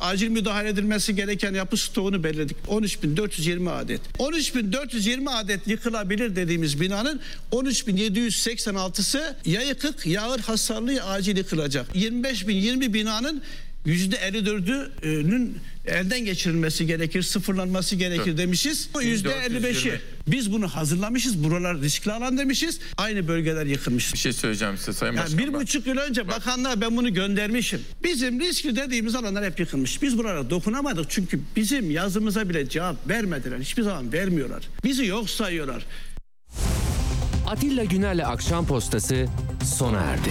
acil 0.05 0.29
müdahale 0.29 0.69
edilmesi 0.69 1.17
gereken 1.17 1.55
yapı 1.55 1.77
stoğunu 1.77 2.25
belirledik. 2.25 2.57
13.420 2.69 3.71
adet. 3.71 4.01
13.420 4.19 5.31
adet 5.31 5.69
yıkılabilir 5.69 6.37
dediğimiz 6.37 6.81
binanın 6.81 7.21
13.786'sı 7.53 9.37
ya 9.47 9.63
yıkık 9.63 10.07
ya 10.07 10.37
hasarlı 10.47 11.03
acil 11.05 11.37
yıkılacak. 11.37 11.97
25.020 11.97 12.93
binanın 12.93 13.43
%54'ünün 13.87 15.59
elden 15.87 16.25
geçirilmesi 16.25 16.87
gerekir, 16.87 17.23
sıfırlanması 17.23 17.97
gerekir 17.97 18.37
demişiz. 18.37 18.89
Bu 18.95 19.03
%55'i. 19.03 20.01
Biz 20.27 20.53
bunu 20.53 20.69
hazırlamışız. 20.69 21.45
Buralar 21.45 21.81
riskli 21.81 22.13
alan 22.13 22.39
demişiz. 22.39 22.79
Aynı 22.97 23.29
bölgeler 23.29 23.67
yıkılmış. 23.67 24.13
Bir 24.15 24.19
şey 24.19 24.33
söyleyeceğim 24.33 24.79
size 24.79 24.93
Sayın 24.93 25.15
yani 25.15 25.39
Bir 25.39 25.55
buçuk 25.55 25.87
yıl 25.87 25.97
önce 25.97 26.29
bak. 26.29 26.37
bakanlığa 26.37 26.81
ben 26.81 26.97
bunu 26.97 27.15
göndermişim. 27.15 27.81
Bizim 28.05 28.41
riskli 28.41 28.77
dediğimiz 28.77 29.15
alanlar 29.15 29.45
hep 29.45 29.61
yıkılmış. 29.61 30.03
Biz 30.03 30.19
buralara 30.19 30.51
dokunamadık 30.51 31.07
çünkü 31.11 31.41
bizim 31.57 31.91
yazımıza 31.91 32.49
bile 32.49 32.69
cevap 32.69 33.09
vermediler. 33.09 33.59
Hiçbir 33.59 33.83
zaman 33.83 34.13
vermiyorlar. 34.13 34.63
Bizi 34.85 35.07
yok 35.07 35.31
sayıyorlar. 35.31 35.87
Atilla 37.47 37.85
Güner'le 37.85 38.25
Akşam 38.27 38.67
Postası 38.67 39.27
sona 39.79 40.01
erdi. 40.01 40.31